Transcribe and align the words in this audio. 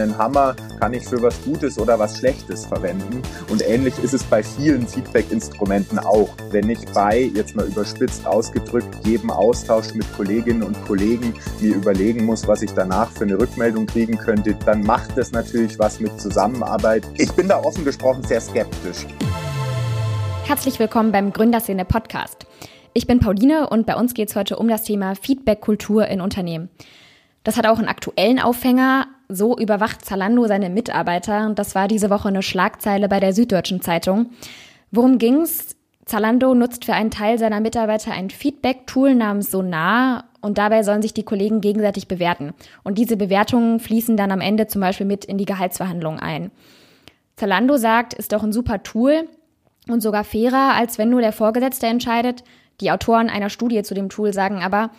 einen 0.00 0.16
Hammer 0.16 0.54
kann 0.80 0.94
ich 0.94 1.04
für 1.04 1.20
was 1.22 1.42
Gutes 1.44 1.78
oder 1.78 1.98
was 1.98 2.18
Schlechtes 2.18 2.66
verwenden. 2.66 3.22
Und 3.50 3.62
ähnlich 3.62 3.98
ist 4.02 4.14
es 4.14 4.22
bei 4.24 4.42
vielen 4.42 4.86
Feedback-Instrumenten 4.86 5.98
auch. 5.98 6.28
Wenn 6.50 6.70
ich 6.70 6.78
bei, 6.94 7.30
jetzt 7.34 7.56
mal 7.56 7.66
überspitzt 7.66 8.26
ausgedrückt, 8.26 8.88
jedem 9.04 9.30
Austausch 9.30 9.94
mit 9.94 10.06
Kolleginnen 10.16 10.62
und 10.62 10.80
Kollegen 10.86 11.34
mir 11.60 11.74
überlegen 11.74 12.24
muss, 12.24 12.46
was 12.46 12.62
ich 12.62 12.70
danach 12.72 13.10
für 13.10 13.24
eine 13.24 13.38
Rückmeldung 13.38 13.86
kriegen 13.86 14.16
könnte, 14.18 14.54
dann 14.64 14.82
macht 14.82 15.16
das 15.16 15.32
natürlich 15.32 15.78
was 15.78 16.00
mit 16.00 16.20
Zusammenarbeit. 16.20 17.06
Ich 17.16 17.32
bin 17.32 17.48
da 17.48 17.58
offen 17.62 17.84
gesprochen 17.84 18.22
sehr 18.22 18.40
skeptisch. 18.40 19.06
Herzlich 20.44 20.78
willkommen 20.78 21.12
beim 21.12 21.32
Gründerszene 21.32 21.84
Podcast. 21.84 22.46
Ich 22.94 23.06
bin 23.06 23.20
Pauline 23.20 23.68
und 23.68 23.86
bei 23.86 23.96
uns 23.96 24.14
geht 24.14 24.30
es 24.30 24.36
heute 24.36 24.56
um 24.56 24.68
das 24.68 24.84
Thema 24.84 25.14
Feedback-Kultur 25.14 26.08
in 26.08 26.20
Unternehmen. 26.20 26.70
Das 27.44 27.56
hat 27.56 27.66
auch 27.66 27.78
einen 27.78 27.88
aktuellen 27.88 28.40
Aufhänger. 28.40 29.06
So 29.28 29.56
überwacht 29.56 30.04
Zalando 30.04 30.46
seine 30.46 30.70
Mitarbeiter. 30.70 31.52
Das 31.54 31.74
war 31.74 31.86
diese 31.86 32.10
Woche 32.10 32.28
eine 32.28 32.42
Schlagzeile 32.42 33.08
bei 33.08 33.20
der 33.20 33.34
Süddeutschen 33.34 33.82
Zeitung. 33.82 34.30
Worum 34.90 35.18
ging's? 35.18 35.76
Zalando 36.06 36.54
nutzt 36.54 36.86
für 36.86 36.94
einen 36.94 37.10
Teil 37.10 37.38
seiner 37.38 37.60
Mitarbeiter 37.60 38.12
ein 38.12 38.30
Feedback-Tool 38.30 39.14
namens 39.14 39.50
Sonar 39.50 40.24
und 40.40 40.56
dabei 40.56 40.82
sollen 40.82 41.02
sich 41.02 41.12
die 41.12 41.22
Kollegen 41.22 41.60
gegenseitig 41.60 42.08
bewerten. 42.08 42.54
Und 42.82 42.96
diese 42.96 43.18
Bewertungen 43.18 43.78
fließen 43.78 44.16
dann 44.16 44.32
am 44.32 44.40
Ende 44.40 44.66
zum 44.68 44.80
Beispiel 44.80 45.04
mit 45.04 45.26
in 45.26 45.36
die 45.36 45.44
Gehaltsverhandlungen 45.44 46.18
ein. 46.18 46.50
Zalando 47.36 47.76
sagt, 47.76 48.14
ist 48.14 48.32
doch 48.32 48.42
ein 48.42 48.54
super 48.54 48.82
Tool 48.82 49.28
und 49.88 50.00
sogar 50.00 50.24
fairer, 50.24 50.74
als 50.74 50.96
wenn 50.96 51.10
nur 51.10 51.20
der 51.20 51.32
Vorgesetzte 51.32 51.86
entscheidet. 51.86 52.42
Die 52.80 52.90
Autoren 52.90 53.28
einer 53.28 53.50
Studie 53.50 53.82
zu 53.82 53.92
dem 53.92 54.08
Tool 54.08 54.32
sagen 54.32 54.62
aber, 54.62 54.90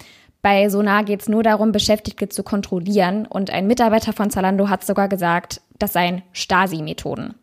bei 0.41 0.70
Sonar 0.70 1.03
geht 1.03 1.21
es 1.21 1.29
nur 1.29 1.43
darum, 1.43 1.71
Beschäftigte 1.71 2.29
zu 2.29 2.43
kontrollieren. 2.43 3.25
Und 3.25 3.52
ein 3.52 3.67
Mitarbeiter 3.67 4.13
von 4.13 4.29
Zalando 4.29 4.70
hat 4.70 4.85
sogar 4.85 5.09
gesagt, 5.09 5.62
das 5.77 5.93
seien 5.93 6.21
Stasi-Methoden. 6.31 7.35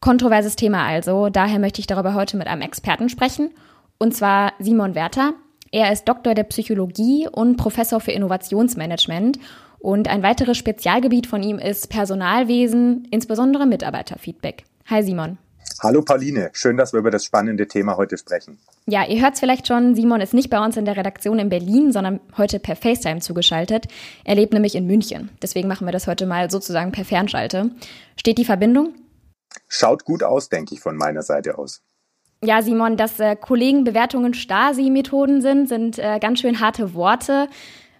Kontroverses 0.00 0.56
Thema 0.56 0.86
also. 0.86 1.30
Daher 1.30 1.58
möchte 1.58 1.80
ich 1.80 1.86
darüber 1.86 2.14
heute 2.14 2.36
mit 2.36 2.46
einem 2.46 2.62
Experten 2.62 3.08
sprechen. 3.08 3.50
Und 3.98 4.14
zwar 4.14 4.52
Simon 4.58 4.94
Werther. 4.94 5.32
Er 5.72 5.92
ist 5.92 6.08
Doktor 6.08 6.34
der 6.34 6.44
Psychologie 6.44 7.28
und 7.30 7.56
Professor 7.56 8.00
für 8.00 8.12
Innovationsmanagement. 8.12 9.38
Und 9.78 10.08
ein 10.08 10.22
weiteres 10.22 10.56
Spezialgebiet 10.56 11.26
von 11.26 11.42
ihm 11.42 11.58
ist 11.58 11.88
Personalwesen, 11.88 13.06
insbesondere 13.10 13.66
Mitarbeiterfeedback. 13.66 14.64
Hi 14.86 15.02
Simon. 15.02 15.38
Hallo 15.80 16.02
Pauline, 16.02 16.50
schön, 16.54 16.76
dass 16.76 16.92
wir 16.92 16.98
über 16.98 17.12
das 17.12 17.24
spannende 17.24 17.68
Thema 17.68 17.96
heute 17.96 18.18
sprechen. 18.18 18.58
Ja, 18.86 19.06
ihr 19.06 19.22
hört 19.22 19.34
es 19.34 19.40
vielleicht 19.40 19.68
schon, 19.68 19.94
Simon 19.94 20.20
ist 20.20 20.34
nicht 20.34 20.50
bei 20.50 20.58
uns 20.58 20.76
in 20.76 20.84
der 20.84 20.96
Redaktion 20.96 21.38
in 21.38 21.50
Berlin, 21.50 21.92
sondern 21.92 22.18
heute 22.36 22.58
per 22.58 22.74
FaceTime 22.74 23.20
zugeschaltet. 23.20 23.86
Er 24.24 24.34
lebt 24.34 24.52
nämlich 24.52 24.74
in 24.74 24.88
München. 24.88 25.30
Deswegen 25.40 25.68
machen 25.68 25.86
wir 25.86 25.92
das 25.92 26.08
heute 26.08 26.26
mal 26.26 26.50
sozusagen 26.50 26.90
per 26.90 27.04
Fernschalte. 27.04 27.70
Steht 28.16 28.38
die 28.38 28.44
Verbindung? 28.44 28.94
Schaut 29.68 30.04
gut 30.04 30.24
aus, 30.24 30.48
denke 30.48 30.74
ich 30.74 30.80
von 30.80 30.96
meiner 30.96 31.22
Seite 31.22 31.58
aus. 31.58 31.80
Ja, 32.42 32.60
Simon, 32.60 32.96
dass 32.96 33.20
äh, 33.20 33.36
Kollegenbewertungen 33.36 34.34
Stasi-Methoden 34.34 35.42
sind, 35.42 35.68
sind 35.68 35.98
äh, 36.00 36.18
ganz 36.18 36.40
schön 36.40 36.58
harte 36.58 36.94
Worte. 36.94 37.48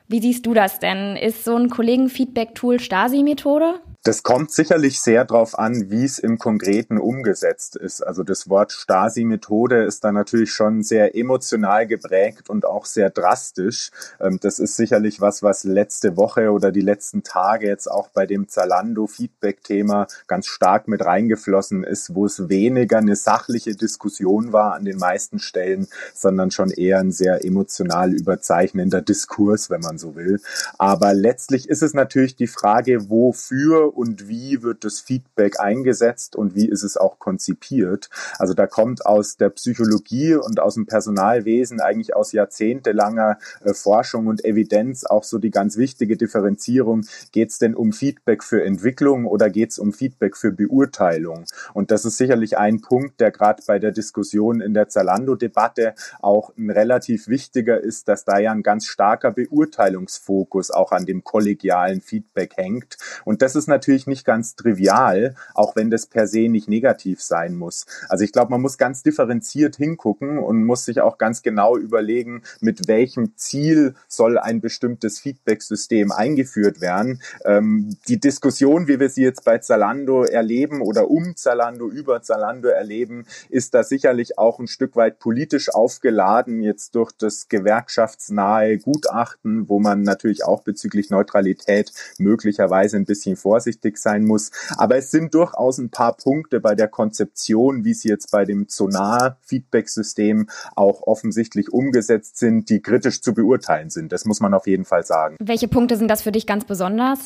Wie 0.09 0.21
siehst 0.21 0.47
du 0.47 0.55
das 0.55 0.81
denn? 0.81 1.17
Ist 1.17 1.45
so 1.45 1.55
ein 1.55 1.71
Kollegen-Feedback-Tool 1.71 2.81
Stasi-Methode? 2.81 3.81
Das 4.05 4.23
kommt 4.23 4.53
sicherlich 4.53 5.01
sehr 5.01 5.25
darauf 5.25 5.59
an, 5.59 5.91
wie 5.91 6.05
es 6.05 6.21
im 6.21 6.39
Konkreten 6.39 6.99
umgesetzt 6.99 7.75
ist. 7.75 8.01
Also 8.01 8.23
das 8.23 8.49
Wort 8.49 8.71
Stasi-Methode 8.71 9.83
ist 9.83 10.05
da 10.05 10.13
natürlich 10.13 10.53
schon 10.53 10.85
sehr 10.85 11.17
emotional 11.17 11.87
geprägt 11.87 12.49
und 12.49 12.65
auch 12.65 12.87
sehr 12.87 13.11
drastisch. 13.11 13.91
Ähm, 14.21 14.39
das 14.41 14.61
ist 14.61 14.77
sicherlich 14.77 15.21
was, 15.21 15.43
was 15.43 15.65
letzte 15.65 16.17
Woche 16.17 16.53
oder 16.53 16.71
die 16.71 16.81
letzten 16.81 17.25
Tage 17.25 17.67
jetzt 17.67 17.91
auch 17.91 18.09
bei 18.09 18.25
dem 18.25 18.49
Zalando-Feedback-Thema 18.49 20.07
ganz 20.29 20.47
stark 20.47 20.87
mit 20.87 21.05
reingeflossen 21.05 21.83
ist, 21.83 22.15
wo 22.15 22.25
es 22.25 22.49
weniger 22.49 22.99
eine 22.99 23.17
sachliche 23.17 23.75
Diskussion 23.75 24.53
war 24.53 24.75
an 24.75 24.85
den 24.85 24.99
meisten 24.99 25.41
Stellen, 25.41 25.89
sondern 26.15 26.53
schon 26.53 26.71
eher 26.71 27.01
ein 27.01 27.11
sehr 27.11 27.45
emotional 27.45 28.15
überzeichnender 28.15 29.03
Diskurs, 29.03 29.71
wenn 29.71 29.81
man 29.81 29.99
so 29.99 30.15
will. 30.15 30.41
Aber 30.79 31.15
letztlich 31.15 31.69
ist 31.69 31.83
es 31.83 31.95
natürlich 31.95 32.37
die 32.37 32.47
Frage, 32.47 33.11
wofür 33.11 33.88
und 33.89 34.29
wie 34.29 34.63
wird 34.63 34.85
das 34.85 35.01
Feedback 35.01 35.61
eingesetzt 35.61 36.37
und 36.37 36.55
wie 36.55 36.69
ist 36.69 36.83
es 36.83 36.97
auch 36.97 37.19
konzipiert. 37.19 38.11
Also 38.39 38.55
da 38.55 38.67
kommt 38.67 39.07
aus 39.07 39.37
der 39.37 39.51
Psychologie 39.51 40.35
und 40.35 40.61
aus 40.61 40.75
dem 40.75 40.87
Personalwesen 40.87 41.81
eigentlich 41.81 42.15
aus 42.15 42.33
jahrzehntelanger 42.33 43.39
äh, 43.65 43.75
Forschung 43.75 44.27
und 44.27 44.45
Evidenz 44.45 45.05
auch 45.05 45.25
so 45.25 45.39
die 45.39 45.51
ganz 45.51 45.77
wichtige 45.77 46.17
Differenzierung, 46.17 47.05
geht 47.33 47.51
es 47.51 47.59
denn 47.59 47.75
um 47.75 47.93
Feedback 47.93 48.43
für 48.43 48.65
Entwicklung 48.65 49.27
oder 49.27 49.51
geht 49.51 49.71
es 49.71 49.79
um 49.79 49.93
Feedback 49.93 50.37
für 50.37 50.53
Beurteilung? 50.53 51.45
Und 51.75 51.91
das 51.91 52.05
ist 52.05 52.17
sicherlich 52.17 52.59
ein 52.59 52.81
Punkt, 52.81 53.21
der 53.21 53.31
gerade 53.31 53.63
bei 53.67 53.79
der 53.79 53.93
Diskussion 53.93 54.61
in 54.61 54.75
der 54.75 54.89
Zalando-Debatte 54.89 55.95
auch 56.21 56.53
ein 56.57 56.71
relativ 56.71 57.29
wichtiger 57.29 57.81
ist, 57.81 58.09
dass 58.09 58.25
da 58.25 58.39
ja 58.39 58.53
ein 58.53 58.63
ganz 58.63 58.87
starker 58.87 59.31
Beurteilungsfokus 59.31 60.71
auch 60.71 60.93
an 60.93 61.07
dem 61.07 61.25
kollegialen 61.25 62.01
Feedback 62.01 62.57
hängt. 62.57 62.97
Und 63.25 63.43
das 63.43 63.57
ist 63.57 63.67
natürlich 63.67 63.78
nicht 63.87 64.25
ganz 64.25 64.57
trivial, 64.57 65.35
auch 65.55 65.77
wenn 65.77 65.91
das 65.91 66.07
per 66.07 66.27
se 66.27 66.49
nicht 66.49 66.69
negativ 66.69 67.23
sein 67.23 67.55
muss. 67.55 67.87
Also 68.09 68.25
ich 68.25 68.33
glaube, 68.33 68.51
man 68.51 68.61
muss 68.61 68.79
ganz 68.79 69.03
differenziert 69.03 69.77
hingucken 69.77 70.39
und 70.39 70.65
muss 70.65 70.85
sich 70.85 71.01
auch 71.01 71.19
ganz 71.19 71.43
genau 71.43 71.77
überlegen, 71.77 72.43
mit 72.61 72.89
welchem 72.89 73.37
Ziel 73.37 73.95
soll 74.09 74.39
ein 74.39 74.61
bestimmtes 74.61 75.21
Feedback-System 75.21 76.13
eingeführt 76.13 76.81
werden. 76.81 77.23
Ähm, 77.45 77.97
die 78.09 78.21
Diskussion, 78.21 78.89
wie 78.89 79.01
wir 79.01 79.09
sie 79.09 79.23
jetzt 79.23 79.45
bei 79.45 79.59
Zalando 79.59 80.25
erleben 80.25 80.83
oder 80.83 81.11
um 81.11 81.37
Zalando, 81.37 81.89
über 81.89 82.23
Zalando 82.23 82.69
erleben, 82.69 83.27
ist 83.49 83.75
da 83.75 83.83
sicherlich 83.83 84.39
auch 84.39 84.59
ein 84.59 84.67
Stück 84.67 84.97
weit 84.97 85.19
politisch 85.19 85.73
aufgeladen, 85.75 86.63
jetzt 86.63 86.95
durch 86.95 87.13
das 87.13 87.49
gewerkschaftsnahe 87.49 88.79
Gutachten, 88.79 89.69
wo 89.69 89.79
man 89.79 90.03
natürlich 90.03 90.45
auch 90.45 90.63
bezüglich 90.63 91.11
Neutralität 91.11 91.93
möglicherweise 92.19 92.97
ein 92.97 93.05
bisschen 93.05 93.37
vorsichtig 93.37 93.68
vorsichtig 93.69 93.99
sein 93.99 94.25
muss. 94.25 94.51
Aber 94.77 94.97
es 94.97 95.11
sind 95.11 95.35
durchaus 95.35 95.79
ein 95.79 95.91
paar 95.91 96.17
Punkte 96.17 96.61
bei 96.61 96.75
der 96.75 96.89
Konzeption, 96.89 97.85
wie 97.85 97.93
sie 97.93 98.09
jetzt 98.09 98.31
bei 98.31 98.45
dem 98.45 98.67
Sonar-Feedback-System 98.69 100.49
auch 100.75 101.03
offensichtlich 101.03 101.71
umgesetzt 101.73 102.39
sind, 102.39 102.71
die 102.71 102.81
kritisch 102.81 103.21
zu 103.21 103.35
beurteilen 103.35 103.91
sind. 103.91 104.13
Das 104.13 104.25
muss 104.25 104.41
man 104.41 104.55
auf 104.55 104.67
jeden 104.67 104.87
Fall 104.87 105.05
sagen. 105.05 105.37
Welche 105.41 105.69
Punkte 105.69 105.97
sind 105.97 106.09
das 106.09 106.23
für 106.23 106.33
dich 106.33 106.47
ganz 106.47 106.65
besonders? 106.65 107.19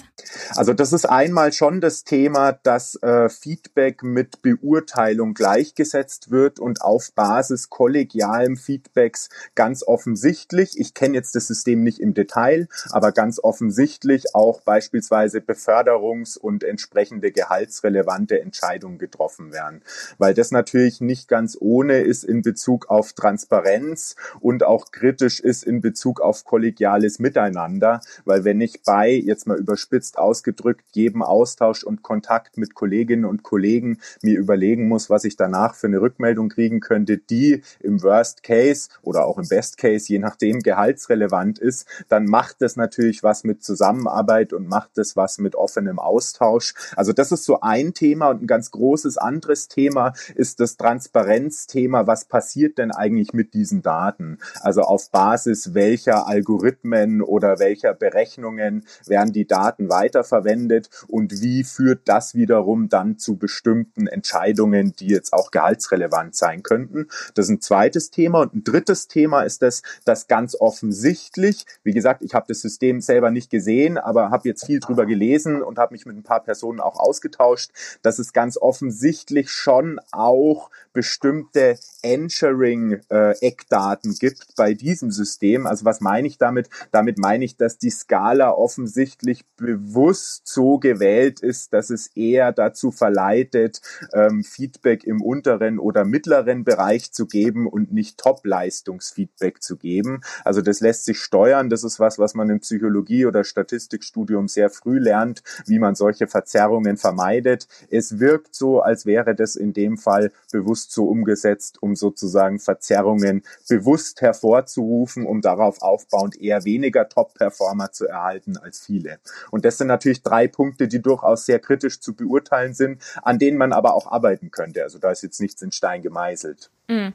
Also 0.56 0.75
das 0.75 0.92
ist 0.92 1.08
einmal 1.08 1.52
schon 1.52 1.81
das 1.81 2.02
Thema, 2.02 2.52
dass 2.52 2.97
äh, 3.02 3.28
Feedback 3.28 4.02
mit 4.02 4.42
Beurteilung 4.42 5.34
gleichgesetzt 5.34 6.31
wird 6.31 6.58
und 6.58 6.82
auf 6.82 7.12
Basis 7.14 7.70
kollegialem 7.70 8.56
Feedbacks 8.56 9.28
ganz 9.54 9.84
offensichtlich, 9.86 10.78
ich 10.78 10.94
kenne 10.94 11.14
jetzt 11.14 11.36
das 11.36 11.47
System 11.47 11.84
nicht 11.84 12.00
im 12.00 12.14
Detail, 12.14 12.69
aber 12.91 13.12
ganz 13.12 13.38
offensichtlich 13.42 14.34
auch 14.34 14.62
beispielsweise 14.62 15.38
Beförderungs- 15.38 16.31
und 16.37 16.65
entsprechende 16.65 17.32
gehaltsrelevante 17.32 18.41
Entscheidungen 18.41 18.98
getroffen 18.98 19.53
werden. 19.53 19.82
Weil 20.19 20.34
das 20.34 20.50
natürlich 20.50 21.00
nicht 21.00 21.28
ganz 21.28 21.56
ohne 21.60 22.00
ist 22.00 22.25
in 22.25 22.43
Bezug 22.43 22.91
auf 22.91 23.12
Transparenz 23.12 24.16
und 24.41 24.65
auch 24.65 24.91
kritisch 24.91 25.41
ist 25.41 25.65
in 25.65 25.81
Bezug 25.81 26.20
auf 26.20 26.44
kollegiales 26.44 27.19
Miteinander. 27.19 28.00
Weil 28.25 28.44
wenn 28.44 28.60
ich 28.60 28.82
bei, 28.82 29.12
jetzt 29.12 29.47
mal 29.47 29.59
überspitzt 29.59 30.19
ausgedrückt, 30.19 30.84
jedem 30.93 31.22
Austausch 31.22 31.84
und 31.84 32.03
Kontakt 32.03 32.56
mit 32.56 32.75
Kolleginnen 32.75 33.25
und 33.25 33.43
Kollegen 33.43 33.99
mir 34.22 34.38
überlegen 34.38 34.88
muss, 34.88 35.10
was 35.10 35.25
ich 35.25 35.37
danach 35.37 35.75
für 35.75 35.87
eine 35.87 36.00
Rückmeldung 36.00 36.49
kriegen 36.49 36.81
könnte, 36.81 37.19
die 37.19 37.62
im 37.81 38.03
Worst 38.03 38.43
Case 38.43 38.88
oder 39.03 39.25
auch 39.26 39.38
im 39.38 39.49
Best 39.49 39.78
Case, 39.78 40.09
je 40.09 40.19
nachdem, 40.19 40.60
gehaltsrelevant 40.60 41.59
ist, 41.59 41.87
dann 42.09 42.25
macht 42.25 42.60
das 42.60 42.76
natürlich 42.76 43.22
was 43.22 43.44
mit 43.44 43.62
Zusammenarbeit 43.62 44.53
und 44.53 44.69
macht 44.69 44.91
das 44.94 45.16
was 45.16 45.38
mit 45.38 45.55
offenem 45.55 45.99
Austausch 45.99 46.21
Austausch. 46.22 46.74
Also 46.94 47.12
das 47.12 47.32
ist 47.32 47.44
so 47.44 47.60
ein 47.62 47.94
Thema 47.94 48.28
und 48.28 48.42
ein 48.42 48.46
ganz 48.46 48.70
großes 48.70 49.19
anderes 49.19 49.66
Thema 49.66 50.12
ist 50.36 50.60
das 50.60 50.76
Transparenzthema. 50.76 52.06
Was 52.06 52.26
passiert 52.26 52.78
denn 52.78 52.92
eigentlich 52.92 53.32
mit 53.32 53.54
diesen 53.54 53.82
Daten? 53.82 54.38
Also 54.60 54.82
auf 54.82 55.10
Basis 55.10 55.74
welcher 55.74 56.28
Algorithmen 56.28 57.22
oder 57.22 57.58
welcher 57.58 57.92
Berechnungen 57.92 58.86
werden 59.06 59.32
die 59.32 59.48
Daten 59.48 59.88
weiterverwendet 59.88 60.90
und 61.08 61.42
wie 61.42 61.64
führt 61.64 62.02
das 62.06 62.36
wiederum 62.36 62.88
dann 62.88 63.18
zu 63.18 63.36
bestimmten 63.36 64.06
Entscheidungen, 64.06 64.94
die 64.96 65.08
jetzt 65.08 65.32
auch 65.32 65.50
gehaltsrelevant 65.50 66.36
sein 66.36 66.62
könnten? 66.62 67.08
Das 67.34 67.46
ist 67.46 67.50
ein 67.50 67.60
zweites 67.60 68.10
Thema 68.10 68.42
und 68.42 68.54
ein 68.54 68.64
drittes 68.64 69.08
Thema 69.08 69.42
ist 69.42 69.62
das, 69.62 69.82
dass 70.04 70.28
ganz 70.28 70.54
offensichtlich, 70.54 71.66
wie 71.82 71.92
gesagt, 71.92 72.22
ich 72.22 72.34
habe 72.34 72.46
das 72.48 72.60
System 72.60 73.00
selber 73.00 73.32
nicht 73.32 73.50
gesehen, 73.50 73.98
aber 73.98 74.30
habe 74.30 74.48
jetzt 74.48 74.66
viel 74.66 74.78
drüber 74.78 75.04
gelesen 75.04 75.62
und 75.62 75.78
habe 75.78 75.92
mich 75.92 76.06
mit 76.06 76.12
mit 76.12 76.20
ein 76.20 76.25
paar 76.25 76.44
Personen 76.44 76.81
auch 76.81 76.99
ausgetauscht, 76.99 77.70
dass 78.03 78.19
es 78.19 78.32
ganz 78.32 78.56
offensichtlich 78.56 79.50
schon 79.50 80.00
auch 80.12 80.70
bestimmte 80.93 81.79
Ensuring-Eckdaten 82.03 84.12
äh, 84.12 84.17
gibt 84.19 84.55
bei 84.56 84.75
diesem 84.75 85.11
System. 85.11 85.67
Also 85.67 85.85
was 85.85 86.00
meine 86.00 86.29
ich 86.29 86.38
damit? 86.38 86.69
Damit 86.91 87.19
meine 87.19 87.44
ich, 87.44 87.56
dass 87.56 87.79
die 87.79 87.91
Skala 87.91 88.50
offensichtlich 88.50 89.44
bewusst 89.56 90.49
so 90.49 90.79
gewählt 90.79 91.41
ist, 91.41 91.73
dass 91.73 91.91
es 91.91 92.09
eher 92.09 92.53
dazu 92.53 92.91
verleitet, 92.91 93.81
ähm, 94.12 94.44
Feedback 94.44 95.05
im 95.05 95.23
unteren 95.23 95.79
oder 95.79 96.05
mittleren 96.05 96.64
Bereich 96.64 97.12
zu 97.12 97.26
geben 97.26 97.67
und 97.67 97.93
nicht 97.93 98.19
Top-Leistungsfeedback 98.19 99.62
zu 99.62 99.76
geben. 99.76 100.23
Also 100.44 100.61
das 100.61 100.81
lässt 100.81 101.05
sich 101.05 101.20
steuern. 101.20 101.70
Das 101.70 101.85
ist 101.85 102.00
was, 102.00 102.19
was 102.19 102.35
man 102.35 102.50
im 102.50 102.61
Psychologie- 102.61 103.26
oder 103.26 103.44
Statistikstudium 103.44 104.49
sehr 104.49 104.70
früh 104.70 104.99
lernt, 104.99 105.43
wie 105.67 105.79
man 105.79 105.94
solche 106.02 106.26
Verzerrungen 106.26 106.96
vermeidet. 106.96 107.69
Es 107.88 108.19
wirkt 108.19 108.56
so, 108.56 108.81
als 108.81 109.06
wäre 109.06 109.37
das 109.37 109.54
in 109.54 109.72
dem 109.72 109.96
Fall 109.99 110.32
bewusst 110.50 110.90
so 110.90 111.04
umgesetzt, 111.04 111.81
um 111.81 111.94
sozusagen 111.94 112.58
Verzerrungen 112.58 113.44
bewusst 113.69 114.20
hervorzurufen, 114.20 115.25
um 115.25 115.43
darauf 115.43 115.81
aufbauend 115.81 116.40
eher 116.40 116.64
weniger 116.64 117.08
Top-Performer 117.08 117.93
zu 117.93 118.08
erhalten 118.08 118.56
als 118.56 118.81
viele. 118.81 119.20
Und 119.52 119.64
das 119.64 119.78
sind 119.78 119.87
natürlich 119.87 120.25
drei 120.25 120.49
Punkte, 120.49 120.88
die 120.88 121.00
durchaus 121.00 121.46
sehr 121.46 121.60
kritisch 121.60 122.00
zu 122.00 122.16
beurteilen 122.16 122.75
sind, 122.75 123.00
an 123.22 123.38
denen 123.38 123.58
man 123.58 123.72
aber 123.72 123.94
auch 123.94 124.10
arbeiten 124.10 124.50
könnte. 124.50 124.82
Also 124.82 124.99
da 124.99 125.12
ist 125.12 125.22
jetzt 125.22 125.40
nichts 125.40 125.62
in 125.62 125.70
Stein 125.70 126.02
gemeißelt. 126.02 126.69
Mm. 126.88 127.08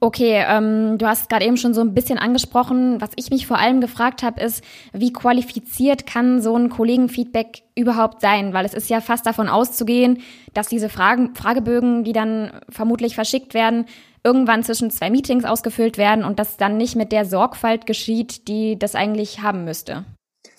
Okay, 0.00 0.44
ähm, 0.46 0.98
du 0.98 1.06
hast 1.06 1.28
gerade 1.28 1.44
eben 1.44 1.56
schon 1.56 1.74
so 1.74 1.80
ein 1.80 1.94
bisschen 1.94 2.18
angesprochen. 2.18 3.00
Was 3.00 3.10
ich 3.16 3.30
mich 3.30 3.46
vor 3.46 3.58
allem 3.58 3.80
gefragt 3.80 4.22
habe, 4.22 4.40
ist, 4.40 4.62
wie 4.92 5.12
qualifiziert 5.12 6.06
kann 6.06 6.42
so 6.42 6.56
ein 6.56 6.68
Kollegenfeedback 6.68 7.62
überhaupt 7.74 8.20
sein? 8.20 8.52
Weil 8.52 8.66
es 8.66 8.74
ist 8.74 8.90
ja 8.90 9.00
fast 9.00 9.26
davon 9.26 9.48
auszugehen, 9.48 10.22
dass 10.52 10.68
diese 10.68 10.88
Fragen, 10.88 11.34
Fragebögen, 11.34 12.04
die 12.04 12.12
dann 12.12 12.52
vermutlich 12.68 13.14
verschickt 13.14 13.54
werden, 13.54 13.86
irgendwann 14.22 14.62
zwischen 14.62 14.90
zwei 14.90 15.10
Meetings 15.10 15.44
ausgefüllt 15.44 15.98
werden 15.98 16.24
und 16.24 16.38
das 16.38 16.56
dann 16.56 16.76
nicht 16.76 16.96
mit 16.96 17.12
der 17.12 17.24
Sorgfalt 17.24 17.86
geschieht, 17.86 18.48
die 18.48 18.78
das 18.78 18.94
eigentlich 18.94 19.42
haben 19.42 19.64
müsste. 19.64 20.04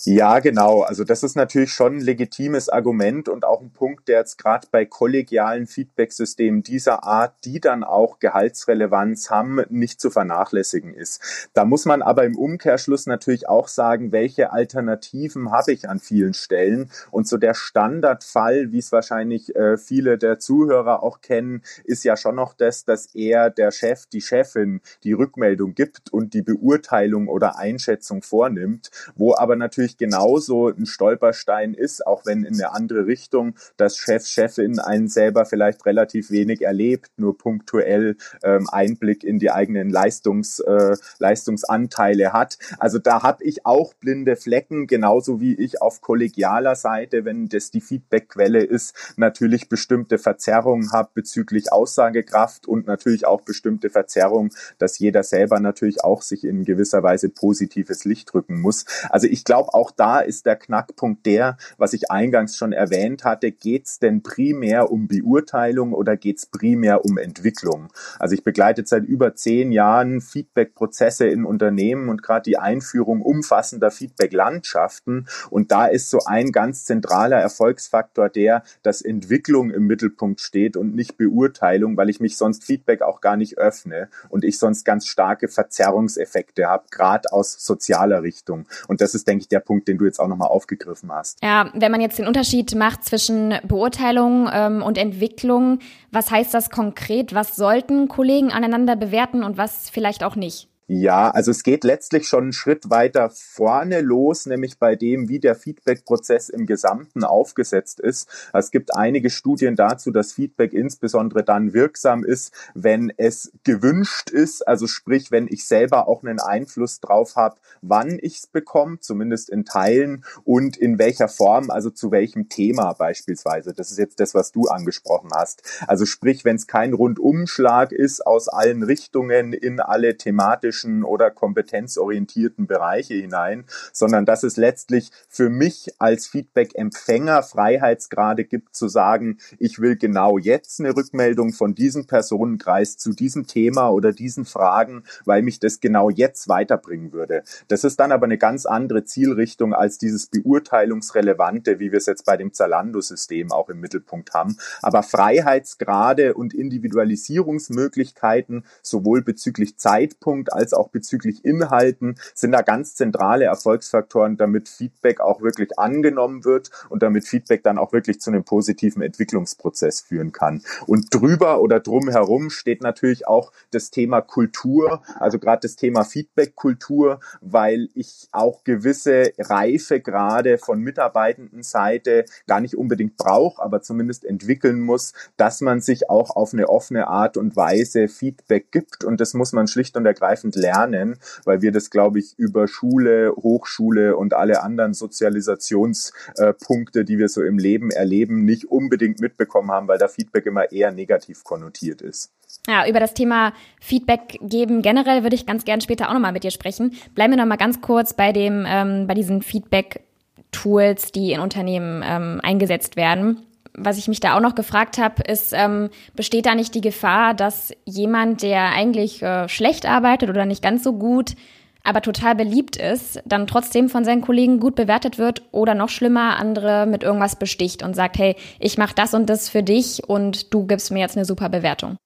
Ja, 0.07 0.37
genau. 0.37 0.81
Also 0.81 1.03
das 1.03 1.23
ist 1.23 1.35
natürlich 1.35 1.71
schon 1.73 1.95
ein 1.95 2.01
legitimes 2.01 2.69
Argument 2.69 3.27
und 3.27 3.43
auch 3.43 3.59
ein 3.59 3.71
Punkt, 3.71 4.07
der 4.07 4.19
jetzt 4.19 4.37
gerade 4.37 4.67
bei 4.69 4.85
kollegialen 4.85 5.65
Feedbacksystemen 5.65 6.61
dieser 6.61 7.03
Art, 7.03 7.33
die 7.43 7.59
dann 7.59 7.83
auch 7.83 8.19
Gehaltsrelevanz 8.19 9.31
haben, 9.31 9.61
nicht 9.69 9.99
zu 9.99 10.11
vernachlässigen 10.11 10.93
ist. 10.93 11.49
Da 11.55 11.65
muss 11.65 11.85
man 11.85 12.03
aber 12.03 12.23
im 12.23 12.37
Umkehrschluss 12.37 13.07
natürlich 13.07 13.49
auch 13.49 13.67
sagen, 13.67 14.11
welche 14.11 14.51
Alternativen 14.51 15.51
habe 15.51 15.71
ich 15.71 15.89
an 15.89 15.99
vielen 15.99 16.35
Stellen. 16.35 16.91
Und 17.09 17.27
so 17.27 17.37
der 17.37 17.55
Standardfall, 17.55 18.71
wie 18.71 18.79
es 18.79 18.91
wahrscheinlich 18.91 19.55
äh, 19.55 19.75
viele 19.75 20.19
der 20.19 20.37
Zuhörer 20.37 21.01
auch 21.01 21.21
kennen, 21.21 21.63
ist 21.83 22.03
ja 22.03 22.15
schon 22.15 22.35
noch 22.35 22.53
das, 22.53 22.85
dass 22.85 23.07
er, 23.15 23.49
der 23.49 23.71
Chef, 23.71 24.05
die 24.05 24.21
Chefin 24.21 24.81
die 25.03 25.13
Rückmeldung 25.13 25.73
gibt 25.73 26.13
und 26.13 26.35
die 26.35 26.43
Beurteilung 26.43 27.27
oder 27.27 27.57
Einschätzung 27.57 28.21
vornimmt, 28.21 28.91
wo 29.15 29.33
aber 29.35 29.55
natürlich 29.55 29.94
genauso 29.97 30.69
ein 30.69 30.85
Stolperstein 30.85 31.73
ist, 31.73 32.05
auch 32.05 32.25
wenn 32.25 32.43
in 32.43 32.55
eine 32.55 32.73
andere 32.73 33.05
Richtung, 33.05 33.55
dass 33.77 33.97
Chef, 33.97 34.25
Chefin 34.25 34.79
einen 34.79 35.07
selber 35.07 35.45
vielleicht 35.45 35.85
relativ 35.85 36.31
wenig 36.31 36.61
erlebt, 36.61 37.11
nur 37.17 37.37
punktuell 37.37 38.17
ähm, 38.43 38.67
Einblick 38.69 39.23
in 39.23 39.39
die 39.39 39.51
eigenen 39.51 39.89
Leistungs, 39.89 40.59
äh, 40.59 40.95
Leistungsanteile 41.19 42.33
hat. 42.33 42.57
Also 42.79 42.99
da 42.99 43.23
habe 43.23 43.43
ich 43.43 43.65
auch 43.65 43.93
blinde 43.93 44.35
Flecken, 44.35 44.87
genauso 44.87 45.39
wie 45.39 45.55
ich 45.55 45.81
auf 45.81 46.01
kollegialer 46.01 46.75
Seite, 46.75 47.25
wenn 47.25 47.47
das 47.47 47.71
die 47.71 47.81
Feedbackquelle 47.81 48.63
ist, 48.63 49.13
natürlich 49.17 49.69
bestimmte 49.69 50.17
Verzerrungen 50.17 50.91
habe 50.91 51.09
bezüglich 51.13 51.71
Aussagekraft 51.71 52.67
und 52.67 52.87
natürlich 52.87 53.25
auch 53.25 53.41
bestimmte 53.41 53.89
Verzerrungen, 53.89 54.51
dass 54.77 54.99
jeder 54.99 55.23
selber 55.23 55.59
natürlich 55.59 56.03
auch 56.03 56.21
sich 56.21 56.43
in 56.43 56.65
gewisser 56.65 57.03
Weise 57.03 57.29
positives 57.29 58.05
Licht 58.05 58.33
drücken 58.33 58.59
muss. 58.59 58.85
Also 59.09 59.27
ich 59.27 59.43
glaube, 59.43 59.73
auch 59.75 59.91
da 59.91 60.21
ist 60.21 60.45
der 60.45 60.55
Knackpunkt 60.55 61.25
der, 61.25 61.57
was 61.77 61.93
ich 61.93 62.09
eingangs 62.09 62.55
schon 62.55 62.71
erwähnt 62.71 63.25
hatte, 63.25 63.51
geht 63.51 63.85
es 63.85 63.99
denn 63.99 64.23
primär 64.23 64.89
um 64.89 65.07
Beurteilung 65.07 65.93
oder 65.93 66.15
geht 66.15 66.37
es 66.37 66.45
primär 66.45 67.03
um 67.03 67.17
Entwicklung? 67.17 67.89
Also 68.17 68.35
ich 68.35 68.43
begleite 68.43 68.83
seit 68.85 69.03
über 69.03 69.35
zehn 69.35 69.73
Jahren 69.73 70.21
Feedback-Prozesse 70.21 71.27
in 71.27 71.43
Unternehmen 71.43 72.07
und 72.07 72.23
gerade 72.23 72.43
die 72.43 72.57
Einführung 72.57 73.21
umfassender 73.21 73.91
Feedback-Landschaften. 73.91 75.27
Und 75.49 75.71
da 75.71 75.87
ist 75.87 76.09
so 76.09 76.19
ein 76.25 76.53
ganz 76.53 76.85
zentraler 76.85 77.37
Erfolgsfaktor 77.37 78.29
der, 78.29 78.63
dass 78.81 79.01
Entwicklung 79.01 79.71
im 79.71 79.87
Mittelpunkt 79.87 80.39
steht 80.39 80.77
und 80.77 80.95
nicht 80.95 81.17
Beurteilung, 81.17 81.97
weil 81.97 82.09
ich 82.09 82.21
mich 82.21 82.37
sonst 82.37 82.63
Feedback 82.63 83.01
auch 83.01 83.19
gar 83.19 83.35
nicht 83.35 83.57
öffne 83.57 84.07
und 84.29 84.45
ich 84.45 84.57
sonst 84.57 84.85
ganz 84.85 85.05
starke 85.05 85.49
Verzerrungseffekte 85.49 86.65
habe, 86.67 86.85
gerade 86.91 87.33
aus 87.33 87.53
sozialer 87.53 88.23
Richtung. 88.23 88.67
Und 88.87 89.01
das 89.01 89.15
ist, 89.15 89.27
denke 89.27 89.41
ich, 89.41 89.49
der 89.49 89.64
Punkt, 89.65 89.87
den 89.87 89.97
du 89.97 90.05
jetzt 90.05 90.19
auch 90.19 90.27
nochmal 90.27 90.47
aufgegriffen 90.47 91.11
hast. 91.11 91.43
Ja, 91.43 91.69
wenn 91.73 91.91
man 91.91 92.01
jetzt 92.01 92.17
den 92.17 92.27
Unterschied 92.27 92.73
macht 92.75 93.03
zwischen 93.03 93.55
Beurteilung 93.67 94.49
ähm, 94.51 94.81
und 94.81 94.97
Entwicklung, 94.97 95.79
was 96.11 96.31
heißt 96.31 96.53
das 96.53 96.69
konkret? 96.69 97.33
Was 97.33 97.55
sollten 97.55 98.07
Kollegen 98.07 98.51
aneinander 98.51 98.95
bewerten 98.95 99.43
und 99.43 99.57
was 99.57 99.89
vielleicht 99.89 100.23
auch 100.23 100.35
nicht? 100.35 100.69
Ja, 100.87 101.31
also 101.31 101.49
es 101.49 101.63
geht 101.63 101.83
letztlich 101.83 102.27
schon 102.27 102.43
einen 102.43 102.53
Schritt 102.53 102.91
weiter 102.91 103.31
vorne 103.31 104.01
los, 104.01 104.45
nämlich 104.45 104.77
bei 104.77 104.95
dem, 104.95 105.29
wie 105.29 105.39
der 105.39 105.55
Feedback-Prozess 105.55 106.49
im 106.49 106.67
Gesamten 106.67 107.23
aufgesetzt 107.23 107.99
ist. 107.99 108.29
Es 108.53 108.69
gibt 108.69 108.95
einige 108.95 109.31
Studien 109.31 109.75
dazu, 109.75 110.11
dass 110.11 110.33
Feedback 110.33 110.73
insbesondere 110.73 111.43
dann 111.43 111.73
wirksam 111.73 112.23
ist, 112.23 112.53
wenn 112.75 113.11
es 113.17 113.51
gewünscht 113.63 114.29
ist, 114.29 114.67
also 114.67 114.85
sprich, 114.85 115.31
wenn 115.31 115.47
ich 115.47 115.65
selber 115.65 116.07
auch 116.07 116.21
einen 116.21 116.39
Einfluss 116.39 116.99
drauf 116.99 117.35
habe, 117.35 117.55
wann 117.81 118.19
ich 118.21 118.37
es 118.37 118.47
bekomme, 118.47 118.99
zumindest 118.99 119.49
in 119.49 119.65
Teilen 119.65 120.23
und 120.43 120.77
in 120.77 120.99
welcher 120.99 121.29
Form, 121.29 121.71
also 121.71 121.89
zu 121.89 122.11
welchem 122.11 122.47
Thema 122.47 122.93
beispielsweise. 122.93 123.73
Das 123.73 123.89
ist 123.89 123.97
jetzt 123.97 124.19
das, 124.19 124.35
was 124.35 124.51
du 124.51 124.67
angesprochen 124.67 125.31
hast. 125.33 125.63
Also 125.87 126.05
sprich, 126.05 126.45
wenn 126.45 126.57
es 126.57 126.67
kein 126.67 126.93
Rundumschlag 126.93 127.91
ist 127.91 128.23
aus 128.27 128.49
allen 128.49 128.83
Richtungen 128.83 129.51
in 129.51 129.79
alle 129.79 130.15
thematisch 130.17 130.74
technischen 130.75 131.03
oder 131.03 131.31
kompetenzorientierten 131.31 132.67
Bereiche 132.67 133.15
hinein, 133.15 133.65
sondern 133.91 134.25
dass 134.25 134.43
es 134.43 134.57
letztlich 134.57 135.11
für 135.29 135.49
mich 135.49 135.93
als 135.99 136.27
Feedback-Empfänger 136.27 137.43
Freiheitsgrade 137.43 138.45
gibt 138.45 138.75
zu 138.75 138.87
sagen, 138.87 139.37
ich 139.59 139.79
will 139.79 139.95
genau 139.95 140.37
jetzt 140.37 140.79
eine 140.79 140.95
Rückmeldung 140.95 141.53
von 141.53 141.75
diesem 141.75 142.07
Personenkreis 142.07 142.97
zu 142.97 143.13
diesem 143.13 143.47
Thema 143.47 143.89
oder 143.89 144.11
diesen 144.11 144.45
Fragen, 144.45 145.03
weil 145.25 145.41
mich 145.41 145.59
das 145.59 145.79
genau 145.79 146.09
jetzt 146.09 146.49
weiterbringen 146.49 147.13
würde. 147.13 147.43
Das 147.67 147.83
ist 147.83 147.99
dann 147.99 148.11
aber 148.11 148.25
eine 148.25 148.37
ganz 148.37 148.65
andere 148.65 149.05
Zielrichtung 149.05 149.73
als 149.73 149.97
dieses 149.97 150.27
beurteilungsrelevante, 150.27 151.79
wie 151.79 151.91
wir 151.91 151.97
es 151.97 152.05
jetzt 152.05 152.25
bei 152.25 152.37
dem 152.37 152.53
Zalando-System 152.53 153.51
auch 153.51 153.69
im 153.69 153.79
Mittelpunkt 153.79 154.33
haben. 154.33 154.57
Aber 154.81 155.03
Freiheitsgrade 155.03 156.33
und 156.33 156.53
Individualisierungsmöglichkeiten 156.53 158.65
sowohl 158.81 159.21
bezüglich 159.21 159.77
Zeitpunkt 159.77 160.51
als 160.51 160.64
als 160.65 160.73
auch 160.73 160.89
bezüglich 160.89 161.45
Inhalten 161.45 162.15
sind 162.33 162.51
da 162.53 162.63
ganz 162.63 162.95
zentrale 162.95 163.45
Erfolgsfaktoren, 163.45 164.35
damit 164.35 164.67
Feedback 164.67 165.19
auch 165.19 165.41
wirklich 165.41 165.77
angenommen 165.77 166.43
wird 166.43 166.71
und 166.89 167.03
damit 167.03 167.27
Feedback 167.27 167.61
dann 167.61 167.77
auch 167.77 167.93
wirklich 167.93 168.19
zu 168.19 168.31
einem 168.31 168.43
positiven 168.43 169.03
Entwicklungsprozess 169.03 170.01
führen 170.01 170.31
kann. 170.31 170.63
Und 170.87 171.13
drüber 171.13 171.61
oder 171.61 171.79
drumherum 171.79 172.49
steht 172.49 172.81
natürlich 172.81 173.27
auch 173.27 173.51
das 173.69 173.91
Thema 173.91 174.21
Kultur, 174.21 175.03
also 175.19 175.37
gerade 175.37 175.61
das 175.61 175.75
Thema 175.75 176.03
Feedback-Kultur, 176.03 177.19
weil 177.41 177.89
ich 177.93 178.27
auch 178.31 178.63
gewisse 178.63 179.33
Reife 179.37 179.99
gerade 179.99 180.57
von 180.57 180.79
Mitarbeitendenseite 180.79 182.25
gar 182.47 182.59
nicht 182.59 182.75
unbedingt 182.75 183.17
brauche, 183.17 183.61
aber 183.61 183.83
zumindest 183.83 184.25
entwickeln 184.25 184.79
muss, 184.79 185.13
dass 185.37 185.61
man 185.61 185.79
sich 185.79 186.09
auch 186.09 186.35
auf 186.35 186.53
eine 186.53 186.69
offene 186.69 187.07
Art 187.07 187.37
und 187.37 187.55
Weise 187.55 188.07
Feedback 188.07 188.71
gibt 188.71 189.03
und 189.03 189.21
das 189.21 189.35
muss 189.35 189.53
man 189.53 189.67
schlicht 189.67 189.95
und 189.95 190.07
ergreifend 190.07 190.54
lernen, 190.55 191.17
weil 191.43 191.61
wir 191.61 191.71
das, 191.71 191.89
glaube 191.89 192.19
ich, 192.19 192.33
über 192.37 192.67
Schule, 192.67 193.33
Hochschule 193.35 194.15
und 194.15 194.33
alle 194.33 194.63
anderen 194.63 194.93
Sozialisationspunkte, 194.93 197.05
die 197.05 197.17
wir 197.17 197.29
so 197.29 197.43
im 197.43 197.57
Leben 197.57 197.91
erleben, 197.91 198.45
nicht 198.45 198.65
unbedingt 198.65 199.19
mitbekommen 199.19 199.71
haben, 199.71 199.87
weil 199.87 199.97
da 199.97 200.07
Feedback 200.07 200.45
immer 200.45 200.71
eher 200.71 200.91
negativ 200.91 201.43
konnotiert 201.43 202.01
ist. 202.01 202.31
Ja, 202.67 202.87
über 202.87 202.99
das 202.99 203.13
Thema 203.13 203.53
Feedback 203.81 204.39
geben 204.41 204.81
generell 204.81 205.23
würde 205.23 205.35
ich 205.35 205.45
ganz 205.45 205.65
gern 205.65 205.81
später 205.81 206.09
auch 206.09 206.13
nochmal 206.13 206.31
mit 206.31 206.43
dir 206.43 206.51
sprechen. 206.51 206.93
Bleiben 207.13 207.33
wir 207.33 207.37
nochmal 207.37 207.57
ganz 207.57 207.81
kurz 207.81 208.13
bei 208.13 208.31
dem, 208.31 208.65
ähm, 208.67 209.07
bei 209.07 209.13
diesen 209.13 209.41
Feedback-Tools, 209.41 211.11
die 211.11 211.33
in 211.33 211.41
Unternehmen 211.41 212.01
ähm, 212.05 212.39
eingesetzt 212.43 212.95
werden 212.95 213.45
was 213.77 213.97
ich 213.97 214.07
mich 214.07 214.19
da 214.19 214.35
auch 214.35 214.41
noch 214.41 214.55
gefragt 214.55 214.97
habe, 214.97 215.23
ist, 215.23 215.53
ähm, 215.53 215.89
besteht 216.15 216.45
da 216.45 216.55
nicht 216.55 216.75
die 216.75 216.81
Gefahr, 216.81 217.33
dass 217.33 217.71
jemand, 217.85 218.41
der 218.41 218.69
eigentlich 218.71 219.21
äh, 219.21 219.47
schlecht 219.49 219.85
arbeitet 219.85 220.29
oder 220.29 220.45
nicht 220.45 220.61
ganz 220.61 220.83
so 220.83 220.93
gut, 220.93 221.35
aber 221.83 222.01
total 222.01 222.35
beliebt 222.35 222.77
ist, 222.77 223.21
dann 223.25 223.47
trotzdem 223.47 223.89
von 223.89 224.03
seinen 224.03 224.21
Kollegen 224.21 224.59
gut 224.59 224.75
bewertet 224.75 225.17
wird 225.17 225.43
oder 225.51 225.75
noch 225.75 225.89
schlimmer, 225.89 226.37
andere 226.37 226.87
mit 226.87 227.03
irgendwas 227.03 227.37
besticht 227.37 227.83
und 227.83 227.95
sagt, 227.95 228.17
hey, 228.17 228.35
ich 228.59 228.77
mache 228.77 228.95
das 228.95 229.13
und 229.13 229.29
das 229.29 229.49
für 229.49 229.63
dich 229.63 230.03
und 230.07 230.53
du 230.53 230.65
gibst 230.65 230.91
mir 230.91 230.99
jetzt 230.99 231.15
eine 231.15 231.25
super 231.25 231.49
Bewertung. 231.49 231.97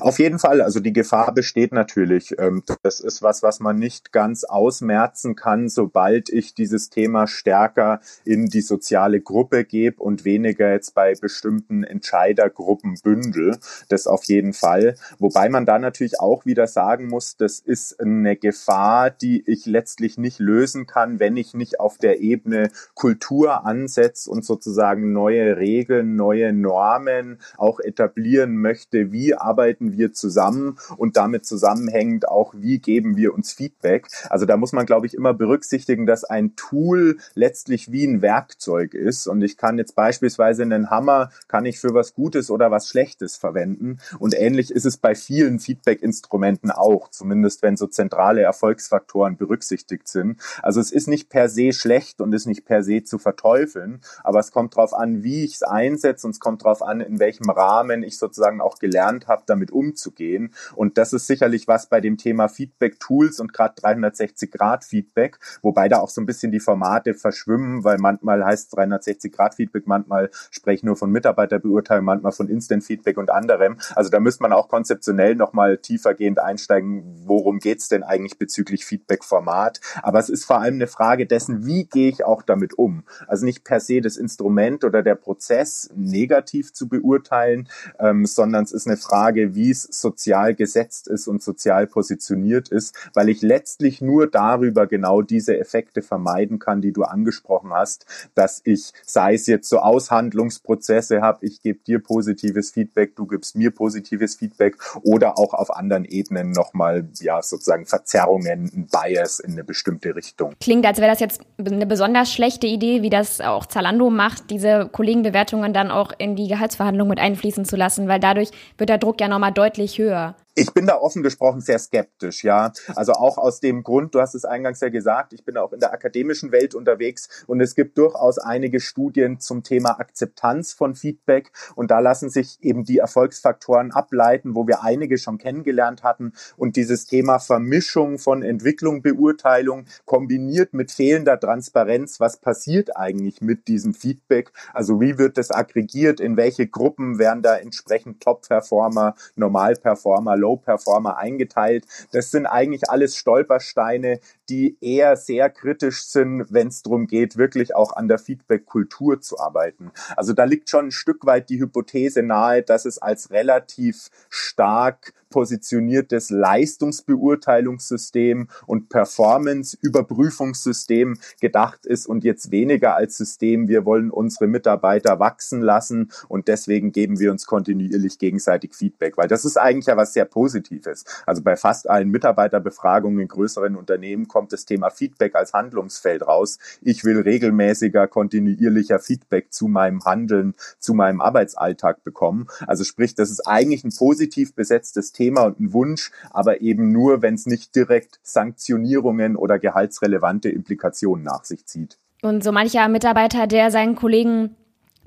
Auf 0.00 0.18
jeden 0.18 0.40
Fall, 0.40 0.60
also 0.62 0.80
die 0.80 0.92
Gefahr 0.92 1.32
besteht 1.32 1.72
natürlich. 1.72 2.34
Ähm, 2.38 2.64
das 2.82 2.98
ist 2.98 3.22
was, 3.22 3.42
was 3.44 3.60
man 3.60 3.78
nicht 3.78 4.10
ganz 4.12 4.42
ausmerzen 4.42 5.36
kann, 5.36 5.68
sobald 5.68 6.28
ich 6.28 6.54
dieses 6.54 6.90
Thema 6.90 7.28
stärker 7.28 8.00
in 8.24 8.46
die 8.46 8.62
soziale 8.62 9.20
Gruppe 9.20 9.64
gebe 9.64 10.02
und 10.02 10.24
weniger 10.24 10.72
jetzt 10.72 10.94
bei 10.94 11.14
bestimmten 11.14 11.84
Entscheidergruppen 11.84 12.98
bündel. 13.02 13.58
Das 13.88 14.08
auf 14.08 14.24
jeden 14.24 14.54
Fall. 14.54 14.96
Wobei 15.20 15.48
man 15.48 15.66
da 15.66 15.78
natürlich 15.78 16.18
auch 16.18 16.46
wieder 16.46 16.66
sagen 16.66 17.06
muss, 17.06 17.36
das 17.36 17.60
ist 17.60 18.00
eine 18.00 18.36
Gefahr, 18.36 19.10
die 19.10 19.44
ich 19.46 19.66
letztlich 19.66 20.18
nicht 20.18 20.40
lösen 20.40 20.86
kann, 20.86 21.20
wenn 21.20 21.36
ich 21.36 21.54
nicht 21.54 21.78
auf 21.78 21.96
der 21.96 22.20
Ebene 22.20 22.70
Kultur 22.94 23.64
ansetze 23.64 24.28
und 24.30 24.44
sozusagen 24.44 25.12
neue 25.12 25.58
Regeln, 25.58 26.16
neue 26.16 26.52
Normen 26.52 27.38
auch 27.56 27.78
etablieren 27.78 28.56
möchte, 28.56 29.12
wie 29.12 29.34
aber 29.34 29.59
arbeiten 29.60 29.92
wir 29.92 30.14
zusammen 30.14 30.78
und 30.96 31.18
damit 31.18 31.44
zusammenhängend 31.44 32.26
auch, 32.26 32.54
wie 32.56 32.78
geben 32.78 33.18
wir 33.18 33.34
uns 33.34 33.52
Feedback. 33.52 34.06
Also 34.30 34.46
da 34.46 34.56
muss 34.56 34.72
man, 34.72 34.86
glaube 34.86 35.06
ich, 35.06 35.12
immer 35.12 35.34
berücksichtigen, 35.34 36.06
dass 36.06 36.24
ein 36.24 36.56
Tool 36.56 37.18
letztlich 37.34 37.92
wie 37.92 38.06
ein 38.06 38.22
Werkzeug 38.22 38.94
ist 38.94 39.26
und 39.26 39.42
ich 39.42 39.58
kann 39.58 39.76
jetzt 39.76 39.94
beispielsweise 39.94 40.62
einen 40.62 40.88
Hammer, 40.88 41.30
kann 41.46 41.66
ich 41.66 41.78
für 41.78 41.92
was 41.92 42.14
Gutes 42.14 42.50
oder 42.50 42.70
was 42.70 42.88
Schlechtes 42.88 43.36
verwenden 43.36 43.98
und 44.18 44.34
ähnlich 44.34 44.70
ist 44.70 44.86
es 44.86 44.96
bei 44.96 45.14
vielen 45.14 45.58
Feedback-Instrumenten 45.58 46.70
auch, 46.70 47.10
zumindest 47.10 47.62
wenn 47.62 47.76
so 47.76 47.86
zentrale 47.86 48.40
Erfolgsfaktoren 48.40 49.36
berücksichtigt 49.36 50.08
sind. 50.08 50.40
Also 50.62 50.80
es 50.80 50.90
ist 50.90 51.06
nicht 51.06 51.28
per 51.28 51.50
se 51.50 51.74
schlecht 51.74 52.22
und 52.22 52.32
ist 52.32 52.46
nicht 52.46 52.64
per 52.64 52.82
se 52.82 53.04
zu 53.04 53.18
verteufeln, 53.18 54.00
aber 54.24 54.40
es 54.40 54.52
kommt 54.52 54.74
darauf 54.74 54.94
an, 54.94 55.22
wie 55.22 55.44
ich 55.44 55.56
es 55.56 55.62
einsetze 55.62 56.26
und 56.26 56.30
es 56.30 56.40
kommt 56.40 56.64
darauf 56.64 56.82
an, 56.82 57.00
in 57.02 57.18
welchem 57.18 57.50
Rahmen 57.50 58.02
ich 58.02 58.16
sozusagen 58.16 58.62
auch 58.62 58.78
gelernt 58.78 59.28
habe, 59.28 59.42
damit 59.50 59.70
umzugehen. 59.70 60.54
Und 60.74 60.96
das 60.96 61.12
ist 61.12 61.26
sicherlich 61.26 61.68
was 61.68 61.88
bei 61.88 62.00
dem 62.00 62.16
Thema 62.16 62.48
Feedback-Tools 62.48 63.40
und 63.40 63.52
gerade 63.52 63.74
360-Grad-Feedback, 63.74 65.38
wobei 65.62 65.88
da 65.88 65.98
auch 65.98 66.08
so 66.08 66.20
ein 66.20 66.26
bisschen 66.26 66.52
die 66.52 66.60
Formate 66.60 67.14
verschwimmen, 67.14 67.84
weil 67.84 67.98
manchmal 67.98 68.44
heißt 68.44 68.72
360-Grad-Feedback, 68.76 69.86
manchmal 69.86 70.30
spreche 70.50 70.86
nur 70.86 70.96
von 70.96 71.10
Mitarbeiterbeurteilung, 71.10 72.04
manchmal 72.04 72.32
von 72.32 72.48
Instant-Feedback 72.48 73.18
und 73.18 73.30
anderem. 73.30 73.78
Also 73.94 74.10
da 74.10 74.20
müsste 74.20 74.42
man 74.42 74.52
auch 74.52 74.68
konzeptionell 74.68 75.34
nochmal 75.34 75.78
tiefergehend 75.78 76.38
einsteigen, 76.38 77.02
worum 77.26 77.58
geht's 77.58 77.88
denn 77.88 78.02
eigentlich 78.02 78.38
bezüglich 78.38 78.84
Feedback-Format. 78.84 79.80
Aber 80.02 80.18
es 80.18 80.28
ist 80.28 80.44
vor 80.44 80.60
allem 80.60 80.74
eine 80.74 80.86
Frage 80.86 81.26
dessen, 81.26 81.66
wie 81.66 81.84
gehe 81.84 82.08
ich 82.08 82.24
auch 82.24 82.42
damit 82.42 82.74
um. 82.74 83.04
Also 83.26 83.44
nicht 83.44 83.64
per 83.64 83.80
se 83.80 84.00
das 84.00 84.16
Instrument 84.16 84.84
oder 84.84 85.02
der 85.02 85.14
Prozess 85.14 85.90
negativ 85.94 86.72
zu 86.72 86.88
beurteilen, 86.88 87.68
ähm, 87.98 88.26
sondern 88.26 88.64
es 88.64 88.72
ist 88.72 88.86
eine 88.86 88.96
Frage, 88.96 89.39
Frage, 89.40 89.54
wie 89.54 89.70
es 89.70 89.82
sozial 89.82 90.54
gesetzt 90.54 91.08
ist 91.08 91.28
und 91.28 91.42
sozial 91.42 91.86
positioniert 91.86 92.68
ist, 92.68 92.94
weil 93.14 93.28
ich 93.28 93.42
letztlich 93.42 94.00
nur 94.00 94.26
darüber 94.26 94.86
genau 94.86 95.22
diese 95.22 95.58
Effekte 95.58 96.02
vermeiden 96.02 96.58
kann, 96.58 96.80
die 96.80 96.92
du 96.92 97.02
angesprochen 97.02 97.72
hast, 97.72 98.06
dass 98.34 98.60
ich, 98.64 98.92
sei 99.04 99.34
es 99.34 99.46
jetzt 99.46 99.68
so 99.68 99.78
Aushandlungsprozesse 99.78 101.20
habe, 101.20 101.46
ich 101.46 101.62
gebe 101.62 101.80
dir 101.86 102.00
positives 102.00 102.70
Feedback, 102.70 103.16
du 103.16 103.26
gibst 103.26 103.56
mir 103.56 103.70
positives 103.70 104.36
Feedback 104.36 104.76
oder 105.02 105.38
auch 105.38 105.54
auf 105.54 105.74
anderen 105.74 106.04
Ebenen 106.04 106.50
nochmal, 106.50 107.08
ja, 107.20 107.42
sozusagen 107.42 107.86
Verzerrungen, 107.86 108.70
ein 108.74 108.88
Bias 108.90 109.40
in 109.40 109.52
eine 109.52 109.64
bestimmte 109.64 110.14
Richtung. 110.14 110.54
Klingt, 110.60 110.86
als 110.86 110.98
wäre 110.98 111.10
das 111.10 111.20
jetzt 111.20 111.40
eine 111.58 111.86
besonders 111.86 112.32
schlechte 112.32 112.66
Idee, 112.66 113.02
wie 113.02 113.10
das 113.10 113.40
auch 113.40 113.66
Zalando 113.66 114.10
macht, 114.10 114.50
diese 114.50 114.88
Kollegenbewertungen 114.90 115.72
dann 115.72 115.90
auch 115.90 116.12
in 116.18 116.36
die 116.36 116.48
Gehaltsverhandlungen 116.48 117.10
mit 117.10 117.20
einfließen 117.20 117.64
zu 117.64 117.76
lassen, 117.76 118.08
weil 118.08 118.20
dadurch 118.20 118.50
wird 118.78 118.90
der 118.90 118.98
Druck 118.98 119.20
ja 119.20 119.28
nochmal 119.30 119.52
deutlich 119.52 119.98
höher. 119.98 120.34
Ich 120.60 120.74
bin 120.74 120.84
da 120.84 120.98
offen 120.98 121.22
gesprochen 121.22 121.62
sehr 121.62 121.78
skeptisch, 121.78 122.44
ja. 122.44 122.70
Also 122.94 123.12
auch 123.12 123.38
aus 123.38 123.60
dem 123.60 123.82
Grund, 123.82 124.14
du 124.14 124.20
hast 124.20 124.34
es 124.34 124.44
eingangs 124.44 124.80
ja 124.80 124.90
gesagt, 124.90 125.32
ich 125.32 125.42
bin 125.42 125.56
auch 125.56 125.72
in 125.72 125.80
der 125.80 125.90
akademischen 125.90 126.52
Welt 126.52 126.74
unterwegs 126.74 127.44
und 127.46 127.62
es 127.62 127.74
gibt 127.74 127.96
durchaus 127.96 128.36
einige 128.36 128.78
Studien 128.78 129.40
zum 129.40 129.62
Thema 129.62 129.98
Akzeptanz 129.98 130.74
von 130.74 130.94
Feedback 130.94 131.50
und 131.76 131.90
da 131.90 132.00
lassen 132.00 132.28
sich 132.28 132.58
eben 132.60 132.84
die 132.84 132.98
Erfolgsfaktoren 132.98 133.90
ableiten, 133.92 134.54
wo 134.54 134.66
wir 134.66 134.82
einige 134.82 135.16
schon 135.16 135.38
kennengelernt 135.38 136.02
hatten 136.02 136.34
und 136.58 136.76
dieses 136.76 137.06
Thema 137.06 137.38
Vermischung 137.38 138.18
von 138.18 138.42
Entwicklung, 138.42 139.00
Beurteilung 139.00 139.86
kombiniert 140.04 140.74
mit 140.74 140.90
fehlender 140.90 141.40
Transparenz, 141.40 142.20
was 142.20 142.36
passiert 142.36 142.98
eigentlich 142.98 143.40
mit 143.40 143.66
diesem 143.66 143.94
Feedback? 143.94 144.52
Also 144.74 145.00
wie 145.00 145.16
wird 145.16 145.38
das 145.38 145.50
aggregiert? 145.50 146.20
In 146.20 146.36
welche 146.36 146.66
Gruppen 146.66 147.18
werden 147.18 147.42
da 147.42 147.56
entsprechend 147.56 148.22
Top-Performer, 148.22 149.14
Normalperformer, 149.36 150.36
Low-Performer 150.50 151.16
eingeteilt. 151.16 151.86
Das 152.12 152.30
sind 152.30 152.46
eigentlich 152.46 152.90
alles 152.90 153.16
Stolpersteine, 153.16 154.20
die 154.48 154.76
eher 154.80 155.16
sehr 155.16 155.50
kritisch 155.50 156.02
sind, 156.02 156.46
wenn 156.50 156.68
es 156.68 156.82
darum 156.82 157.06
geht, 157.06 157.36
wirklich 157.36 157.74
auch 157.74 157.92
an 157.92 158.08
der 158.08 158.18
Feedback-Kultur 158.18 159.20
zu 159.20 159.38
arbeiten. 159.38 159.92
Also 160.16 160.32
da 160.32 160.44
liegt 160.44 160.68
schon 160.68 160.86
ein 160.86 160.92
Stück 160.92 161.24
weit 161.26 161.48
die 161.50 161.60
Hypothese 161.60 162.22
nahe, 162.22 162.62
dass 162.62 162.84
es 162.84 162.98
als 162.98 163.30
relativ 163.30 164.10
stark 164.28 165.12
positioniertes 165.30 166.30
Leistungsbeurteilungssystem 166.30 168.48
und 168.66 168.88
Performance-Überprüfungssystem 168.88 171.18
gedacht 171.40 171.86
ist 171.86 172.06
und 172.06 172.24
jetzt 172.24 172.50
weniger 172.50 172.96
als 172.96 173.16
System, 173.16 173.68
wir 173.68 173.86
wollen 173.86 174.10
unsere 174.10 174.48
Mitarbeiter 174.48 175.20
wachsen 175.20 175.62
lassen 175.62 176.10
und 176.28 176.48
deswegen 176.48 176.90
geben 176.92 177.20
wir 177.20 177.30
uns 177.30 177.46
kontinuierlich 177.46 178.18
gegenseitig 178.18 178.74
Feedback, 178.74 179.16
weil 179.16 179.28
das 179.28 179.44
ist 179.44 179.56
eigentlich 179.56 179.86
ja 179.86 179.96
was 179.96 180.12
sehr 180.12 180.24
Positives. 180.24 181.04
Also 181.24 181.42
bei 181.42 181.54
fast 181.56 181.88
allen 181.88 182.08
Mitarbeiterbefragungen 182.10 183.20
in 183.20 183.28
größeren 183.28 183.76
Unternehmen 183.76 184.26
kommt 184.28 184.52
das 184.52 184.64
Thema 184.64 184.90
Feedback 184.90 185.36
als 185.36 185.52
Handlungsfeld 185.52 186.26
raus. 186.26 186.58
Ich 186.82 187.04
will 187.04 187.20
regelmäßiger, 187.20 188.08
kontinuierlicher 188.08 188.98
Feedback 188.98 189.52
zu 189.52 189.68
meinem 189.68 190.04
Handeln, 190.04 190.54
zu 190.78 190.94
meinem 190.94 191.20
Arbeitsalltag 191.20 192.02
bekommen. 192.02 192.48
Also 192.66 192.82
sprich, 192.84 193.14
das 193.14 193.30
ist 193.30 193.46
eigentlich 193.46 193.84
ein 193.84 193.94
positiv 193.94 194.54
besetztes 194.54 195.12
Thema 195.12 195.19
und 195.28 195.60
ein 195.60 195.72
Wunsch, 195.72 196.10
aber 196.30 196.60
eben 196.60 196.92
nur, 196.92 197.22
wenn 197.22 197.34
es 197.34 197.46
nicht 197.46 197.74
direkt 197.76 198.18
Sanktionierungen 198.22 199.36
oder 199.36 199.58
gehaltsrelevante 199.58 200.48
Implikationen 200.48 201.24
nach 201.24 201.44
sich 201.44 201.66
zieht. 201.66 201.98
Und 202.22 202.42
so 202.42 202.52
mancher 202.52 202.88
Mitarbeiter, 202.88 203.46
der 203.46 203.70
seinen 203.70 203.96
Kollegen 203.96 204.56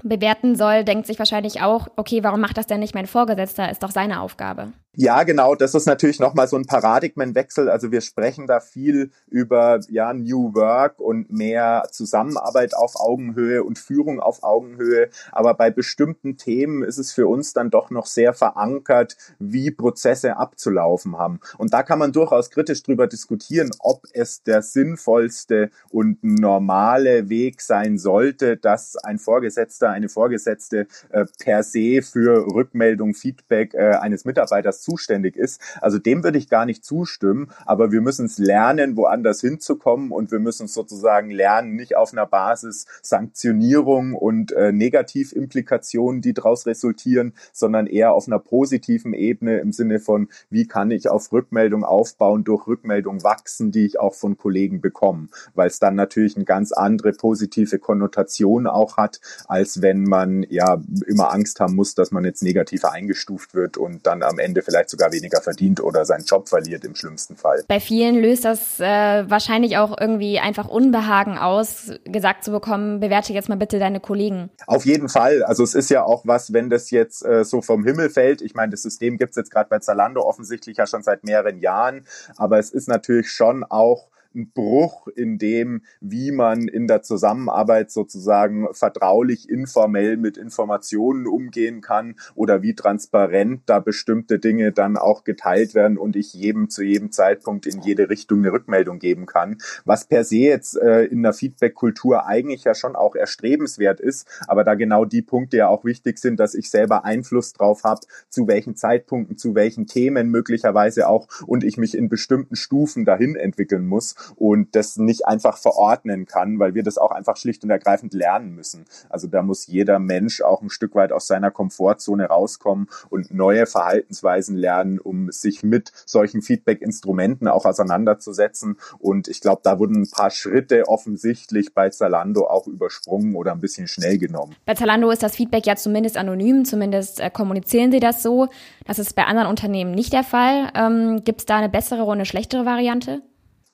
bewerten 0.04 0.56
soll, 0.56 0.84
denkt 0.84 1.08
sich 1.08 1.20
wahrscheinlich 1.20 1.62
auch, 1.62 1.88
okay, 1.96 2.24
warum 2.24 2.42
macht 2.42 2.58
das 2.58 2.68
denn 2.68 2.80
nicht 2.80 2.96
mein 2.96 3.08
Vorgesetzter? 3.08 3.72
Ist 3.72 3.84
doch 3.84 3.92
seine 3.92 4.22
Aufgabe. 4.22 4.74
Ja, 4.96 5.24
genau. 5.24 5.56
Das 5.56 5.74
ist 5.74 5.88
natürlich 5.88 6.20
nochmal 6.20 6.48
so 6.48 6.56
ein 6.56 6.68
Paradigmenwechsel. 6.68 7.68
Also 7.68 7.92
wir 7.92 8.02
sprechen 8.02 8.46
da 8.46 8.60
viel 8.60 9.10
über 9.28 9.80
ja, 9.90 10.14
New 10.14 10.54
Work 10.54 11.00
und 11.00 11.32
mehr 11.32 11.88
Zusammenarbeit 11.90 12.76
auf 12.76 12.96
Augenhöhe 12.98 13.64
und 13.64 13.80
Führung 13.80 14.20
auf 14.20 14.44
Augenhöhe. 14.44 15.10
Aber 15.32 15.56
bei 15.56 15.72
bestimmten 15.72 16.38
Themen 16.38 16.84
ist 16.84 17.00
es 17.00 17.12
für 17.12 17.28
uns 17.28 17.54
dann 17.54 17.72
doch 17.72 17.90
noch 17.90 18.06
sehr 18.06 18.34
verankert, 18.34 19.18
wie 19.40 19.72
Prozesse 19.72 20.38
abzulaufen 20.38 21.18
haben. 21.18 21.40
Und 21.58 21.74
da 21.74 21.82
kann 21.82 21.98
man 21.98 22.12
durchaus 22.12 22.52
kritisch 22.52 22.84
drüber 22.84 23.08
diskutieren, 23.08 23.72
ob 23.80 24.04
es 24.14 24.44
der 24.44 24.62
sinnvollste 24.62 25.72
und 25.90 26.24
normale 26.24 27.30
Weg 27.30 27.62
sein 27.62 27.98
sollte, 27.98 28.58
dass 28.58 28.96
ein 28.96 29.18
Vorgesetzter, 29.18 29.90
eine 29.94 30.10
Vorgesetzte 30.10 30.88
äh, 31.10 31.26
per 31.40 31.64
se 31.64 32.02
für 32.02 32.46
Rückmeldung, 32.54 33.14
Feedback 33.14 33.74
äh, 33.74 33.96
eines 33.96 34.26
Mitarbeiters 34.26 34.82
zuständig 34.82 35.36
ist. 35.36 35.62
Also 35.82 36.00
dem 36.00 36.24
würde 36.24 36.38
ich 36.38 36.50
gar 36.50 36.66
nicht 36.66 36.84
zustimmen, 36.84 37.52
aber 37.66 37.92
wir 37.92 38.02
müssen 38.02 38.26
es 38.26 38.38
lernen, 38.38 38.98
woanders 38.98 39.42
hinzukommen 39.42 40.12
und 40.12 40.32
wir 40.32 40.40
müssen 40.40 40.68
sozusagen 40.68 41.30
lernen, 41.30 41.76
nicht 41.76 41.96
auf 41.96 42.14
einer 42.14 42.26
Basis 42.26 42.86
Sanktionierung 43.02 44.14
und 44.14 44.52
äh, 44.52 44.72
Negativimplikationen, 44.72 46.22
die 46.22 46.34
daraus 46.34 46.66
resultieren, 46.66 47.34
sondern 47.52 47.88
eher 47.88 48.14
auf 48.14 48.28
einer 48.28 48.40
positiven 48.40 49.14
Ebene 49.14 49.60
im 49.60 49.72
Sinne 49.72 50.00
von, 50.00 50.30
wie 50.50 50.68
kann 50.68 50.92
ich 50.92 51.10
auf 51.10 51.32
Rückmeldung 51.32 51.84
aufbauen, 51.84 52.44
durch 52.44 52.68
Rückmeldung 52.68 53.24
wachsen, 53.24 53.72
die 53.72 53.86
ich 53.86 54.00
auch 54.00 54.16
von 54.16 54.38
Kollegen 54.38 54.82
bekomme, 54.82 55.28
weil 55.54 55.68
es 55.68 55.80
dann 55.80 55.96
natürlich 55.96 56.36
eine 56.36 56.46
ganz 56.46 56.72
andere 56.72 57.12
positive 57.12 57.80
Konnotation 57.80 58.68
auch 58.68 58.98
hat, 58.98 59.20
als 59.48 59.82
wenn 59.84 60.06
man 60.06 60.44
ja 60.50 60.82
immer 61.06 61.32
Angst 61.32 61.60
haben 61.60 61.76
muss, 61.76 61.94
dass 61.94 62.10
man 62.10 62.26
jetzt 62.26 62.42
negativer 62.42 62.92
eingestuft 62.92 63.54
wird 63.54 63.78
und 63.78 64.08
dann 64.08 64.24
am 64.24 64.40
Ende 64.40 64.64
vielleicht 64.64 64.90
sogar 64.90 65.12
weniger 65.12 65.42
verdient 65.42 65.80
oder 65.80 66.06
seinen 66.06 66.26
Job 66.26 66.50
verliert 66.50 66.84
im 66.86 66.96
schlimmsten 66.96 67.36
Fall. 67.36 67.64
Bei 67.68 67.80
vielen 67.80 68.16
löst 68.16 68.46
das 68.46 68.80
äh, 68.80 69.30
wahrscheinlich 69.30 69.78
auch 69.78 69.96
irgendwie 70.00 70.40
einfach 70.40 70.68
Unbehagen 70.68 71.38
aus, 71.38 71.92
gesagt 72.06 72.44
zu 72.44 72.52
bekommen, 72.52 73.00
bewerte 73.00 73.34
jetzt 73.34 73.50
mal 73.50 73.58
bitte 73.58 73.78
deine 73.78 74.00
Kollegen. 74.00 74.50
Auf 74.66 74.86
jeden 74.86 75.10
Fall. 75.10 75.44
Also 75.44 75.64
es 75.64 75.76
ist 75.76 75.90
ja 75.90 76.04
auch 76.04 76.26
was, 76.26 76.54
wenn 76.54 76.72
das 76.72 76.90
jetzt 76.90 77.24
äh, 77.24 77.44
so 77.44 77.62
vom 77.62 77.84
Himmel 77.84 78.10
fällt. 78.10 78.42
Ich 78.42 78.56
meine, 78.56 78.72
das 78.72 78.82
System 78.82 79.18
gibt 79.18 79.32
es 79.32 79.36
jetzt 79.36 79.52
gerade 79.52 79.70
bei 79.70 79.80
Zalando 79.80 80.22
offensichtlich 80.22 80.78
ja 80.78 80.88
schon 80.88 81.04
seit 81.04 81.24
mehreren 81.24 81.60
Jahren, 81.60 82.06
aber 82.38 82.58
es 82.58 82.72
ist 82.72 82.88
natürlich 82.88 83.30
schon 83.30 83.64
auch 83.64 84.08
ein 84.36 84.52
Bruch 84.52 85.08
in 85.08 85.38
dem, 85.38 85.84
wie 86.02 86.32
man 86.32 86.68
in 86.68 86.88
der 86.88 87.02
Zusammenarbeit 87.02 87.92
sozusagen 87.92 88.68
vertraulich, 88.74 89.50
informell 89.50 90.18
mit 90.18 90.38
Informationen 90.38 91.28
umgehen 91.28 91.82
kann 91.82 92.16
oder 92.36 92.62
wie 92.62 92.76
transparent 92.76 93.62
da 93.66 93.80
bestimmte 93.80 94.40
Dinge 94.40 94.72
dann 94.72 94.98
auch 94.98 95.24
geteilt 95.24 95.76
werden 95.76 95.98
und 95.98 96.16
ich 96.16 96.34
jedem 96.34 96.70
zu 96.70 96.84
jedem 96.84 97.12
Zeitpunkt 97.12 97.66
in 97.66 97.82
jede 97.82 98.10
Richtung 98.10 98.40
eine 98.40 98.52
Rückmeldung 98.52 99.00
geben 99.00 99.26
kann, 99.26 99.58
was 99.86 100.06
per 100.06 100.24
se 100.24 100.38
jetzt 100.38 100.78
äh, 100.78 101.04
in 101.06 101.24
der 101.24 101.34
Feedback-Kultur 101.34 102.26
eigentlich 102.26 102.64
ja 102.64 102.76
schon 102.76 102.96
auch 102.96 103.16
erstrebenswert 103.16 104.00
ist, 104.00 104.28
aber 104.48 104.64
da 104.64 104.76
genau 104.76 105.06
die 105.06 105.22
Punkte 105.22 105.58
ja 105.58 105.68
auch 105.68 105.86
wichtig 105.86 106.20
sind, 106.20 106.40
dass 106.40 106.56
ich 106.56 106.70
selber 106.70 107.06
Einfluss 107.06 107.54
drauf 107.54 107.84
habe, 107.84 108.02
zu 108.30 108.48
welchen 108.48 108.76
Zeitpunkten, 108.76 109.38
zu 109.38 109.56
welchen 109.56 109.88
Themen 109.88 110.30
möglicherweise 110.30 111.08
auch 111.08 111.28
und 111.46 111.64
ich 111.64 111.78
mich 111.78 111.96
in 111.96 112.10
bestimmten 112.10 112.56
Stufen 112.56 113.06
dahin 113.06 113.36
entwickeln 113.36 113.86
muss 113.86 114.16
und 114.36 114.76
das 114.76 114.98
nicht 114.98 115.28
einfach 115.28 115.58
verordnen 115.58 116.26
kann, 116.26 116.60
weil 116.60 116.76
wir 116.76 116.84
das 116.84 116.98
auch 116.98 117.12
einfach 117.12 117.38
schlicht 117.38 117.64
und 117.64 117.70
ergreifend 117.70 118.14
lernen 118.14 118.56
müssen. 118.56 118.86
Also 119.10 119.28
da 119.28 119.42
muss 119.42 119.68
jeder 119.68 120.00
Mensch 120.00 120.42
auch 120.42 120.62
ein 120.62 120.70
Stück 120.70 120.96
weit 120.96 121.12
aus 121.12 121.28
seiner 121.28 121.52
Komfortzone 121.52 122.26
rauskommen 122.26 122.88
und 123.10 123.34
neue 123.34 123.66
Verhaltensweisen 123.66 124.56
lernen, 124.56 125.00
um 125.00 125.32
sich 125.32 125.64
mit 125.64 125.92
solchen 126.06 126.42
Feedback-Instrumenten 126.42 127.48
auch 127.48 127.66
auseinanderzusetzen. 127.66 128.78
Und 129.00 129.28
ich 129.28 129.42
glaube, 129.42 129.62
da 129.64 129.80
wurden 129.80 130.02
ein 130.02 130.10
paar 130.10 130.32
Schritte 130.32 130.88
offensichtlich 130.88 131.74
bei 131.74 131.90
Zalando 131.90 132.48
auch 132.48 132.68
übersprungen 132.68 133.36
oder 133.36 133.52
ein 133.52 133.62
bisschen 133.62 133.88
schnell 133.88 134.18
genommen. 134.18 134.56
Bei 134.66 134.74
Zalando 134.74 135.10
ist 135.12 135.24
das 135.24 135.36
Feedback 135.36 135.66
ja 135.66 135.76
zumindest 135.76 136.18
anonym, 136.18 136.66
zumindest 136.66 137.20
äh, 137.20 137.30
kommunizieren 137.30 137.92
sie 137.92 138.00
das 138.00 138.24
so. 138.24 138.48
Das 138.86 139.00
ist 139.00 139.14
bei 139.16 139.26
anderen 139.26 139.50
Unternehmen 139.50 139.92
nicht 139.92 140.14
der 140.14 140.24
Fall. 140.24 140.72
Ähm, 140.76 141.24
Gibt 141.24 141.42
es 141.42 141.46
da 141.46 141.58
eine 141.58 141.70
bessere 141.70 142.04
oder 142.04 142.14
eine 142.14 142.26
schlechtere 142.26 142.66
Variante? 142.66 143.22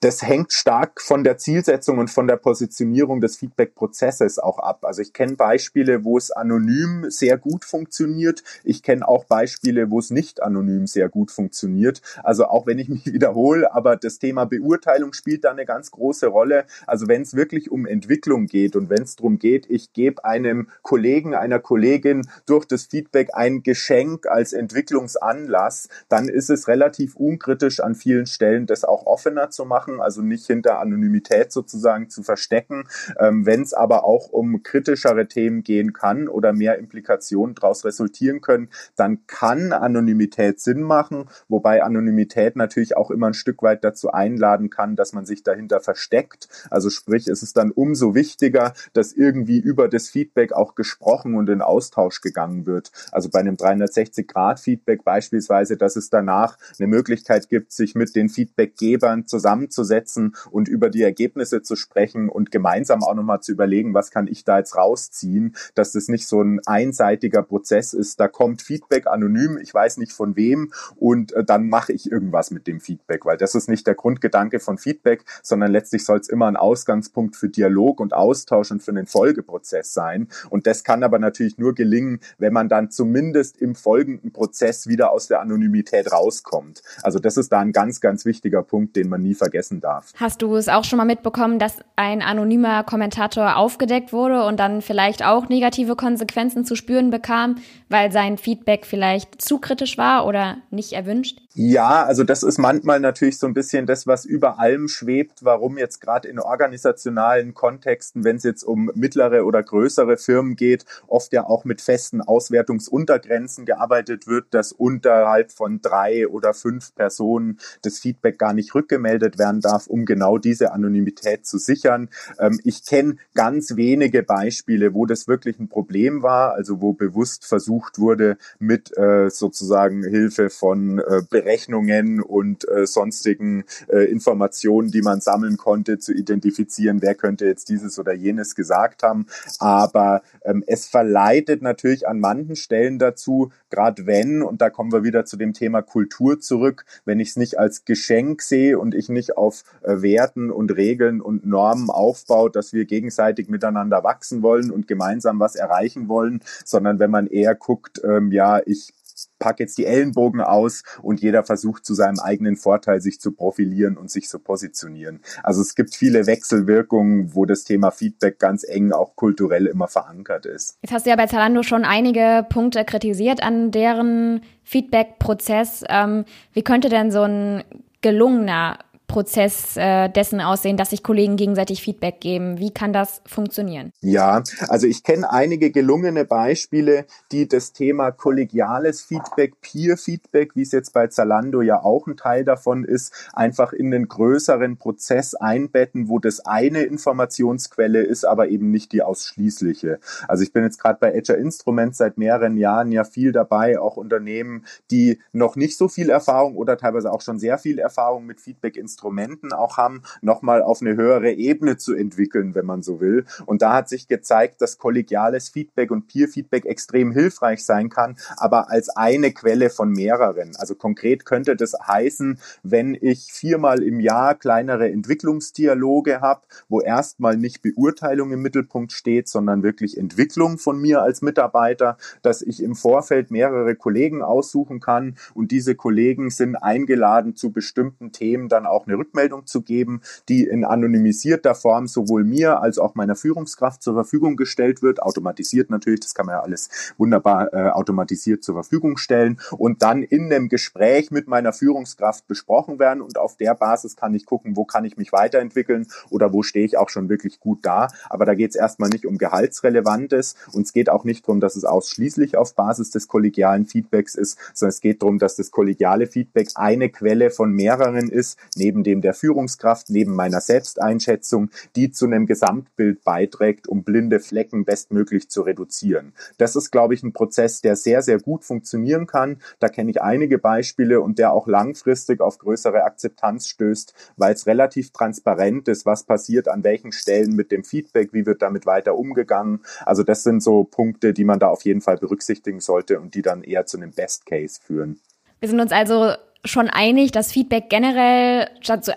Das 0.00 0.22
hängt 0.22 0.52
stark 0.54 1.02
von 1.02 1.24
der 1.24 1.36
Zielsetzung 1.36 1.98
und 1.98 2.10
von 2.10 2.26
der 2.26 2.36
Positionierung 2.36 3.20
des 3.20 3.36
Feedback-Prozesses 3.36 4.38
auch 4.38 4.58
ab. 4.58 4.84
Also 4.84 5.02
ich 5.02 5.12
kenne 5.12 5.36
Beispiele, 5.36 6.04
wo 6.04 6.16
es 6.16 6.30
anonym 6.30 7.10
sehr 7.10 7.36
gut 7.36 7.66
funktioniert. 7.66 8.42
Ich 8.64 8.82
kenne 8.82 9.06
auch 9.06 9.26
Beispiele, 9.26 9.90
wo 9.90 9.98
es 9.98 10.10
nicht 10.10 10.42
anonym 10.42 10.86
sehr 10.86 11.10
gut 11.10 11.30
funktioniert. 11.30 12.00
Also 12.24 12.46
auch 12.46 12.66
wenn 12.66 12.78
ich 12.78 12.88
mich 12.88 13.04
wiederhole, 13.12 13.74
aber 13.74 13.96
das 13.96 14.18
Thema 14.18 14.46
Beurteilung 14.46 15.12
spielt 15.12 15.44
da 15.44 15.50
eine 15.50 15.66
ganz 15.66 15.90
große 15.90 16.28
Rolle. 16.28 16.64
Also 16.86 17.06
wenn 17.06 17.20
es 17.20 17.34
wirklich 17.34 17.70
um 17.70 17.84
Entwicklung 17.84 18.46
geht 18.46 18.76
und 18.76 18.88
wenn 18.88 19.02
es 19.02 19.16
darum 19.16 19.38
geht, 19.38 19.68
ich 19.68 19.92
gebe 19.92 20.24
einem 20.24 20.68
Kollegen, 20.80 21.34
einer 21.34 21.58
Kollegin 21.58 22.26
durch 22.46 22.64
das 22.64 22.84
Feedback 22.84 23.30
ein 23.34 23.62
Geschenk 23.62 24.26
als 24.26 24.54
Entwicklungsanlass, 24.54 25.88
dann 26.08 26.30
ist 26.30 26.48
es 26.48 26.68
relativ 26.68 27.16
unkritisch 27.16 27.80
an 27.80 27.94
vielen 27.94 28.24
Stellen, 28.24 28.64
das 28.66 28.84
auch 28.84 29.04
offener 29.04 29.50
zu 29.50 29.66
machen 29.66 29.89
machen, 29.90 30.00
also 30.00 30.22
nicht 30.22 30.46
hinter 30.46 30.78
Anonymität 30.78 31.52
sozusagen 31.52 32.08
zu 32.10 32.22
verstecken. 32.22 32.84
Ähm, 33.18 33.46
Wenn 33.46 33.62
es 33.62 33.74
aber 33.74 34.04
auch 34.04 34.28
um 34.30 34.62
kritischere 34.62 35.26
Themen 35.26 35.62
gehen 35.62 35.92
kann 35.92 36.28
oder 36.28 36.52
mehr 36.52 36.78
Implikationen 36.78 37.54
daraus 37.54 37.84
resultieren 37.84 38.40
können, 38.40 38.68
dann 38.96 39.26
kann 39.26 39.72
Anonymität 39.72 40.60
Sinn 40.60 40.82
machen, 40.82 41.28
wobei 41.48 41.82
Anonymität 41.82 42.56
natürlich 42.56 42.96
auch 42.96 43.10
immer 43.10 43.28
ein 43.28 43.34
Stück 43.34 43.62
weit 43.62 43.84
dazu 43.84 44.12
einladen 44.12 44.70
kann, 44.70 44.96
dass 44.96 45.12
man 45.12 45.24
sich 45.24 45.42
dahinter 45.42 45.80
versteckt. 45.80 46.48
Also 46.70 46.90
sprich, 46.90 47.28
es 47.28 47.42
ist 47.42 47.56
dann 47.56 47.70
umso 47.70 48.14
wichtiger, 48.14 48.72
dass 48.92 49.12
irgendwie 49.12 49.58
über 49.58 49.88
das 49.88 50.08
Feedback 50.08 50.52
auch 50.52 50.74
gesprochen 50.74 51.34
und 51.34 51.48
in 51.48 51.62
Austausch 51.62 52.20
gegangen 52.20 52.66
wird. 52.66 52.90
Also 53.12 53.28
bei 53.30 53.40
einem 53.40 53.56
360-Grad-Feedback 53.56 55.04
beispielsweise, 55.04 55.76
dass 55.76 55.96
es 55.96 56.10
danach 56.10 56.56
eine 56.78 56.86
Möglichkeit 56.86 57.48
gibt, 57.48 57.72
sich 57.72 57.94
mit 57.94 58.14
den 58.14 58.28
Feedbackgebern 58.28 59.26
zusammenzusetzen 59.26 59.79
hinzusetzen 59.80 60.36
und 60.50 60.68
über 60.68 60.90
die 60.90 61.02
Ergebnisse 61.02 61.62
zu 61.62 61.76
sprechen 61.76 62.28
und 62.28 62.50
gemeinsam 62.50 63.02
auch 63.02 63.14
nochmal 63.14 63.40
zu 63.40 63.52
überlegen, 63.52 63.94
was 63.94 64.10
kann 64.10 64.26
ich 64.26 64.44
da 64.44 64.58
jetzt 64.58 64.76
rausziehen, 64.76 65.56
dass 65.74 65.92
das 65.92 66.08
nicht 66.08 66.26
so 66.26 66.42
ein 66.42 66.60
einseitiger 66.66 67.42
Prozess 67.42 67.92
ist. 67.92 68.20
Da 68.20 68.28
kommt 68.28 68.62
Feedback 68.62 69.06
anonym, 69.06 69.58
ich 69.58 69.72
weiß 69.72 69.96
nicht 69.96 70.12
von 70.12 70.36
wem 70.36 70.72
und 70.96 71.32
äh, 71.32 71.44
dann 71.44 71.68
mache 71.68 71.92
ich 71.92 72.10
irgendwas 72.10 72.50
mit 72.50 72.66
dem 72.66 72.80
Feedback, 72.80 73.24
weil 73.24 73.36
das 73.36 73.54
ist 73.54 73.68
nicht 73.68 73.86
der 73.86 73.94
Grundgedanke 73.94 74.60
von 74.60 74.78
Feedback, 74.78 75.24
sondern 75.42 75.72
letztlich 75.72 76.04
soll 76.04 76.18
es 76.18 76.28
immer 76.28 76.46
ein 76.46 76.56
Ausgangspunkt 76.56 77.36
für 77.36 77.48
Dialog 77.48 78.00
und 78.00 78.12
Austausch 78.12 78.70
und 78.70 78.82
für 78.82 78.90
einen 78.90 79.06
Folgeprozess 79.06 79.94
sein. 79.94 80.28
Und 80.50 80.66
das 80.66 80.84
kann 80.84 81.02
aber 81.02 81.18
natürlich 81.18 81.58
nur 81.58 81.74
gelingen, 81.74 82.20
wenn 82.38 82.52
man 82.52 82.68
dann 82.68 82.90
zumindest 82.90 83.56
im 83.58 83.74
folgenden 83.74 84.32
Prozess 84.32 84.86
wieder 84.86 85.10
aus 85.10 85.28
der 85.28 85.40
Anonymität 85.40 86.12
rauskommt. 86.12 86.82
Also 87.02 87.18
das 87.18 87.36
ist 87.36 87.52
da 87.52 87.60
ein 87.60 87.72
ganz, 87.72 88.00
ganz 88.00 88.24
wichtiger 88.24 88.62
Punkt, 88.62 88.96
den 88.96 89.08
man 89.08 89.22
nie 89.22 89.34
vergessen 89.34 89.69
vergessen 89.70 89.80
darf. 89.80 90.12
Hast 90.16 90.42
du 90.42 90.56
es 90.56 90.68
auch 90.68 90.84
schon 90.84 90.96
mal 90.96 91.04
mitbekommen, 91.04 91.58
dass 91.58 91.78
ein 91.96 92.22
anonymer 92.22 92.84
Kommentator 92.84 93.56
aufgedeckt 93.56 94.12
wurde 94.12 94.44
und 94.44 94.58
dann 94.58 94.82
vielleicht 94.82 95.24
auch 95.24 95.48
negative 95.48 95.96
Konsequenzen 95.96 96.64
zu 96.64 96.74
spüren 96.74 97.10
bekam, 97.10 97.56
weil 97.88 98.12
sein 98.12 98.38
Feedback 98.38 98.86
vielleicht 98.86 99.40
zu 99.40 99.58
kritisch 99.58 99.98
war 99.98 100.26
oder 100.26 100.58
nicht 100.70 100.92
erwünscht? 100.92 101.40
Ja, 101.54 102.04
also 102.04 102.22
das 102.22 102.44
ist 102.44 102.58
manchmal 102.58 103.00
natürlich 103.00 103.36
so 103.40 103.48
ein 103.48 103.54
bisschen 103.54 103.84
das, 103.84 104.06
was 104.06 104.24
über 104.24 104.60
allem 104.60 104.86
schwebt, 104.86 105.44
warum 105.44 105.78
jetzt 105.78 106.00
gerade 106.00 106.28
in 106.28 106.38
organisationalen 106.38 107.54
Kontexten, 107.54 108.22
wenn 108.22 108.36
es 108.36 108.44
jetzt 108.44 108.62
um 108.62 108.92
mittlere 108.94 109.44
oder 109.44 109.60
größere 109.60 110.16
Firmen 110.16 110.54
geht, 110.54 110.84
oft 111.08 111.32
ja 111.32 111.44
auch 111.44 111.64
mit 111.64 111.80
festen 111.80 112.20
Auswertungsuntergrenzen 112.20 113.66
gearbeitet 113.66 114.28
wird, 114.28 114.54
dass 114.54 114.70
unterhalb 114.70 115.50
von 115.50 115.80
drei 115.80 116.28
oder 116.28 116.54
fünf 116.54 116.94
Personen 116.94 117.58
das 117.82 117.98
Feedback 117.98 118.38
gar 118.38 118.52
nicht 118.52 118.72
rückgemeldet 118.76 119.36
werden 119.36 119.60
darf, 119.60 119.88
um 119.88 120.04
genau 120.04 120.38
diese 120.38 120.70
Anonymität 120.70 121.46
zu 121.46 121.58
sichern. 121.58 122.10
Ähm, 122.38 122.60
ich 122.62 122.86
kenne 122.86 123.16
ganz 123.34 123.74
wenige 123.74 124.22
Beispiele, 124.22 124.94
wo 124.94 125.04
das 125.04 125.26
wirklich 125.26 125.58
ein 125.58 125.68
Problem 125.68 126.22
war, 126.22 126.52
also 126.52 126.80
wo 126.80 126.92
bewusst 126.92 127.44
versucht 127.44 127.98
wurde, 127.98 128.38
mit 128.60 128.96
äh, 128.96 129.30
sozusagen 129.30 130.04
Hilfe 130.04 130.48
von 130.48 131.00
äh, 131.00 131.22
Berechnungen 131.40 132.20
und 132.20 132.68
äh, 132.68 132.86
sonstigen 132.86 133.64
äh, 133.88 134.04
Informationen, 134.10 134.90
die 134.90 135.00
man 135.00 135.22
sammeln 135.22 135.56
konnte, 135.56 135.98
zu 135.98 136.12
identifizieren, 136.12 137.00
wer 137.00 137.14
könnte 137.14 137.46
jetzt 137.46 137.70
dieses 137.70 137.98
oder 137.98 138.12
jenes 138.12 138.54
gesagt 138.54 139.02
haben. 139.02 139.26
Aber 139.58 140.22
ähm, 140.44 140.62
es 140.66 140.86
verleitet 140.86 141.62
natürlich 141.62 142.06
an 142.06 142.20
manchen 142.20 142.56
Stellen 142.56 142.98
dazu, 142.98 143.52
gerade 143.70 144.06
wenn, 144.06 144.42
und 144.42 144.60
da 144.60 144.68
kommen 144.68 144.92
wir 144.92 145.02
wieder 145.02 145.24
zu 145.24 145.38
dem 145.38 145.54
Thema 145.54 145.80
Kultur 145.80 146.40
zurück, 146.40 146.84
wenn 147.06 147.20
ich 147.20 147.30
es 147.30 147.36
nicht 147.36 147.58
als 147.58 147.86
Geschenk 147.86 148.42
sehe 148.42 148.78
und 148.78 148.94
ich 148.94 149.08
nicht 149.08 149.38
auf 149.38 149.64
äh, 149.82 150.02
Werten 150.02 150.50
und 150.50 150.76
Regeln 150.76 151.22
und 151.22 151.46
Normen 151.46 151.88
aufbaut, 151.88 152.54
dass 152.54 152.74
wir 152.74 152.84
gegenseitig 152.84 153.48
miteinander 153.48 154.04
wachsen 154.04 154.42
wollen 154.42 154.70
und 154.70 154.88
gemeinsam 154.88 155.40
was 155.40 155.56
erreichen 155.56 156.08
wollen, 156.08 156.42
sondern 156.66 156.98
wenn 156.98 157.10
man 157.10 157.26
eher 157.26 157.54
guckt, 157.54 158.02
ähm, 158.04 158.30
ja, 158.30 158.60
ich 158.66 158.92
pack 159.40 159.58
jetzt 159.58 159.76
die 159.78 159.86
Ellenbogen 159.86 160.40
aus 160.40 160.84
und 161.02 161.20
jeder 161.20 161.42
versucht 161.42 161.84
zu 161.84 161.94
seinem 161.94 162.20
eigenen 162.20 162.54
Vorteil 162.54 163.00
sich 163.00 163.20
zu 163.20 163.32
profilieren 163.32 163.96
und 163.96 164.08
sich 164.08 164.28
zu 164.28 164.38
positionieren. 164.38 165.20
Also 165.42 165.60
es 165.62 165.74
gibt 165.74 165.96
viele 165.96 166.28
Wechselwirkungen, 166.28 167.34
wo 167.34 167.46
das 167.46 167.64
Thema 167.64 167.90
Feedback 167.90 168.38
ganz 168.38 168.62
eng 168.62 168.92
auch 168.92 169.16
kulturell 169.16 169.66
immer 169.66 169.88
verankert 169.88 170.46
ist. 170.46 170.78
Jetzt 170.82 170.92
hast 170.92 171.06
du 171.06 171.10
ja 171.10 171.16
bei 171.16 171.26
Zalando 171.26 171.64
schon 171.64 171.84
einige 171.84 172.46
Punkte 172.48 172.84
kritisiert 172.84 173.42
an 173.42 173.72
deren 173.72 174.42
Feedback-Prozess. 174.62 175.82
Ähm, 175.88 176.24
wie 176.52 176.62
könnte 176.62 176.88
denn 176.88 177.10
so 177.10 177.22
ein 177.22 177.64
gelungener 178.02 178.78
Prozess 179.10 179.76
äh, 179.76 180.08
dessen 180.08 180.40
aussehen, 180.40 180.76
dass 180.76 180.90
sich 180.90 181.02
Kollegen 181.02 181.34
gegenseitig 181.34 181.82
Feedback 181.82 182.20
geben? 182.20 182.58
Wie 182.58 182.70
kann 182.70 182.92
das 182.92 183.22
funktionieren? 183.26 183.92
Ja, 184.00 184.44
also 184.68 184.86
ich 184.86 185.02
kenne 185.02 185.32
einige 185.32 185.72
gelungene 185.72 186.24
Beispiele, 186.24 187.06
die 187.32 187.48
das 187.48 187.72
Thema 187.72 188.12
kollegiales 188.12 189.02
Feedback, 189.02 189.60
Peer-Feedback, 189.62 190.54
wie 190.54 190.62
es 190.62 190.70
jetzt 190.70 190.94
bei 190.94 191.08
Zalando 191.08 191.60
ja 191.60 191.82
auch 191.82 192.06
ein 192.06 192.16
Teil 192.16 192.44
davon 192.44 192.84
ist, 192.84 193.12
einfach 193.32 193.72
in 193.72 193.90
den 193.90 194.06
größeren 194.06 194.76
Prozess 194.76 195.34
einbetten, 195.34 196.08
wo 196.08 196.20
das 196.20 196.46
eine 196.46 196.82
Informationsquelle 196.82 198.02
ist, 198.02 198.24
aber 198.24 198.48
eben 198.48 198.70
nicht 198.70 198.92
die 198.92 199.02
ausschließliche. 199.02 199.98
Also 200.28 200.44
ich 200.44 200.52
bin 200.52 200.62
jetzt 200.62 200.78
gerade 200.78 201.00
bei 201.00 201.18
Azure 201.20 201.36
Instruments 201.36 201.98
seit 201.98 202.16
mehreren 202.16 202.56
Jahren 202.56 202.92
ja 202.92 203.02
viel 203.02 203.32
dabei, 203.32 203.80
auch 203.80 203.96
Unternehmen, 203.96 204.66
die 204.92 205.18
noch 205.32 205.56
nicht 205.56 205.76
so 205.76 205.88
viel 205.88 206.10
Erfahrung 206.10 206.54
oder 206.54 206.78
teilweise 206.78 207.12
auch 207.12 207.22
schon 207.22 207.40
sehr 207.40 207.58
viel 207.58 207.80
Erfahrung 207.80 208.24
mit 208.24 208.40
Feedback-Instrumenten 208.40 208.99
Instrumenten 209.00 209.54
auch 209.54 209.78
haben, 209.78 210.02
nochmal 210.20 210.62
auf 210.62 210.82
eine 210.82 210.94
höhere 210.94 211.32
Ebene 211.32 211.78
zu 211.78 211.94
entwickeln, 211.94 212.54
wenn 212.54 212.66
man 212.66 212.82
so 212.82 213.00
will. 213.00 213.24
Und 213.46 213.62
da 213.62 213.72
hat 213.72 213.88
sich 213.88 214.08
gezeigt, 214.08 214.60
dass 214.60 214.76
kollegiales 214.76 215.48
Feedback 215.48 215.90
und 215.90 216.06
Peer-Feedback 216.06 216.66
extrem 216.66 217.10
hilfreich 217.10 217.64
sein 217.64 217.88
kann, 217.88 218.16
aber 218.36 218.70
als 218.70 218.90
eine 218.90 219.32
Quelle 219.32 219.70
von 219.70 219.90
mehreren. 219.90 220.52
Also 220.56 220.74
konkret 220.74 221.24
könnte 221.24 221.56
das 221.56 221.72
heißen, 221.72 222.38
wenn 222.62 222.94
ich 223.00 223.32
viermal 223.32 223.82
im 223.82 224.00
Jahr 224.00 224.34
kleinere 224.34 224.90
Entwicklungsdialoge 224.90 226.20
habe, 226.20 226.42
wo 226.68 226.82
erstmal 226.82 227.38
nicht 227.38 227.62
Beurteilung 227.62 228.32
im 228.32 228.42
Mittelpunkt 228.42 228.92
steht, 228.92 229.28
sondern 229.28 229.62
wirklich 229.62 229.96
Entwicklung 229.96 230.58
von 230.58 230.78
mir 230.78 231.00
als 231.00 231.22
Mitarbeiter, 231.22 231.96
dass 232.20 232.42
ich 232.42 232.62
im 232.62 232.74
Vorfeld 232.74 233.30
mehrere 233.30 233.76
Kollegen 233.76 234.22
aussuchen 234.22 234.78
kann 234.78 235.16
und 235.32 235.52
diese 235.52 235.74
Kollegen 235.74 236.28
sind 236.28 236.56
eingeladen, 236.56 237.34
zu 237.34 237.50
bestimmten 237.50 238.12
Themen 238.12 238.50
dann 238.50 238.66
auch 238.66 238.86
eine 238.90 238.98
Rückmeldung 238.98 239.46
zu 239.46 239.62
geben, 239.62 240.00
die 240.28 240.44
in 240.44 240.64
anonymisierter 240.64 241.54
Form 241.54 241.86
sowohl 241.86 242.24
mir 242.24 242.60
als 242.60 242.78
auch 242.78 242.94
meiner 242.94 243.16
Führungskraft 243.16 243.82
zur 243.82 243.94
Verfügung 243.94 244.36
gestellt 244.36 244.82
wird, 244.82 245.02
automatisiert 245.02 245.70
natürlich, 245.70 246.00
das 246.00 246.14
kann 246.14 246.26
man 246.26 246.34
ja 246.34 246.42
alles 246.42 246.94
wunderbar 246.98 247.52
äh, 247.52 247.70
automatisiert 247.70 248.42
zur 248.42 248.54
Verfügung 248.54 248.96
stellen 248.96 249.40
und 249.56 249.82
dann 249.82 250.02
in 250.02 250.32
einem 250.32 250.48
Gespräch 250.48 251.10
mit 251.10 251.28
meiner 251.28 251.52
Führungskraft 251.52 252.26
besprochen 252.26 252.78
werden. 252.78 253.00
Und 253.00 253.18
auf 253.18 253.36
der 253.36 253.54
Basis 253.54 253.96
kann 253.96 254.14
ich 254.14 254.26
gucken, 254.26 254.56
wo 254.56 254.64
kann 254.64 254.84
ich 254.84 254.96
mich 254.96 255.12
weiterentwickeln 255.12 255.86
oder 256.10 256.32
wo 256.32 256.42
stehe 256.42 256.64
ich 256.64 256.76
auch 256.76 256.88
schon 256.88 257.08
wirklich 257.08 257.40
gut 257.40 257.60
da. 257.62 257.88
Aber 258.08 258.24
da 258.24 258.34
geht 258.34 258.50
es 258.50 258.56
erstmal 258.56 258.90
nicht 258.90 259.06
um 259.06 259.18
Gehaltsrelevantes. 259.18 260.34
Und 260.52 260.66
es 260.66 260.72
geht 260.72 260.90
auch 260.90 261.04
nicht 261.04 261.26
darum, 261.26 261.40
dass 261.40 261.56
es 261.56 261.64
ausschließlich 261.64 262.36
auf 262.36 262.54
Basis 262.54 262.90
des 262.90 263.08
kollegialen 263.08 263.66
Feedbacks 263.66 264.14
ist, 264.14 264.38
sondern 264.54 264.70
es 264.70 264.80
geht 264.80 265.02
darum, 265.02 265.18
dass 265.18 265.36
das 265.36 265.50
kollegiale 265.50 266.06
Feedback 266.06 266.48
eine 266.54 266.88
Quelle 266.90 267.30
von 267.30 267.52
mehreren 267.52 268.08
ist, 268.08 268.38
neben 268.56 268.79
dem 268.82 269.00
der 269.00 269.14
Führungskraft, 269.14 269.90
neben 269.90 270.14
meiner 270.14 270.40
Selbsteinschätzung, 270.40 271.50
die 271.76 271.90
zu 271.90 272.06
einem 272.06 272.26
Gesamtbild 272.26 273.04
beiträgt, 273.04 273.68
um 273.68 273.82
blinde 273.82 274.20
Flecken 274.20 274.64
bestmöglich 274.64 275.28
zu 275.28 275.42
reduzieren. 275.42 276.12
Das 276.38 276.56
ist, 276.56 276.70
glaube 276.70 276.94
ich, 276.94 277.02
ein 277.02 277.12
Prozess, 277.12 277.60
der 277.60 277.76
sehr, 277.76 278.02
sehr 278.02 278.18
gut 278.18 278.44
funktionieren 278.44 279.06
kann. 279.06 279.40
Da 279.58 279.68
kenne 279.68 279.90
ich 279.90 280.02
einige 280.02 280.38
Beispiele 280.38 281.00
und 281.00 281.18
der 281.18 281.32
auch 281.32 281.46
langfristig 281.46 282.20
auf 282.20 282.38
größere 282.38 282.84
Akzeptanz 282.84 283.48
stößt, 283.48 283.94
weil 284.16 284.34
es 284.34 284.46
relativ 284.46 284.92
transparent 284.92 285.68
ist, 285.68 285.86
was 285.86 286.04
passiert 286.04 286.48
an 286.48 286.64
welchen 286.64 286.92
Stellen 286.92 287.34
mit 287.34 287.52
dem 287.52 287.64
Feedback, 287.64 288.12
wie 288.12 288.26
wird 288.26 288.42
damit 288.42 288.66
weiter 288.66 288.96
umgegangen. 288.96 289.60
Also 289.84 290.02
das 290.02 290.22
sind 290.22 290.42
so 290.42 290.64
Punkte, 290.64 291.12
die 291.12 291.24
man 291.24 291.38
da 291.38 291.48
auf 291.48 291.64
jeden 291.64 291.80
Fall 291.80 291.96
berücksichtigen 291.96 292.60
sollte 292.60 293.00
und 293.00 293.14
die 293.14 293.22
dann 293.22 293.42
eher 293.42 293.66
zu 293.66 293.76
einem 293.76 293.92
Best 293.92 294.26
Case 294.26 294.60
führen. 294.62 295.00
Wir 295.40 295.48
sind 295.48 295.60
uns 295.60 295.72
also 295.72 296.14
schon 296.44 296.68
einig, 296.68 297.12
dass 297.12 297.32
Feedback 297.32 297.68
generell 297.68 298.48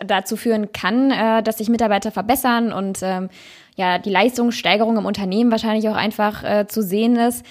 dazu 0.06 0.38
führen 0.38 0.72
kann, 0.72 1.12
äh, 1.12 1.44
dass 1.44 1.58
sich 1.58 1.70
Mitarbeiter 1.70 2.12
verbessern 2.12 2.72
und 2.72 3.00
ähm, 3.02 3.30
ja 3.76 3.98
die 3.98 4.10
Leistungssteigerung 4.10 4.98
im 4.98 5.06
Unternehmen 5.06 5.52
wahrscheinlich 5.52 5.90
auch 5.90 5.96
einfach 5.96 6.44
äh, 6.44 6.68
zu 6.68 6.82
sehen 6.82 7.16
ist. 7.16 7.46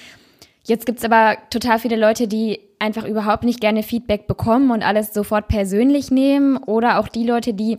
Jetzt 0.64 0.86
gibt's 0.86 1.04
aber 1.04 1.36
total 1.50 1.78
viele 1.78 1.96
Leute, 1.96 2.28
die 2.28 2.60
einfach 2.78 3.04
überhaupt 3.04 3.44
nicht 3.44 3.60
gerne 3.60 3.82
Feedback 3.82 4.26
bekommen 4.26 4.70
und 4.70 4.82
alles 4.82 5.12
sofort 5.12 5.48
persönlich 5.48 6.10
nehmen 6.10 6.56
oder 6.56 6.98
auch 6.98 7.08
die 7.08 7.26
Leute, 7.26 7.52
die 7.52 7.78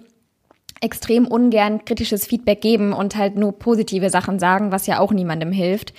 extrem 0.81 1.25
ungern 1.25 1.85
kritisches 1.85 2.27
Feedback 2.27 2.61
geben 2.61 2.93
und 2.93 3.15
halt 3.15 3.37
nur 3.37 3.57
positive 3.57 4.09
Sachen 4.09 4.37
sagen, 4.37 4.71
was 4.71 4.85
ja 4.85 4.99
auch 4.99 5.11
niemandem 5.11 5.51
hilft. 5.51 5.93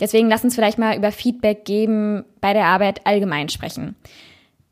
Deswegen 0.00 0.28
lass 0.28 0.42
uns 0.42 0.54
vielleicht 0.54 0.78
mal 0.78 0.96
über 0.96 1.12
Feedback 1.12 1.64
geben 1.64 2.24
bei 2.40 2.54
der 2.54 2.64
Arbeit 2.64 3.06
allgemein 3.06 3.50
sprechen. 3.50 3.94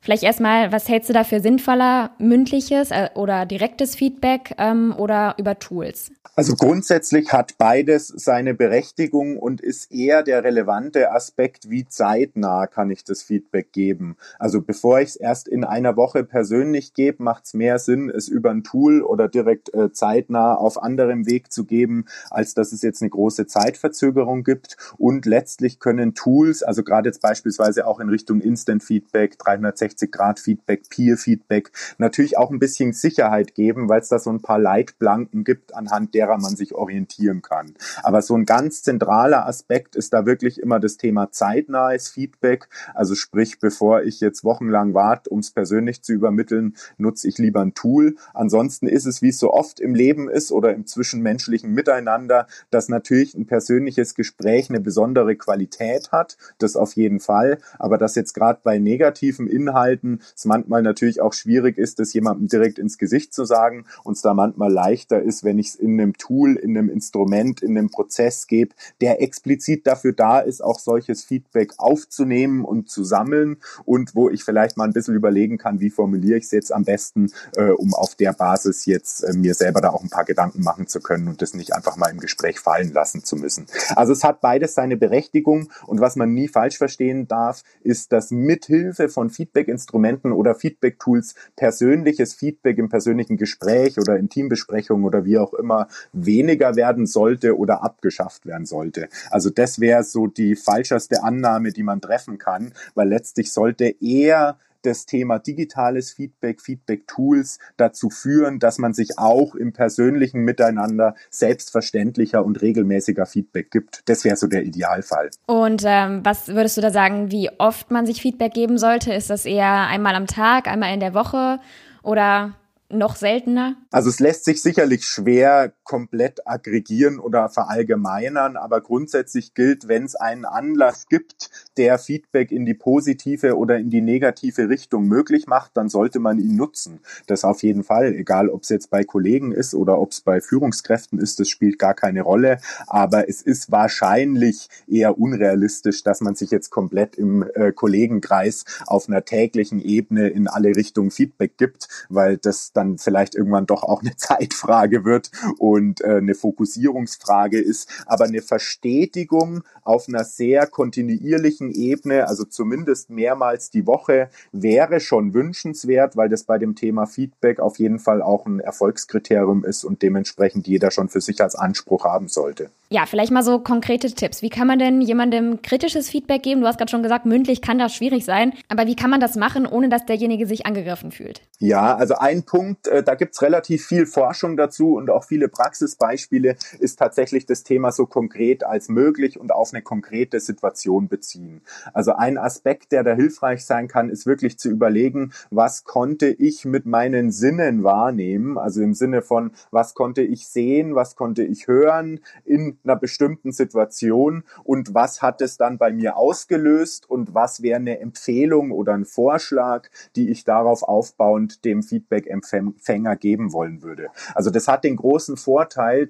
Vielleicht 0.02 0.22
erstmal, 0.22 0.72
was 0.72 0.88
hältst 0.88 1.10
du 1.10 1.12
dafür 1.12 1.40
sinnvoller, 1.40 2.12
mündliches 2.18 2.90
äh, 2.90 3.10
oder 3.14 3.44
direktes 3.44 3.94
Feedback 3.94 4.54
ähm, 4.56 4.94
oder 4.96 5.34
über 5.38 5.58
Tools? 5.58 6.10
Also 6.36 6.54
grundsätzlich 6.54 7.32
hat 7.32 7.58
beides 7.58 8.08
seine 8.08 8.54
Berechtigung 8.54 9.36
und 9.36 9.60
ist 9.60 9.92
eher 9.92 10.22
der 10.22 10.42
relevante 10.42 11.12
Aspekt, 11.12 11.68
wie 11.68 11.86
zeitnah 11.86 12.66
kann 12.66 12.90
ich 12.90 13.04
das 13.04 13.22
Feedback 13.22 13.72
geben. 13.72 14.16
Also 14.38 14.62
bevor 14.62 15.00
ich 15.00 15.10
es 15.10 15.16
erst 15.16 15.48
in 15.48 15.64
einer 15.64 15.96
Woche 15.96 16.24
persönlich 16.24 16.94
gebe, 16.94 17.22
macht 17.22 17.44
es 17.44 17.52
mehr 17.52 17.78
Sinn, 17.78 18.08
es 18.08 18.28
über 18.28 18.50
ein 18.50 18.64
Tool 18.64 19.02
oder 19.02 19.28
direkt 19.28 19.74
äh, 19.74 19.92
zeitnah 19.92 20.54
auf 20.54 20.82
anderem 20.82 21.26
Weg 21.26 21.52
zu 21.52 21.66
geben, 21.66 22.06
als 22.30 22.54
dass 22.54 22.72
es 22.72 22.80
jetzt 22.80 23.02
eine 23.02 23.10
große 23.10 23.46
Zeitverzögerung 23.46 24.42
gibt. 24.42 24.78
Und 24.96 25.26
letztlich 25.26 25.78
können 25.78 26.14
Tools, 26.14 26.62
also 26.62 26.82
gerade 26.84 27.10
jetzt 27.10 27.20
beispielsweise 27.20 27.86
auch 27.86 28.00
in 28.00 28.08
Richtung 28.08 28.40
Instant 28.40 28.82
Feedback, 28.82 29.38
360 29.38 29.89
360-Grad-Feedback, 29.90 30.88
Peer-Feedback 30.88 31.72
natürlich 31.98 32.38
auch 32.38 32.50
ein 32.50 32.59
bisschen 32.59 32.92
Sicherheit 32.92 33.55
geben, 33.55 33.88
weil 33.88 34.00
es 34.00 34.09
da 34.09 34.18
so 34.18 34.31
ein 34.31 34.40
paar 34.40 34.59
Leitplanken 34.59 35.44
gibt, 35.44 35.74
anhand 35.74 36.14
derer 36.14 36.38
man 36.38 36.57
sich 36.57 36.74
orientieren 36.74 37.42
kann. 37.42 37.74
Aber 38.03 38.22
so 38.22 38.35
ein 38.35 38.44
ganz 38.44 38.83
zentraler 38.83 39.46
Aspekt 39.46 39.96
ist 39.96 40.12
da 40.12 40.26
wirklich 40.26 40.61
immer 40.61 40.81
das 40.81 40.96
Thema 40.96 41.31
zeitnahes 41.31 42.09
Feedback. 42.09 42.68
Also 42.94 43.14
sprich, 43.14 43.59
bevor 43.59 44.03
ich 44.03 44.20
jetzt 44.20 44.44
wochenlang 44.44 44.94
warte, 44.94 45.31
um 45.31 45.40
es 45.40 45.50
persönlich 45.50 46.03
zu 46.03 46.12
übermitteln, 46.12 46.76
nutze 46.98 47.29
ich 47.29 47.38
lieber 47.38 47.61
ein 47.61 47.74
Tool. 47.74 48.16
Ansonsten 48.35 48.87
ist 48.87 49.07
es, 49.07 49.22
wie 49.22 49.29
es 49.29 49.38
so 49.38 49.53
oft 49.53 49.81
im 49.81 49.94
Leben 49.94 50.29
ist 50.29 50.53
oder 50.53 50.74
im 50.74 50.87
zwischenmenschlichen 50.87 51.72
Miteinander, 51.72 52.46
dass 52.70 52.88
natürlich 52.88 53.35
ein 53.35 53.46
persönliches 53.46 54.14
Gespräch 54.14 54.70
eine 54.70 54.81
besondere 54.81 55.37
Qualität 55.37 56.12
hat. 56.12 56.37
Das 56.59 56.76
auf 56.76 56.94
jeden 56.94 57.20
Fall. 57.20 57.59
Aber 57.79 57.98
dass 57.98 58.14
jetzt 58.14 58.35
gerade 58.35 58.61
bei 58.62 58.79
negativen 58.79 59.46
Inhalten 59.46 59.80
Inhalten 59.81 60.21
es 60.37 60.45
manchmal 60.45 60.83
natürlich 60.83 61.21
auch 61.21 61.33
schwierig 61.33 61.79
ist, 61.79 61.99
das 61.99 62.12
jemandem 62.12 62.49
direkt 62.49 62.79
ins 62.79 62.99
Gesicht 62.99 63.33
zu 63.33 63.45
sagen 63.45 63.87
und 64.05 64.14
es 64.14 64.23
da 64.23 64.35
manchmal 64.35 64.73
leichter 64.73 65.23
ist, 65.23 65.45
wenn 65.45 65.59
ich 65.59 65.69
es 65.69 65.75
in 65.75 66.01
einem 66.01 66.16
Tool, 66.16 66.57
in 66.57 66.77
einem 66.77 66.90
Instrument, 66.90 67.62
in 67.62 67.77
einem 67.77 67.90
Prozess 67.90 68.47
gebe, 68.47 68.75
der 69.01 69.23
explizit 69.23 69.87
dafür 69.87 70.12
da 70.12 70.40
ist, 70.40 70.62
auch 70.62 70.79
solches 70.79 71.25
Feedback 71.25 71.73
aufzunehmen 71.79 72.64
und 72.64 72.90
zu 72.90 73.05
sammeln 73.05 73.57
und 73.85 74.14
wo 74.14 74.29
ich 74.29 74.45
vielleicht 74.45 74.77
mal 74.77 74.85
ein 74.85 74.93
bisschen 74.93 75.14
überlegen 75.14 75.59
kann, 75.59 75.81
wie 75.81 75.90
formuliere 75.90 76.38
ich 76.38 76.45
es 76.45 76.51
jetzt 76.51 76.73
am 76.73 76.85
besten, 76.85 77.31
äh, 77.57 77.71
um 77.71 77.95
auf 77.95 78.14
der 78.14 78.33
Basis 78.33 78.87
jetzt 78.87 79.23
äh, 79.23 79.33
mir 79.33 79.55
selber 79.55 79.81
da 79.81 79.90
auch 79.90 80.03
ein 80.03 80.11
paar 80.11 80.25
Gedanken 80.25 80.62
machen 80.62 80.87
zu 80.87 81.01
können 81.01 81.29
und 81.29 81.43
das 81.43 81.55
nicht 81.55 81.75
einfach 81.75 81.97
mal 81.97 82.11
im 82.11 82.21
Gespräch 82.21 82.61
fallen 82.61 82.93
lassen 82.93 83.25
zu 83.25 83.37
müssen. 83.37 83.66
Also 83.97 84.12
es 84.12 84.25
hat 84.25 84.40
beides 84.40 84.75
seine 84.75 84.97
Berechtigung 84.97 85.71
und 85.87 86.01
was 86.01 86.16
man 86.16 86.33
nie 86.35 86.49
falsch 86.49 86.79
verstehen 86.79 87.27
darf, 87.29 87.62
ist, 87.83 88.12
dass 88.12 88.31
mithilfe 88.31 89.09
von 89.09 89.31
Feedback 89.31 89.69
Feedback-Instrumenten 89.70 90.33
oder 90.33 90.54
Feedback-Tools 90.54 91.35
persönliches 91.56 92.35
Feedback 92.35 92.78
im 92.78 92.88
persönlichen 92.88 93.37
Gespräch 93.37 93.98
oder 93.98 94.16
in 94.16 94.28
Teambesprechungen 94.28 95.04
oder 95.04 95.24
wie 95.24 95.38
auch 95.38 95.54
immer 95.54 95.88
weniger 96.12 96.76
werden 96.76 97.06
sollte 97.06 97.56
oder 97.56 97.83
abgeschafft 97.83 98.46
werden 98.46 98.66
sollte. 98.66 99.09
Also 99.30 99.50
das 99.50 99.80
wäre 99.80 100.02
so 100.04 100.26
die 100.26 100.56
falscheste 100.56 101.22
Annahme, 101.22 101.72
die 101.72 101.83
man 101.83 102.00
treffen 102.00 102.38
kann, 102.38 102.72
weil 102.94 103.09
letztlich 103.09 103.52
sollte 103.52 103.94
eher 104.00 104.59
das 104.83 105.07
Thema 105.07 105.38
digitales 105.38 106.12
Feedback, 106.12 106.61
Feedback-Tools 106.61 107.59
dazu 107.77 108.11
führen, 108.11 108.59
dass 108.59 108.79
man 108.79 108.93
sich 108.93 109.19
auch 109.19 109.55
im 109.55 109.73
persönlichen 109.73 110.40
Miteinander 110.40 111.14
selbstverständlicher 111.31 112.45
und 112.45 112.61
regelmäßiger 112.61 113.27
Feedback 113.27 113.71
gibt. 113.71 114.03
Das 114.09 114.25
wäre 114.25 114.37
so 114.37 114.47
der 114.47 114.64
Idealfall. 114.64 115.31
Und 115.47 115.83
ähm, 115.87 116.21
was 116.25 116.49
würdest 116.49 116.77
du 116.77 116.81
da 116.81 116.90
sagen, 116.90 117.31
wie 117.31 117.51
oft 117.59 117.90
man 117.90 118.07
sich 118.07 118.21
Feedback 118.21 118.55
geben 118.55 118.79
sollte? 118.79 119.12
Ist 119.12 119.31
das 119.31 119.45
eher 119.45 119.87
einmal 119.87 120.14
am 120.14 120.27
Tag, 120.27 120.66
einmal 120.66 120.93
in 120.95 121.01
der 121.01 121.14
Woche 121.14 121.61
oder 122.03 122.55
noch 122.90 123.16
seltener? 123.16 123.77
Also 123.90 124.09
es 124.09 124.21
lässt 124.21 124.45
sich 124.45 124.62
sicherlich 124.62 125.05
schwer 125.05 125.73
komplett 125.90 126.46
aggregieren 126.46 127.18
oder 127.18 127.48
verallgemeinern, 127.48 128.57
aber 128.57 128.81
grundsätzlich 128.81 129.55
gilt, 129.55 129.88
wenn 129.88 130.05
es 130.05 130.14
einen 130.14 130.44
Anlass 130.44 131.09
gibt, 131.09 131.50
der 131.76 131.98
Feedback 131.98 132.53
in 132.53 132.64
die 132.64 132.74
positive 132.74 133.57
oder 133.57 133.76
in 133.76 133.90
die 133.90 134.00
negative 134.00 134.68
Richtung 134.68 135.09
möglich 135.09 135.48
macht, 135.48 135.76
dann 135.76 135.88
sollte 135.88 136.20
man 136.20 136.38
ihn 136.38 136.55
nutzen. 136.55 137.00
Das 137.26 137.42
auf 137.42 137.64
jeden 137.64 137.83
Fall, 137.83 138.14
egal 138.14 138.50
ob 138.50 138.62
es 138.62 138.68
jetzt 138.68 138.90
bei 138.90 139.03
Kollegen 139.03 139.50
ist 139.50 139.74
oder 139.74 139.98
ob 139.98 140.12
es 140.12 140.20
bei 140.20 140.40
Führungskräften 140.40 141.18
ist, 141.18 141.40
das 141.40 141.48
spielt 141.48 141.81
gar 141.81 141.94
keine 141.94 142.22
Rolle, 142.22 142.59
aber 142.87 143.29
es 143.29 143.42
ist 143.42 143.72
wahrscheinlich 143.72 144.68
eher 144.87 145.18
unrealistisch, 145.18 146.05
dass 146.05 146.20
man 146.20 146.37
sich 146.37 146.53
jetzt 146.53 146.70
komplett 146.70 147.16
im 147.16 147.44
äh, 147.55 147.72
Kollegenkreis 147.72 148.64
auf 148.87 149.09
einer 149.09 149.24
täglichen 149.24 149.81
Ebene 149.81 150.29
in 150.29 150.46
alle 150.46 150.76
Richtungen 150.76 151.11
Feedback 151.11 151.59
gibt, 151.59 151.88
weil 152.09 152.37
das 152.37 152.72
dann 152.72 152.98
vielleicht 152.98 153.35
irgendwann 153.35 153.66
doch 153.66 153.83
auch 153.83 154.03
eine 154.03 154.14
Zeitfrage 154.16 155.05
wird 155.05 155.33
und 155.59 155.80
und 155.81 156.01
äh, 156.03 156.16
eine 156.16 156.35
Fokussierungsfrage 156.35 157.59
ist, 157.59 157.88
aber 158.07 158.25
eine 158.25 158.43
Verstetigung 158.43 159.62
auf 159.83 160.09
einer 160.09 160.25
sehr 160.25 160.66
kontinuierlichen 160.66 161.71
Ebene, 161.73 162.29
also 162.29 162.45
zumindest 162.45 163.11
mehrmals 163.11 163.71
die 163.71 163.87
Woche, 163.87 164.29
wäre 164.53 165.01
schon 165.01 165.35
wünschenswert, 165.35 166.16
weil 166.16 166.29
das 166.29 166.45
bei 166.45 166.59
dem 166.59 166.75
Thema 166.75 167.07
Feedback 167.07 167.61
auf 167.61 167.79
jeden 167.79 167.99
Fall 167.99 168.23
auch 168.23 168.47
ein 168.47 168.61
Erfolgskriterium 168.61 169.64
ist 169.64 169.85
und 169.85 170.03
dementsprechend 170.03 170.69
jeder 170.69 170.90
schon 170.90 171.09
für 171.09 171.21
sich 171.21 171.40
als 171.40 171.55
Anspruch 171.55 172.05
haben 172.05 172.29
sollte. 172.29 172.71
Ja, 172.93 173.07
vielleicht 173.07 173.31
mal 173.31 173.45
so 173.45 173.61
konkrete 173.61 174.12
Tipps. 174.12 174.43
Wie 174.43 174.51
kann 174.51 174.66
man 174.66 174.81
denn 174.81 175.01
jemandem 175.01 175.62
kritisches 175.62 176.11
Feedback 176.11 176.43
geben? 176.43 176.61
Du 176.61 176.66
hast 176.66 176.77
gerade 176.77 176.90
schon 176.90 177.05
gesagt, 177.05 177.25
mündlich 177.25 177.62
kann 177.62 177.79
das 177.79 177.95
schwierig 177.95 178.25
sein. 178.25 178.53
Aber 178.69 178.88
wie 178.88 178.97
kann 178.97 179.11
man 179.11 179.21
das 179.21 179.37
machen, 179.37 179.64
ohne 179.64 179.88
dass 179.88 180.07
derjenige 180.07 180.45
sich 180.45 180.66
angegriffen 180.66 181.12
fühlt? 181.12 181.40
Ja, 181.61 181.95
also 181.95 182.16
ein 182.16 182.43
Punkt, 182.43 182.88
äh, 182.88 183.05
da 183.05 183.14
gibt's 183.14 183.43
relativ 183.43 183.87
viel 183.87 184.07
Forschung 184.07 184.57
dazu 184.57 184.95
und 184.97 185.09
auch 185.09 185.23
viele 185.23 185.49
Praxisbeispiele, 185.70 186.56
ist 186.80 186.98
tatsächlich 186.98 187.46
das 187.46 187.62
Thema 187.62 187.92
so 187.92 188.06
konkret 188.06 188.64
als 188.64 188.88
möglich 188.88 189.38
und 189.38 189.52
auf 189.52 189.72
eine 189.72 189.83
konkrete 189.83 190.40
Situation 190.40 191.06
beziehen. 191.06 191.62
Also 191.94 192.12
ein 192.12 192.38
Aspekt, 192.38 192.90
der 192.90 193.04
da 193.04 193.14
hilfreich 193.14 193.64
sein 193.64 193.87
kann, 193.87 194.11
ist 194.11 194.26
wirklich 194.26 194.59
zu 194.59 194.68
überlegen, 194.68 195.33
was 195.50 195.85
konnte 195.85 196.26
ich 196.26 196.64
mit 196.64 196.87
meinen 196.87 197.30
Sinnen 197.30 197.85
wahrnehmen? 197.85 198.59
Also 198.59 198.83
im 198.83 198.94
Sinne 198.94 199.22
von, 199.22 199.52
was 199.70 199.94
konnte 199.94 200.22
ich 200.22 200.48
sehen, 200.48 200.96
was 200.96 201.14
konnte 201.14 201.44
ich 201.44 201.68
hören 201.68 202.18
in 202.44 202.78
einer 202.83 202.96
bestimmten 202.96 203.52
Situation 203.52 204.42
und 204.64 204.92
was 204.92 205.22
hat 205.22 205.40
es 205.40 205.56
dann 205.56 205.78
bei 205.78 205.92
mir 205.92 206.16
ausgelöst 206.16 207.09
und 207.09 207.33
was 207.33 207.62
wäre 207.62 207.76
eine 207.76 208.00
Empfehlung 208.00 208.72
oder 208.72 208.94
ein 208.94 209.04
Vorschlag, 209.04 209.88
die 210.16 210.30
ich 210.30 210.42
darauf 210.42 210.83
aufbauend 210.83 211.64
dem 211.64 211.85
Feedback-Empfänger 211.85 213.14
geben 213.14 213.52
wollen 213.52 213.83
würde. 213.83 214.09
Also 214.35 214.50
das 214.50 214.66
hat 214.66 214.83
den 214.83 214.96
großen 214.96 215.37
Vorteil, 215.37 215.49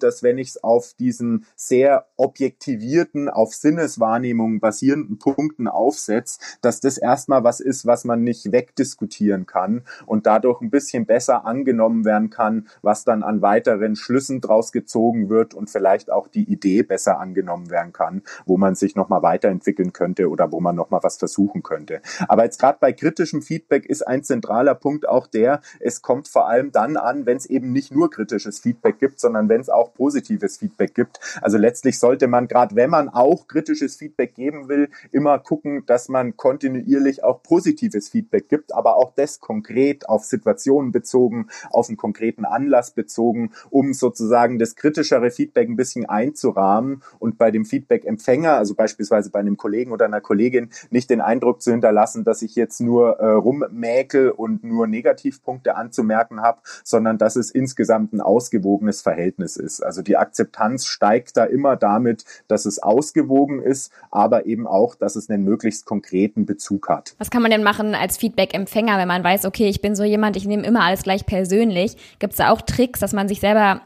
dass 0.03 0.22
wenn 0.22 0.38
ich 0.38 0.48
es 0.48 0.64
auf 0.64 0.94
diesen 0.98 1.46
sehr 1.57 2.07
objektivierten, 2.16 3.29
auf 3.29 3.55
Sinneswahrnehmungen 3.55 4.61
basierenden 4.61 5.18
Punkten 5.18 5.68
aufsetze, 5.68 6.38
dass 6.61 6.81
das 6.81 6.98
erstmal 6.98 7.44
was 7.44 7.61
ist, 7.61 7.87
was 7.87 8.05
man 8.05 8.22
nicht 8.22 8.53
wegdiskutieren 8.53 9.46
kann 9.46 9.83
und 10.07 10.26
dadurch 10.26 10.61
ein 10.61 10.70
bisschen 10.70 11.07
besser 11.07 11.44
angenommen 11.44 12.05
werden 12.05 12.31
kann, 12.31 12.68
was 12.83 13.05
dann 13.05 13.22
an 13.22 13.42
weiteren 13.42 13.96
Schlüssen 13.96 14.40
draus 14.40 14.72
gezogen 14.72 15.29
wird 15.29 15.55
und 15.55 15.70
vielleicht 15.70 16.11
auch 16.11 16.29
die 16.29 16.50
Idee 16.50 16.83
besser 16.83 17.18
angenommen 17.18 17.70
werden 17.70 17.92
kann, 17.92 18.22
wo 18.46 18.57
man 18.57 18.74
sich 18.74 18.96
nochmal 18.96 19.22
weiterentwickeln 19.22 19.92
könnte 19.92 20.29
oder 20.29 20.53
wo 20.53 20.61
man 20.61 20.76
nochmal 20.76 21.00
was 21.03 21.16
versuchen 21.16 21.62
könnte. 21.62 22.00
Aber 22.29 22.44
jetzt 22.44 22.59
gerade 22.59 22.79
bei 22.81 22.92
kritischem 22.92 23.42
Feedback 23.42 23.87
ist 23.87 24.07
ein 24.07 24.22
zentraler 24.22 24.74
Punkt 24.74 25.09
auch 25.09 25.26
der, 25.26 25.61
es 25.79 26.03
kommt 26.03 26.29
vor 26.29 26.48
allem 26.48 26.72
dann 26.72 26.96
an, 26.96 27.26
wenn 27.26 27.37
es 27.37 27.46
eben 27.46 27.72
nicht 27.72 27.92
nur 27.92 28.11
kritisches 28.11 28.59
Feedback 28.59 28.98
gibt, 28.98 29.20
sondern 29.31 29.49
wenn 29.49 29.61
es 29.61 29.69
auch 29.69 29.95
positives 29.95 30.59
Feedback 30.59 30.93
gibt. 30.93 31.21
Also 31.40 31.57
letztlich 31.57 32.01
sollte 32.01 32.27
man, 32.27 32.49
gerade 32.49 32.75
wenn 32.75 32.90
man 32.90 33.09
auch 33.09 33.47
kritisches 33.47 33.95
Feedback 33.95 34.35
geben 34.35 34.69
will, 34.69 34.88
immer 35.12 35.38
gucken, 35.38 35.85
dass 35.87 36.09
man 36.09 36.37
kontinuierlich 36.37 37.23
auch 37.23 37.45
positives 37.45 38.09
Feedback 38.09 38.49
gibt, 38.49 38.75
aber 38.75 38.97
auch 38.97 39.12
das 39.14 39.38
konkret 39.38 40.09
auf 40.09 40.25
Situationen 40.25 40.90
bezogen, 40.90 41.47
auf 41.71 41.88
einen 41.88 41.97
konkreten 41.97 42.45
Anlass 42.45 42.90
bezogen, 42.90 43.53
um 43.71 43.93
sozusagen 43.93 44.59
das 44.59 44.75
kritischere 44.75 45.31
Feedback 45.31 45.69
ein 45.69 45.77
bisschen 45.77 46.07
einzurahmen 46.07 47.05
und 47.21 47.38
bei 47.38 47.53
dem 47.53 47.64
Feedback-Empfänger, 47.64 48.55
also 48.55 48.75
beispielsweise 48.75 49.31
bei 49.31 49.38
einem 49.38 49.57
Kollegen 49.57 49.93
oder 49.93 50.07
einer 50.07 50.21
Kollegin, 50.21 50.71
nicht 50.90 51.09
den 51.09 51.21
Eindruck 51.21 51.62
zu 51.62 51.71
hinterlassen, 51.71 52.25
dass 52.25 52.43
ich 52.43 52.57
jetzt 52.57 52.81
nur 52.81 53.21
äh, 53.21 53.31
rummäkel 53.31 54.33
und 54.33 54.64
nur 54.64 54.88
Negativpunkte 54.88 55.77
anzumerken 55.77 56.43
habe, 56.43 56.62
sondern 56.83 57.16
dass 57.16 57.37
es 57.37 57.53
insgesamt 57.53 58.12
ein 58.12 58.21
ausgewogenes 58.21 59.03
Verhältnis 59.03 59.20
ist. 59.57 59.81
Also 59.81 60.03
die 60.03 60.17
Akzeptanz 60.17 60.87
steigt 60.87 61.37
da 61.37 61.45
immer 61.45 61.77
damit, 61.77 62.25
dass 62.49 62.67
es 62.67 62.83
ausgewogen 62.83 63.63
ist, 63.63 63.93
aber 64.11 64.47
eben 64.47 64.67
auch, 64.67 64.95
dass 64.95 65.17
es 65.17 65.31
einen 65.31 65.45
möglichst 65.45 65.87
konkreten 65.87 66.47
Bezug 66.47 66.89
hat. 66.89 67.15
Was 67.19 67.31
kann 67.31 67.43
man 67.43 67.51
denn 67.51 67.63
machen 67.63 67.95
als 67.95 68.17
Feedback-Empfänger, 68.17 68.99
wenn 68.99 69.09
man 69.09 69.25
weiß, 69.25 69.45
okay, 69.45 69.69
ich 69.69 69.81
bin 69.81 69.95
so 69.95 70.05
jemand, 70.05 70.37
ich 70.37 70.47
nehme 70.47 70.67
immer 70.67 70.83
alles 70.83 71.03
gleich 71.03 71.27
persönlich? 71.27 71.97
Gibt 72.19 72.33
es 72.33 72.39
da 72.39 72.51
auch 72.51 72.63
Tricks, 72.63 73.01
dass 73.01 73.13
man 73.13 73.29
sich 73.29 73.41
selber 73.41 73.83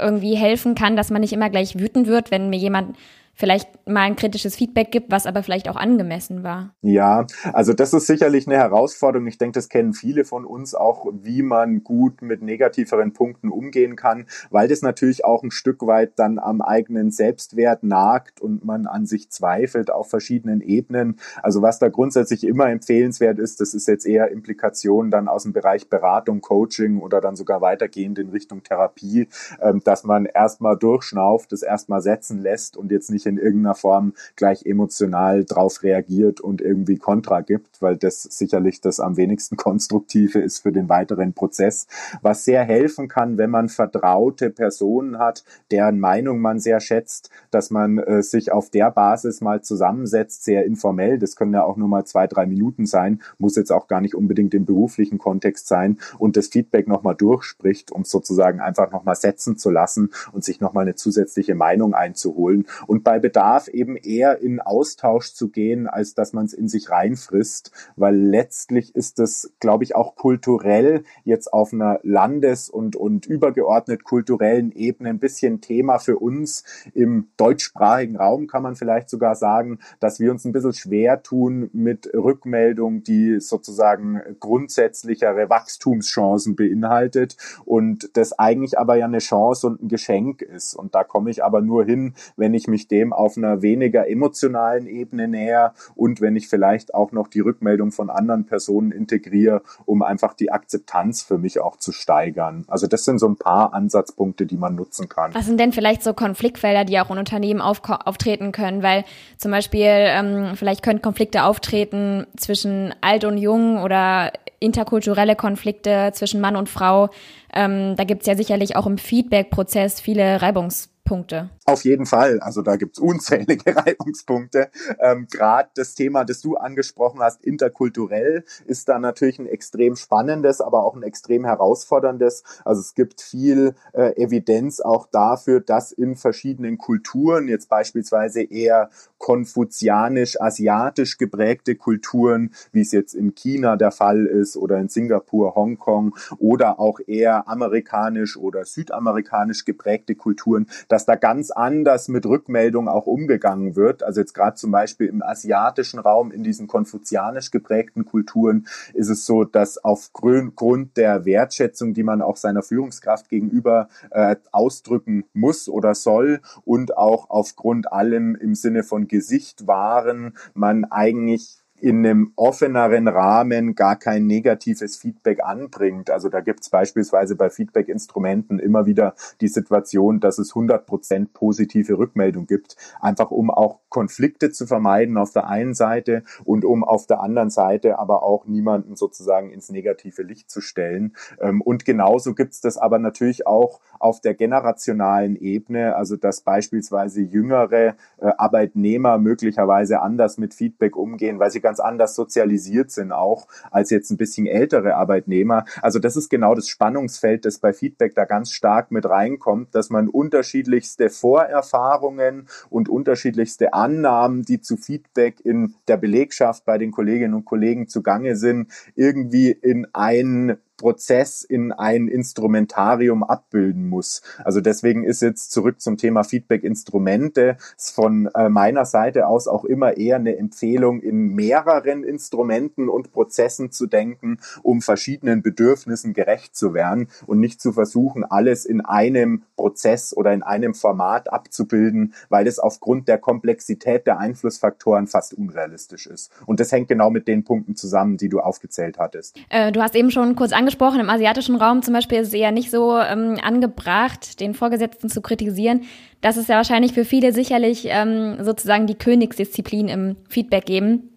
irgendwie 0.00 0.34
helfen 0.34 0.74
kann, 0.74 0.96
dass 0.96 1.10
man 1.10 1.20
nicht 1.20 1.32
immer 1.32 1.50
gleich 1.50 1.78
wütend 1.78 2.06
wird, 2.06 2.30
wenn 2.30 2.50
mir 2.50 2.58
jemand 2.58 2.96
vielleicht 3.38 3.86
mal 3.88 4.00
ein 4.00 4.16
kritisches 4.16 4.56
Feedback 4.56 4.90
gibt, 4.90 5.12
was 5.12 5.24
aber 5.24 5.44
vielleicht 5.44 5.68
auch 5.68 5.76
angemessen 5.76 6.42
war. 6.42 6.74
Ja, 6.82 7.24
also 7.52 7.72
das 7.72 7.94
ist 7.94 8.08
sicherlich 8.08 8.48
eine 8.48 8.56
Herausforderung. 8.56 9.28
Ich 9.28 9.38
denke, 9.38 9.54
das 9.54 9.68
kennen 9.68 9.92
viele 9.92 10.24
von 10.24 10.44
uns 10.44 10.74
auch, 10.74 11.06
wie 11.12 11.42
man 11.42 11.84
gut 11.84 12.20
mit 12.20 12.42
negativeren 12.42 13.12
Punkten 13.12 13.50
umgehen 13.50 13.94
kann, 13.94 14.26
weil 14.50 14.66
das 14.66 14.82
natürlich 14.82 15.24
auch 15.24 15.44
ein 15.44 15.52
Stück 15.52 15.86
weit 15.86 16.18
dann 16.18 16.40
am 16.40 16.60
eigenen 16.60 17.12
Selbstwert 17.12 17.84
nagt 17.84 18.40
und 18.40 18.64
man 18.64 18.86
an 18.86 19.06
sich 19.06 19.30
zweifelt 19.30 19.92
auf 19.92 20.10
verschiedenen 20.10 20.60
Ebenen. 20.60 21.20
Also 21.40 21.62
was 21.62 21.78
da 21.78 21.90
grundsätzlich 21.90 22.42
immer 22.42 22.68
empfehlenswert 22.68 23.38
ist, 23.38 23.60
das 23.60 23.72
ist 23.72 23.86
jetzt 23.86 24.04
eher 24.04 24.32
Implikation 24.32 25.12
dann 25.12 25.28
aus 25.28 25.44
dem 25.44 25.52
Bereich 25.52 25.88
Beratung, 25.88 26.40
Coaching 26.40 27.00
oder 27.00 27.20
dann 27.20 27.36
sogar 27.36 27.60
weitergehend 27.60 28.18
in 28.18 28.30
Richtung 28.30 28.64
Therapie, 28.64 29.28
ähm, 29.62 29.80
dass 29.84 30.02
man 30.02 30.26
erstmal 30.26 30.76
durchschnauft, 30.76 31.52
das 31.52 31.62
erstmal 31.62 32.00
setzen 32.00 32.42
lässt 32.42 32.76
und 32.76 32.90
jetzt 32.90 33.10
nicht 33.10 33.27
in 33.28 33.38
irgendeiner 33.38 33.74
Form 33.74 34.14
gleich 34.36 34.66
emotional 34.66 35.44
drauf 35.44 35.82
reagiert 35.82 36.40
und 36.40 36.60
irgendwie 36.60 36.96
Kontra 36.96 37.40
gibt, 37.40 37.80
weil 37.80 37.96
das 37.96 38.22
sicherlich 38.22 38.80
das 38.80 39.00
am 39.00 39.16
wenigsten 39.16 39.56
konstruktive 39.68 40.40
ist 40.40 40.60
für 40.60 40.72
den 40.72 40.88
weiteren 40.88 41.32
Prozess. 41.32 41.86
Was 42.22 42.44
sehr 42.44 42.64
helfen 42.64 43.08
kann, 43.08 43.38
wenn 43.38 43.50
man 43.50 43.68
vertraute 43.68 44.50
Personen 44.50 45.18
hat, 45.18 45.44
deren 45.70 45.98
Meinung 45.98 46.40
man 46.40 46.58
sehr 46.58 46.80
schätzt, 46.80 47.30
dass 47.50 47.70
man 47.70 47.98
äh, 47.98 48.22
sich 48.22 48.52
auf 48.52 48.70
der 48.70 48.90
Basis 48.90 49.40
mal 49.40 49.62
zusammensetzt, 49.62 50.44
sehr 50.44 50.64
informell. 50.64 51.18
Das 51.18 51.36
können 51.36 51.54
ja 51.54 51.64
auch 51.64 51.76
nur 51.76 51.88
mal 51.88 52.04
zwei, 52.04 52.26
drei 52.26 52.46
Minuten 52.46 52.86
sein, 52.86 53.20
muss 53.38 53.56
jetzt 53.56 53.72
auch 53.72 53.88
gar 53.88 54.00
nicht 54.00 54.14
unbedingt 54.14 54.54
im 54.54 54.64
beruflichen 54.64 55.18
Kontext 55.18 55.68
sein 55.68 55.98
und 56.18 56.36
das 56.36 56.48
Feedback 56.48 56.88
nochmal 56.88 57.14
durchspricht, 57.14 57.90
um 57.92 58.04
sozusagen 58.04 58.60
einfach 58.60 58.90
nochmal 58.90 59.16
setzen 59.16 59.56
zu 59.56 59.70
lassen 59.70 60.10
und 60.32 60.44
sich 60.44 60.60
nochmal 60.60 60.82
eine 60.82 60.94
zusätzliche 60.94 61.54
Meinung 61.54 61.94
einzuholen. 61.94 62.66
Und 62.86 63.04
bei 63.04 63.17
Bedarf 63.18 63.68
eben 63.68 63.96
eher 63.96 64.40
in 64.40 64.60
Austausch 64.60 65.32
zu 65.32 65.48
gehen, 65.48 65.86
als 65.86 66.14
dass 66.14 66.32
man 66.32 66.46
es 66.46 66.52
in 66.52 66.68
sich 66.68 66.90
reinfrisst, 66.90 67.72
weil 67.96 68.16
letztlich 68.16 68.94
ist 68.94 69.18
es, 69.18 69.52
glaube 69.60 69.84
ich, 69.84 69.94
auch 69.94 70.16
kulturell 70.16 71.04
jetzt 71.24 71.52
auf 71.52 71.72
einer 71.72 72.00
Landes- 72.02 72.70
und, 72.70 72.96
und 72.96 73.26
übergeordnet 73.26 74.04
kulturellen 74.04 74.72
Ebene 74.72 75.10
ein 75.10 75.18
bisschen 75.18 75.60
Thema 75.60 75.98
für 75.98 76.18
uns 76.18 76.64
im 76.94 77.28
deutschsprachigen 77.36 78.16
Raum, 78.16 78.46
kann 78.46 78.62
man 78.62 78.76
vielleicht 78.76 79.10
sogar 79.10 79.34
sagen, 79.34 79.78
dass 80.00 80.20
wir 80.20 80.30
uns 80.30 80.44
ein 80.44 80.52
bisschen 80.52 80.72
schwer 80.72 81.22
tun 81.22 81.70
mit 81.72 82.10
Rückmeldung, 82.14 83.02
die 83.02 83.40
sozusagen 83.40 84.20
grundsätzlichere 84.40 85.48
Wachstumschancen 85.50 86.56
beinhaltet 86.56 87.36
und 87.64 88.16
das 88.16 88.38
eigentlich 88.38 88.78
aber 88.78 88.96
ja 88.96 89.06
eine 89.06 89.18
Chance 89.18 89.66
und 89.66 89.82
ein 89.82 89.88
Geschenk 89.88 90.42
ist. 90.42 90.74
Und 90.74 90.94
da 90.94 91.04
komme 91.04 91.30
ich 91.30 91.44
aber 91.44 91.60
nur 91.60 91.84
hin, 91.84 92.14
wenn 92.36 92.54
ich 92.54 92.68
mich 92.68 92.88
dem 92.88 93.07
auf 93.12 93.36
einer 93.36 93.62
weniger 93.62 94.08
emotionalen 94.08 94.86
Ebene 94.86 95.28
näher 95.28 95.74
und 95.94 96.20
wenn 96.20 96.36
ich 96.36 96.48
vielleicht 96.48 96.94
auch 96.94 97.12
noch 97.12 97.28
die 97.28 97.40
Rückmeldung 97.40 97.92
von 97.92 98.10
anderen 98.10 98.46
Personen 98.46 98.92
integriere, 98.92 99.62
um 99.86 100.02
einfach 100.02 100.34
die 100.34 100.50
Akzeptanz 100.50 101.22
für 101.22 101.38
mich 101.38 101.60
auch 101.60 101.76
zu 101.76 101.92
steigern. 101.92 102.64
Also 102.68 102.86
das 102.86 103.04
sind 103.04 103.18
so 103.18 103.28
ein 103.28 103.36
paar 103.36 103.74
Ansatzpunkte, 103.74 104.46
die 104.46 104.56
man 104.56 104.74
nutzen 104.74 105.08
kann. 105.08 105.34
Was 105.34 105.46
sind 105.46 105.58
denn 105.60 105.72
vielleicht 105.72 106.02
so 106.02 106.14
Konfliktfelder, 106.14 106.84
die 106.84 106.98
auch 107.00 107.10
in 107.10 107.18
Unternehmen 107.18 107.60
auf, 107.60 107.80
auftreten 107.84 108.52
können? 108.52 108.82
Weil 108.82 109.04
zum 109.36 109.50
Beispiel 109.50 109.86
ähm, 109.86 110.52
vielleicht 110.54 110.82
können 110.82 111.02
Konflikte 111.02 111.44
auftreten 111.44 112.26
zwischen 112.36 112.94
alt 113.00 113.24
und 113.24 113.38
jung 113.38 113.82
oder 113.82 114.32
interkulturelle 114.60 115.36
Konflikte 115.36 116.10
zwischen 116.14 116.40
Mann 116.40 116.56
und 116.56 116.68
Frau. 116.68 117.10
Ähm, 117.52 117.96
da 117.96 118.04
gibt 118.04 118.22
es 118.22 118.26
ja 118.26 118.36
sicherlich 118.36 118.76
auch 118.76 118.86
im 118.86 118.98
Feedback-Prozess 118.98 120.00
viele 120.00 120.42
Reibungspunkte. 120.42 121.50
Auf 121.68 121.84
jeden 121.84 122.06
Fall. 122.06 122.40
Also 122.40 122.62
da 122.62 122.76
gibt's 122.76 122.98
unzählige 122.98 123.66
Reibungspunkte. 123.76 124.70
Ähm, 125.00 125.26
Gerade 125.30 125.68
das 125.74 125.94
Thema, 125.94 126.24
das 126.24 126.40
du 126.40 126.56
angesprochen 126.56 127.20
hast, 127.20 127.44
interkulturell, 127.44 128.46
ist 128.64 128.88
da 128.88 128.98
natürlich 128.98 129.38
ein 129.38 129.44
extrem 129.44 129.94
spannendes, 129.94 130.62
aber 130.62 130.82
auch 130.82 130.96
ein 130.96 131.02
extrem 131.02 131.44
herausforderndes. 131.44 132.42
Also 132.64 132.80
es 132.80 132.94
gibt 132.94 133.20
viel 133.20 133.74
äh, 133.92 134.16
Evidenz 134.16 134.80
auch 134.80 135.08
dafür, 135.12 135.60
dass 135.60 135.92
in 135.92 136.16
verschiedenen 136.16 136.78
Kulturen, 136.78 137.48
jetzt 137.48 137.68
beispielsweise 137.68 138.40
eher 138.40 138.88
konfuzianisch-asiatisch 139.18 141.18
geprägte 141.18 141.74
Kulturen, 141.74 142.54
wie 142.72 142.80
es 142.80 142.92
jetzt 142.92 143.12
in 143.12 143.34
China 143.34 143.76
der 143.76 143.90
Fall 143.90 144.24
ist 144.24 144.56
oder 144.56 144.78
in 144.78 144.88
Singapur, 144.88 145.54
Hongkong 145.54 146.16
oder 146.38 146.80
auch 146.80 146.98
eher 147.06 147.46
amerikanisch 147.46 148.38
oder 148.38 148.64
südamerikanisch 148.64 149.66
geprägte 149.66 150.14
Kulturen, 150.14 150.66
dass 150.88 151.04
da 151.04 151.16
ganz 151.16 151.50
anders 151.58 152.08
mit 152.08 152.24
Rückmeldung 152.24 152.88
auch 152.88 153.06
umgegangen 153.06 153.76
wird. 153.76 154.02
Also 154.02 154.20
jetzt 154.20 154.32
gerade 154.32 154.56
zum 154.56 154.70
Beispiel 154.70 155.08
im 155.08 155.22
asiatischen 155.22 155.98
Raum, 155.98 156.30
in 156.30 156.42
diesen 156.42 156.68
konfuzianisch 156.68 157.50
geprägten 157.50 158.04
Kulturen, 158.04 158.66
ist 158.94 159.08
es 159.08 159.26
so, 159.26 159.44
dass 159.44 159.84
aufgrund 159.84 160.96
der 160.96 161.24
Wertschätzung, 161.24 161.94
die 161.94 162.04
man 162.04 162.22
auch 162.22 162.36
seiner 162.36 162.62
Führungskraft 162.62 163.28
gegenüber 163.28 163.88
äh, 164.10 164.36
ausdrücken 164.52 165.24
muss 165.32 165.68
oder 165.68 165.94
soll 165.94 166.40
und 166.64 166.96
auch 166.96 167.28
aufgrund 167.28 167.92
allem 167.92 168.36
im 168.36 168.54
Sinne 168.54 168.84
von 168.84 169.08
Gesicht 169.08 169.66
wahren, 169.66 170.36
man 170.54 170.84
eigentlich 170.84 171.58
in 171.80 172.04
einem 172.04 172.32
offeneren 172.36 173.08
Rahmen 173.08 173.74
gar 173.74 173.96
kein 173.96 174.26
negatives 174.26 174.96
Feedback 174.96 175.42
anbringt. 175.44 176.10
Also 176.10 176.28
da 176.28 176.40
gibt 176.40 176.60
es 176.60 176.70
beispielsweise 176.70 177.36
bei 177.36 177.50
Feedback-Instrumenten 177.50 178.58
immer 178.58 178.86
wieder 178.86 179.14
die 179.40 179.48
Situation, 179.48 180.20
dass 180.20 180.38
es 180.38 180.50
100 180.50 180.86
Prozent 180.86 181.32
positive 181.32 181.98
Rückmeldung 181.98 182.46
gibt, 182.46 182.76
einfach 183.00 183.30
um 183.30 183.50
auch 183.50 183.80
Konflikte 183.88 184.50
zu 184.50 184.66
vermeiden 184.66 185.16
auf 185.16 185.32
der 185.32 185.48
einen 185.48 185.74
Seite 185.74 186.22
und 186.44 186.64
um 186.64 186.84
auf 186.84 187.06
der 187.06 187.20
anderen 187.20 187.50
Seite 187.50 187.98
aber 187.98 188.22
auch 188.22 188.46
niemanden 188.46 188.96
sozusagen 188.96 189.50
ins 189.50 189.70
negative 189.70 190.22
Licht 190.22 190.50
zu 190.50 190.60
stellen. 190.60 191.14
Ähm, 191.40 191.60
und 191.60 191.84
genauso 191.84 192.34
gibt 192.34 192.54
es 192.54 192.60
das 192.60 192.76
aber 192.76 192.98
natürlich 192.98 193.46
auch 193.46 193.80
auf 193.98 194.20
der 194.20 194.34
generationalen 194.34 195.36
Ebene, 195.36 195.96
also 195.96 196.16
dass 196.16 196.40
beispielsweise 196.40 197.20
jüngere 197.20 197.94
äh, 198.18 198.32
Arbeitnehmer 198.36 199.18
möglicherweise 199.18 200.00
anders 200.00 200.38
mit 200.38 200.54
Feedback 200.54 200.96
umgehen, 200.96 201.38
weil 201.38 201.50
sie 201.50 201.60
ganz 201.68 201.80
anders 201.80 202.14
sozialisiert 202.14 202.90
sind 202.90 203.12
auch 203.12 203.46
als 203.70 203.90
jetzt 203.90 204.10
ein 204.10 204.16
bisschen 204.16 204.46
ältere 204.46 204.94
Arbeitnehmer. 204.94 205.66
Also 205.82 205.98
das 205.98 206.16
ist 206.16 206.30
genau 206.30 206.54
das 206.54 206.66
Spannungsfeld, 206.66 207.44
das 207.44 207.58
bei 207.58 207.74
Feedback 207.74 208.14
da 208.14 208.24
ganz 208.24 208.52
stark 208.52 208.90
mit 208.90 209.04
reinkommt, 209.04 209.74
dass 209.74 209.90
man 209.90 210.08
unterschiedlichste 210.08 211.10
Vorerfahrungen 211.10 212.48
und 212.70 212.88
unterschiedlichste 212.88 213.74
Annahmen, 213.74 214.44
die 214.46 214.62
zu 214.62 214.78
Feedback 214.78 215.44
in 215.44 215.74
der 215.88 215.98
Belegschaft 215.98 216.64
bei 216.64 216.78
den 216.78 216.90
Kolleginnen 216.90 217.34
und 217.34 217.44
Kollegen 217.44 217.86
zugange 217.86 218.36
sind, 218.36 218.72
irgendwie 218.94 219.50
in 219.50 219.86
ein 219.92 220.56
Prozess 220.78 221.42
in 221.42 221.72
ein 221.72 222.08
Instrumentarium 222.08 223.22
abbilden 223.22 223.88
muss. 223.88 224.22
Also 224.42 224.62
deswegen 224.62 225.04
ist 225.04 225.20
jetzt 225.20 225.52
zurück 225.52 225.82
zum 225.82 225.98
Thema 225.98 226.24
Feedback-Instrumente 226.24 227.58
von 227.76 228.30
äh, 228.34 228.48
meiner 228.48 228.86
Seite 228.86 229.26
aus 229.26 229.48
auch 229.48 229.64
immer 229.64 229.98
eher 229.98 230.16
eine 230.16 230.38
Empfehlung, 230.38 231.00
in 231.00 231.34
mehreren 231.34 232.04
Instrumenten 232.04 232.88
und 232.88 233.12
Prozessen 233.12 233.70
zu 233.70 233.86
denken, 233.86 234.38
um 234.62 234.80
verschiedenen 234.80 235.42
Bedürfnissen 235.42 236.14
gerecht 236.14 236.56
zu 236.56 236.72
werden 236.72 237.08
und 237.26 237.40
nicht 237.40 237.60
zu 237.60 237.72
versuchen, 237.72 238.24
alles 238.24 238.64
in 238.64 238.80
einem 238.80 239.42
Prozess 239.56 240.16
oder 240.16 240.32
in 240.32 240.42
einem 240.42 240.74
Format 240.74 241.30
abzubilden, 241.32 242.14
weil 242.28 242.46
es 242.46 242.58
aufgrund 242.58 243.08
der 243.08 243.18
Komplexität 243.18 244.06
der 244.06 244.18
Einflussfaktoren 244.18 245.08
fast 245.08 245.34
unrealistisch 245.34 246.06
ist. 246.06 246.30
Und 246.46 246.60
das 246.60 246.70
hängt 246.70 246.88
genau 246.88 247.10
mit 247.10 247.26
den 247.26 247.44
Punkten 247.44 247.74
zusammen, 247.74 248.16
die 248.16 248.28
du 248.28 248.40
aufgezählt 248.40 248.98
hattest. 248.98 249.36
Äh, 249.48 249.72
du 249.72 249.82
hast 249.82 249.96
eben 249.96 250.10
schon 250.10 250.36
kurz 250.36 250.52
angesprochen, 250.52 250.67
im 250.74 251.10
asiatischen 251.10 251.56
Raum 251.56 251.82
zum 251.82 251.94
Beispiel 251.94 252.18
ist 252.18 252.28
es 252.28 252.34
eher 252.34 252.52
nicht 252.52 252.70
so 252.70 252.98
ähm, 252.98 253.36
angebracht, 253.42 254.40
den 254.40 254.54
Vorgesetzten 254.54 255.08
zu 255.08 255.20
kritisieren. 255.20 255.82
Das 256.20 256.36
ist 256.36 256.48
ja 256.48 256.56
wahrscheinlich 256.56 256.92
für 256.92 257.04
viele 257.04 257.32
sicherlich 257.32 257.86
ähm, 257.88 258.42
sozusagen 258.42 258.86
die 258.86 258.96
Königsdisziplin 258.96 259.88
im 259.88 260.16
Feedback 260.28 260.66
geben, 260.66 261.10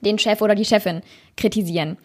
den 0.00 0.18
Chef 0.18 0.42
oder 0.42 0.54
die 0.54 0.64
Chefin 0.64 1.02
kritisieren. 1.36 1.96